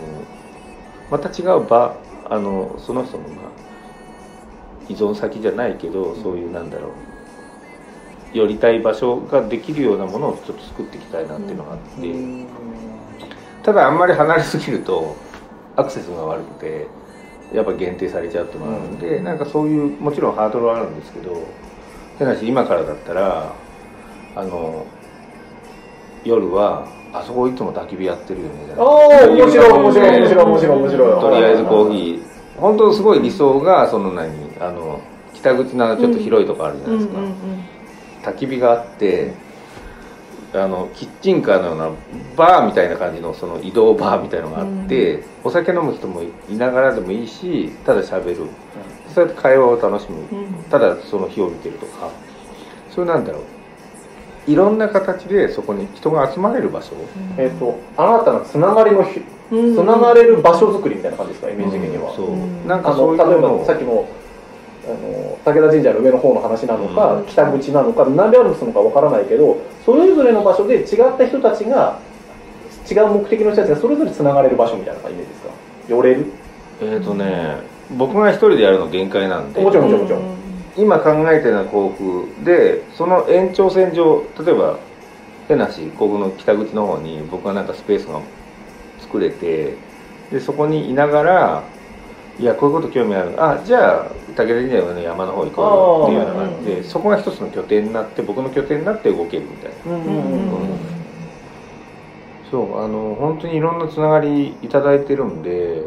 [1.09, 1.95] また違う場
[2.29, 3.45] あのその人の、まあ、
[4.87, 6.91] 依存先じゃないけどそういうなんだろう。
[8.31, 12.45] 寄りたい場所ができるようなものをちょっと作っていきたいなっていうのがあって、
[13.63, 15.15] ただあんまり離れすぎると
[15.75, 16.87] アクセスが悪くて
[17.53, 18.99] やっぱ限定されちゃうっていうのがあるん。
[18.99, 21.43] で、なんかそういうもちろんハードルはあるんですけど
[22.19, 23.51] 変な話今からだったら
[24.35, 24.85] あの
[26.23, 28.53] 夜はあそこいつも焚き火やってるよね。
[28.77, 30.77] ああ面白い面白い面白い面白い。
[30.77, 32.21] 面白いとりあえずコーヒー
[32.57, 35.01] 本当すごい理想がその何あの
[35.33, 37.19] 北口のちょっと広いとこあるじゃないですか、
[38.31, 39.33] 焚き火があって
[40.53, 41.91] あのキッチンカーのような
[42.35, 48.47] バーみたいな感じのその移動バーみたいのがあって、お酒飲む人もいながらでもいいしただ喋る、
[49.13, 50.27] そうやって会話を楽しむ、
[50.69, 52.09] ただその火を見てるとか。
[52.89, 53.43] それなんだろう
[54.51, 56.93] いろんな形でそこに人が集まれる場所、
[57.37, 59.53] えっ、と新たなつながりのひつ
[59.83, 62.67] ながれる場所作りみたいな感じですかイメージ的には、そう、うん。
[62.67, 64.07] なんあかそういうの例えばさっきの
[64.85, 67.25] あの武田神社の上の方の話なのか、うん。
[67.25, 71.99] 北口なのか何であるのかわからないけどそれぞれの場所で違った人たちが
[72.89, 75.49] 違う目的の人たちがそれぞれつながれる場所みたいなイメージですか？
[75.87, 76.25] 寄れる？
[76.81, 77.57] えっ、とね
[77.97, 79.61] 僕が一人でやるの限界なんで。
[79.61, 80.38] もちろんもちろんもちろん
[80.79, 84.79] 今考えてるのは甲府でその延長線上例えば
[85.47, 88.21] 変な話甲府の北口の方に僕がなんかスペースが
[88.99, 89.75] 作れて
[90.31, 91.63] でそこにいながら
[92.39, 93.43] いやこういうこと興味ある。
[93.43, 99.93] あじゃあ武田神社の山の方行こうよっていうような感じあーでそこが一つの拠点になって僕の拠点になって動けるみたいな。
[99.93, 100.79] うん。
[102.49, 105.83] そうあの本当にいろんなつながりいただいてるんで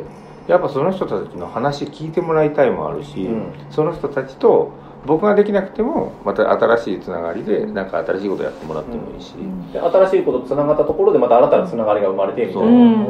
[0.47, 3.53] やっぱその人たちの話聞いてもらいたいもあるし、うん。
[3.71, 4.73] その人たちと
[5.05, 9.35] 僕ができなくてもまた新しいつながりでなんか新しいことやってもらってもいいし、
[9.73, 13.03] で新しいこととつながったところでまた新たなつながりが生まれてみたいな、そううん。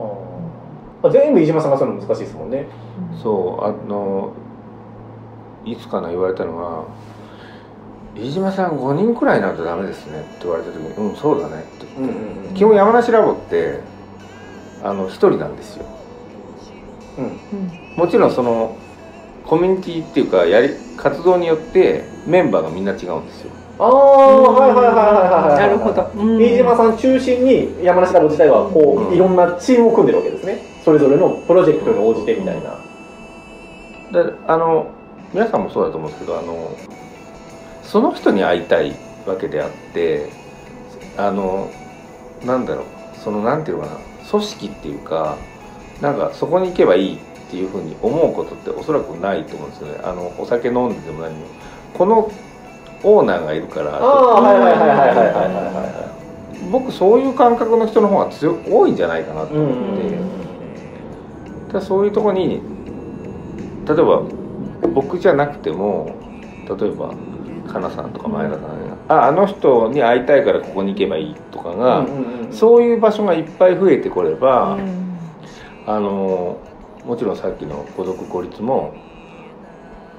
[0.00, 2.66] あーあ全部飯島さんがするの難しいですもんね。
[3.22, 4.32] そうあの
[5.64, 6.84] いつかな言われたのは
[8.16, 12.12] 「飯島さん5人くらいになるとダメですね」って言われた時に「うんそうだね」って言っ
[12.48, 13.80] て、基本山梨ラボって
[14.82, 15.84] あの一人なんですよ。
[17.18, 17.38] うん。
[17.96, 18.74] もちろんその
[19.50, 23.50] コミュニティっていうかやり活動によってメンバーがみんな違うんですよ。
[23.80, 26.08] ああはいはいはいはいはいはいなるほど。
[26.38, 30.62] 飯島さん中心に山梨ラボ自体はこう、うんいろんなチームを組んでるわけですね。
[30.84, 32.78] それぞれのプロジェクトに応じてみたいな。
[34.12, 34.86] であの
[35.34, 36.70] 皆さんもそうだと思うんですけどあの
[37.82, 38.94] その人に会いたい
[39.26, 40.30] わけであって
[41.16, 41.68] あの
[42.44, 42.84] なんだろう。
[43.18, 43.96] そのなんていうのかな。
[44.30, 45.36] 組織っていうか
[46.00, 47.18] なんかそこに行けばいいっ
[47.50, 50.00] ていうふうに思うことっておそらくないと思うんですよね。
[50.04, 51.46] あのお酒飲んでても何も。
[51.94, 52.30] この
[53.02, 56.10] オーナーがいるからああはいはいはいはいはいはいは
[56.70, 62.60] 僕そういう感覚の人の方が強多いんじゃないかなというん思って、だそういうとこに
[63.86, 64.22] 例えば
[64.94, 66.14] 僕じゃなくても
[66.78, 67.14] 例えば
[67.72, 68.62] かなさんとか前田さん
[69.08, 72.06] が、ああの人に会いたいからここに行けばいいとかが、
[72.50, 74.78] そういう場所がいっぱい増えてこれば、
[75.86, 76.58] あの
[77.10, 78.94] もちろんさっきの孤独孤立も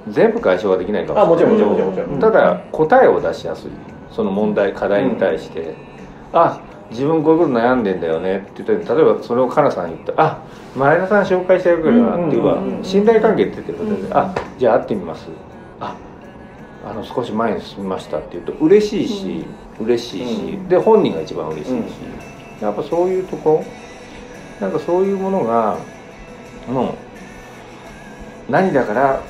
[0.10, 1.58] 全部解消はできないかあもしれない。
[1.58, 2.34] ろんもちろんもちろんもちろん。
[2.34, 3.72] ただ答えを出しやすい。
[4.12, 5.74] その問題課題に対して、
[6.34, 6.60] あ
[6.90, 8.40] 自分こういうこと悩んでんだよね。
[8.40, 10.22] って言ったら例えばそれをかなさんに言った。
[10.22, 10.44] あ
[10.76, 12.84] 前田さん紹介してくれるなっていうかうんうんうんうん。
[12.84, 14.18] 信頼関係って言ってることで、うん。
[14.18, 15.30] あじゃあ会ってみます。
[15.80, 15.96] あ
[16.86, 19.46] あの少し前に進みましたって言うと嬉しいし、
[19.80, 20.68] 嬉しいし、うん。
[20.68, 21.74] で本人が一番嬉しいし、
[22.60, 23.64] やっぱそういうとこ
[24.60, 25.78] なんかそういうものが
[26.68, 26.96] も
[28.50, 29.22] う何だから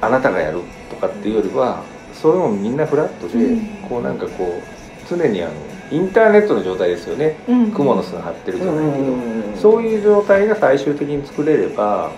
[0.00, 0.60] あなたがやる
[0.90, 1.82] とかっていうよりは
[2.12, 3.66] そういうのもみんなフラットで、うん。
[3.88, 5.52] こうなんかこう常にあの
[5.90, 7.38] インターネットの状態ですよね。
[7.48, 7.64] うん。
[7.66, 9.56] 蜘蛛の巣が張ってるじゃないけど、うん。
[9.56, 12.10] そういう状態が最終的に作れれば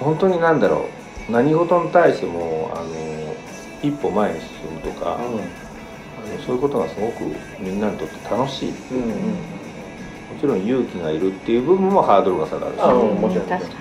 [0.00, 0.86] 本当に何だろ
[1.28, 1.32] う。
[1.32, 3.34] 何事に対してもあの
[3.82, 5.40] 一歩前に進むとか、あの
[6.44, 7.24] そういうことがすごく
[7.58, 9.53] みんなにとって楽しいうんうんうん
[10.34, 13.14] もちろん勇気がいるっていう部分もハードルが下がるし、あうん。
[13.16, 13.72] もちろん確か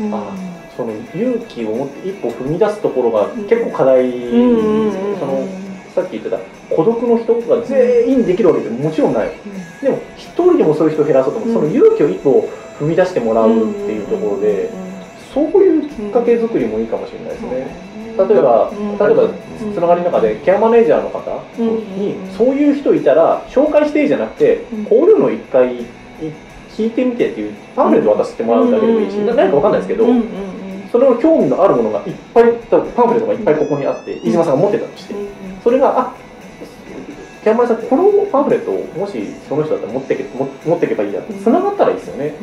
[0.00, 0.12] に。
[0.12, 0.36] あ
[0.76, 5.46] その勇気を持って一歩踏み出すところが結構課題、うんその
[5.94, 6.38] さっき言ってた
[6.74, 9.30] 孤独の人が全員できるわけでもちろんない。
[9.80, 11.54] でも一人でもそういう人を減らそうと思う、うん。
[11.54, 12.50] その勇気を一歩
[12.80, 14.70] 踏み出してもらうっていうところで、
[15.32, 17.93] そういうきっかけ作りもいいかもしれないですね。
[18.16, 18.98] 例えば、うん。
[18.98, 19.34] 例えばうん
[19.72, 24.84] つながりの中でケアマネージャーの方に、そういう人いたら紹介していいじゃなくて、うん。
[24.86, 25.86] こういうのを一回い
[26.70, 30.06] 聞いてみてっていうパンフレット渡してもらうだけでもいいし、な何かわかんないですけど、
[30.90, 35.14] それの興味のあるものがいっぱいパンフレットがいっぱいここにあって飯島さんが持ってたとして、
[35.62, 36.14] それがあ
[37.42, 42.34] ケアマネさんこのパンフレットをもしその人だったら持ってけ持持っていけばいいやってつながったらいいですよね、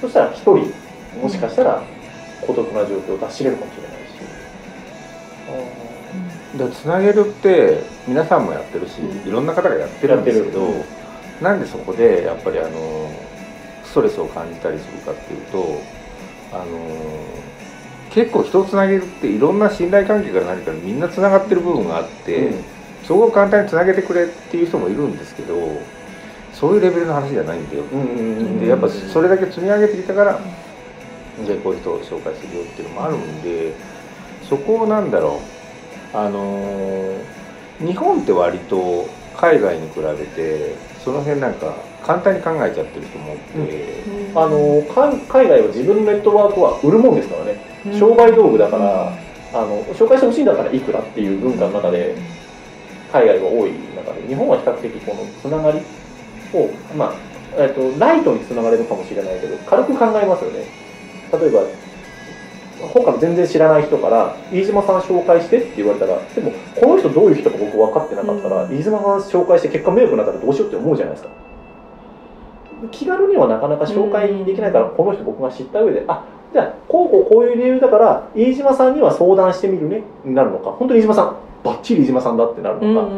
[0.00, 0.72] そしたら一人
[1.22, 1.82] もしかしたら
[2.46, 3.83] 孤独な状況を脱しれるかもしれない。
[3.83, 3.83] し。
[6.56, 9.28] でつなげるって皆さんもやってるし、うん。
[9.28, 10.68] いろんな方がやってるんですけど、
[11.40, 13.10] なんでそこでやっぱりあの
[13.84, 15.80] ストレスを感じたりするかっていうと
[16.52, 16.64] あの
[18.10, 22.52] 結構人をつなげるっていろんな信頼関係から何からみんなつながってる部分があって、
[23.02, 25.54] そこを簡単につなげてくれっていう人もいるんですけど
[26.52, 30.40] そういうレベルの話じゃないんだよ、うんうんうんでやっぱそれだけ積み上げてきたから、
[31.44, 33.74] じゃあこういう人を紹介するよっていうのもあるんで
[34.48, 35.40] そこをなんだろ
[36.14, 36.16] う。
[36.16, 37.34] あのー
[37.80, 44.04] 日本って割と海外に比べてその辺なんか簡単に考えちゃってる人も多くて、
[44.36, 47.58] あのか海外は自分のネットワークは売るもんですからね。
[47.98, 49.12] 商売道具だから、
[49.52, 52.14] あの紹介してほしいんだったらいくらっていう文化の中で
[53.12, 55.80] 海外が多い中で日本は比較的このつながり
[56.54, 57.14] を、まあ
[57.56, 60.64] えっとライトにつながれるかもしれないけど軽く考えますよね。
[61.32, 61.62] 例えば
[62.88, 68.70] 他の全然知らない人から「飯島さん紹介して」って言われたらでもこの人どういう人か僕分かってなかったら、うん。
[68.76, 71.30] 飯島さん紹介して結果迷惑になったらどうしようって思うじゃないですか。
[72.90, 80.70] 気軽にはなかなか紹介できないから、この人僕が知った上であじゃあこうこうこういう理由だから飯島さんには相談してみるねになるのか。
[80.70, 83.08] 本当に飯島さんバッチリ飯島さんだってなるのか、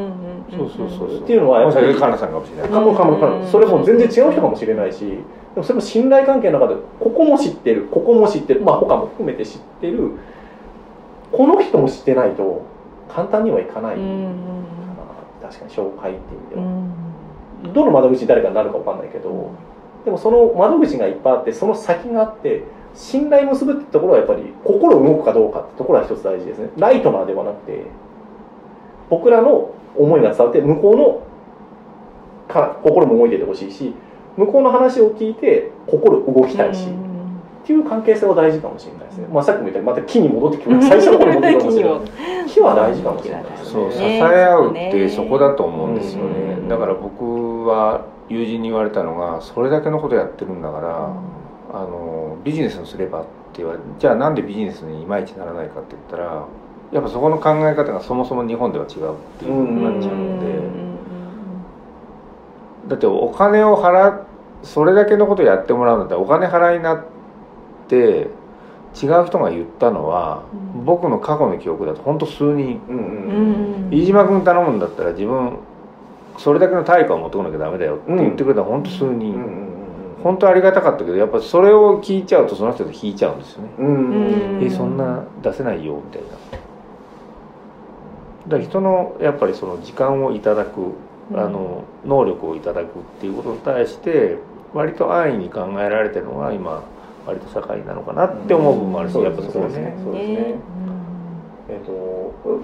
[0.57, 1.19] そうそうそうそう。
[1.19, 3.47] っていうのはやっぱりカナさんかもしれない、かもかもかもうん。
[3.47, 5.19] それも全然違う人かもしれないし
[5.57, 10.11] でもそれも信頼関係の中でここも知ってるここも知ってるまあ他も含めて知ってる
[11.33, 12.67] この人も知ってないと
[13.09, 16.57] 簡単にはいかないかな、確かに紹介っていう意味で
[17.69, 19.51] は、どの窓口に誰かになるか分かんないけど
[20.05, 22.65] でもその窓口がいっぱいあってその先があって
[22.95, 26.69] 信頼結ぶってところはやっぱり心動くかどうかってところは一つ大事ですね。
[26.77, 27.83] ライトなではなくて
[29.09, 31.23] 僕らの思いが伝わって向こうの
[32.53, 33.95] か心も動いててほしいし
[34.37, 40.89] 向こうの話を聞いて心動きたいし、っていう関係性は大事かもしれないですね、まあ、さっきも言ったようにまた木に戻ってきます。
[40.89, 42.01] 最初の頃に戻ってきますけど
[42.47, 46.31] 木は大事かもしれないですそう支ねえ合うってそこだと思うんですよね、
[46.61, 51.11] うんだから僕は友人に言われたのがそれだけのことやってるんだから、
[51.73, 56.45] あのビジネスにすればって言われじゃあなんでビジネスにいまいちならないかって言ったら
[56.93, 60.86] やっぱそこの考え方がそもそも日本では違うっていうふうになっちゃうので、
[62.89, 64.23] だってお金を払っ
[64.63, 67.05] それだけのことやってもらうんだったらお金払いになっ
[67.89, 68.29] て
[69.01, 70.45] 違う人が言ったのは、
[70.75, 70.85] うん。
[70.85, 72.81] 僕の過去の記憶だと本当数人。
[72.89, 73.91] うんううん。
[73.91, 75.59] ん飯島君頼むんだったら自分
[76.39, 79.77] それだけの対価を持ってこなきゃダメだよって言ってくれた本当数人、うんうん
[80.23, 84.61] 本当ありがたかったけどやっぱそれを聞いちゃうとその人で引いちゃうんですよね、うん。
[84.61, 86.29] えそんな出せないよみたいな。
[86.31, 86.37] だ
[88.57, 90.95] から人のやっぱりその時間をいただく
[91.35, 94.39] あの能力をいただくっていうことに対して
[94.73, 96.85] 割と安易に考えられてるのが今
[97.27, 99.25] 割と社会なのかなって思う部分もあるし、うん。
[99.25, 99.97] やっぱそこはね。
[100.03, 100.55] そうですね。
[101.69, 101.93] えっと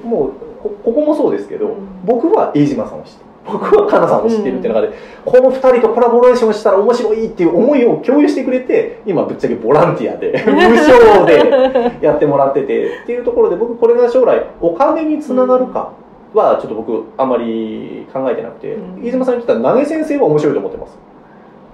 [0.06, 0.32] もう
[0.62, 1.74] こここもそうですけど、うん。
[2.04, 3.32] 僕は飯島さんを知ってる。
[3.44, 4.92] 僕はかなさんを知ってるっていう中で、
[5.24, 15.90] この2人とコラボレーションしたら面白いっていう思いを共有してくれて今ぶっちゃけボランティアで 無償でやってもらっててっていうところで僕これが将来お金につながるか
[16.34, 19.02] はちょっと僕あんまり考えてなくて、うん。
[19.02, 20.98] 飯島さんに言ったら投げ先生は面白いと思ってます。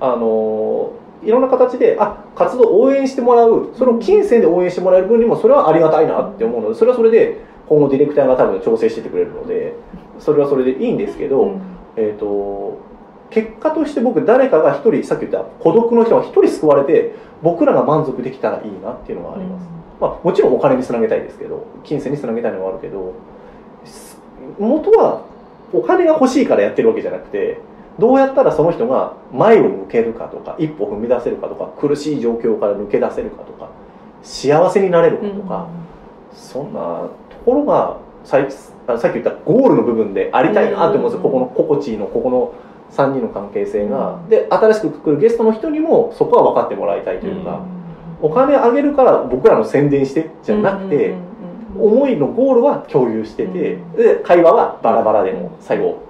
[0.01, 0.93] あの
[1.25, 3.73] いろんな形であ活動を応援してもらう。
[3.77, 9.75] それを金銭で応援してもらえる分にもそれはありがたいなって思うのでそれはそれで今後ディレクターが多分調整しててくれるので
[10.19, 11.61] それはそれでいいんですけど、
[11.97, 12.81] えー、と
[13.31, 19.69] 結果として僕誰かが一人さっき言った孤独の人が一人救われて僕らが満足できたらいいなっていうのがあります、
[20.01, 23.38] まあ、もちろんお金につなげたいですけど金銭につなげたいのはあるけどす
[24.59, 25.23] 元は
[25.73, 27.61] お金が欲しいからやってるわけじゃなくて
[27.99, 33.69] どうやったらその人が前を向けるかとか一歩踏み出せるかとか苦しい状況から抜け出せるかとか
[34.23, 35.69] 幸せになれるかとか、
[36.35, 36.81] そんな
[37.31, 38.39] ところがさ
[38.97, 41.23] さっき言ったゴールの部分でありたいなって思うんですよ、うん。
[41.23, 42.55] ここのココチーのここの
[42.91, 44.29] 3人の関係性が、うん。
[44.29, 47.61] で新しく来るゲストの人にもそこは分かってもらいたいというか、
[48.21, 51.15] お金あげるから僕らの宣伝してじゃなくて、
[51.77, 53.93] 思いのゴールは共有してて、うん。
[53.97, 56.03] で会話はバラバラでも最後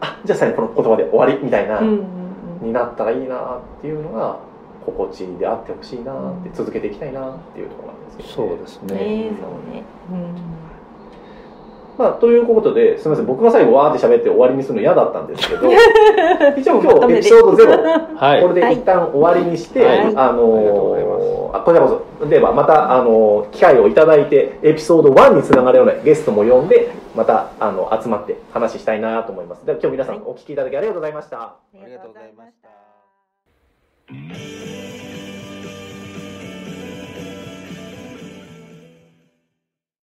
[0.00, 4.38] あじゃあ最後この言葉で終わりみたいな、になったらいいなっていうのが
[4.84, 9.82] 心地であってほしいなって続けていきたいなっていうところなんですけど、そうですね、ねそうね
[11.98, 13.26] まあ、ということですみません。
[13.26, 15.70] 僕が最後わーって喋って終わりにするの嫌だったんですけど
[16.56, 18.42] 一応今日エピソード0 はい。
[18.42, 20.12] これで一旦終わりにして、はい。
[20.14, 21.26] あのありがとうございます。
[21.52, 22.26] あこちらこそ。
[22.26, 29.64] ではまたあの機会をいただいてエピソード1につながるようなゲストも呼んでまたあの集まって話したいなと思います。
[29.64, 32.52] では今日皆さんお聞きいただきありがとうございました、ありがとうございまし
[35.12, 35.15] た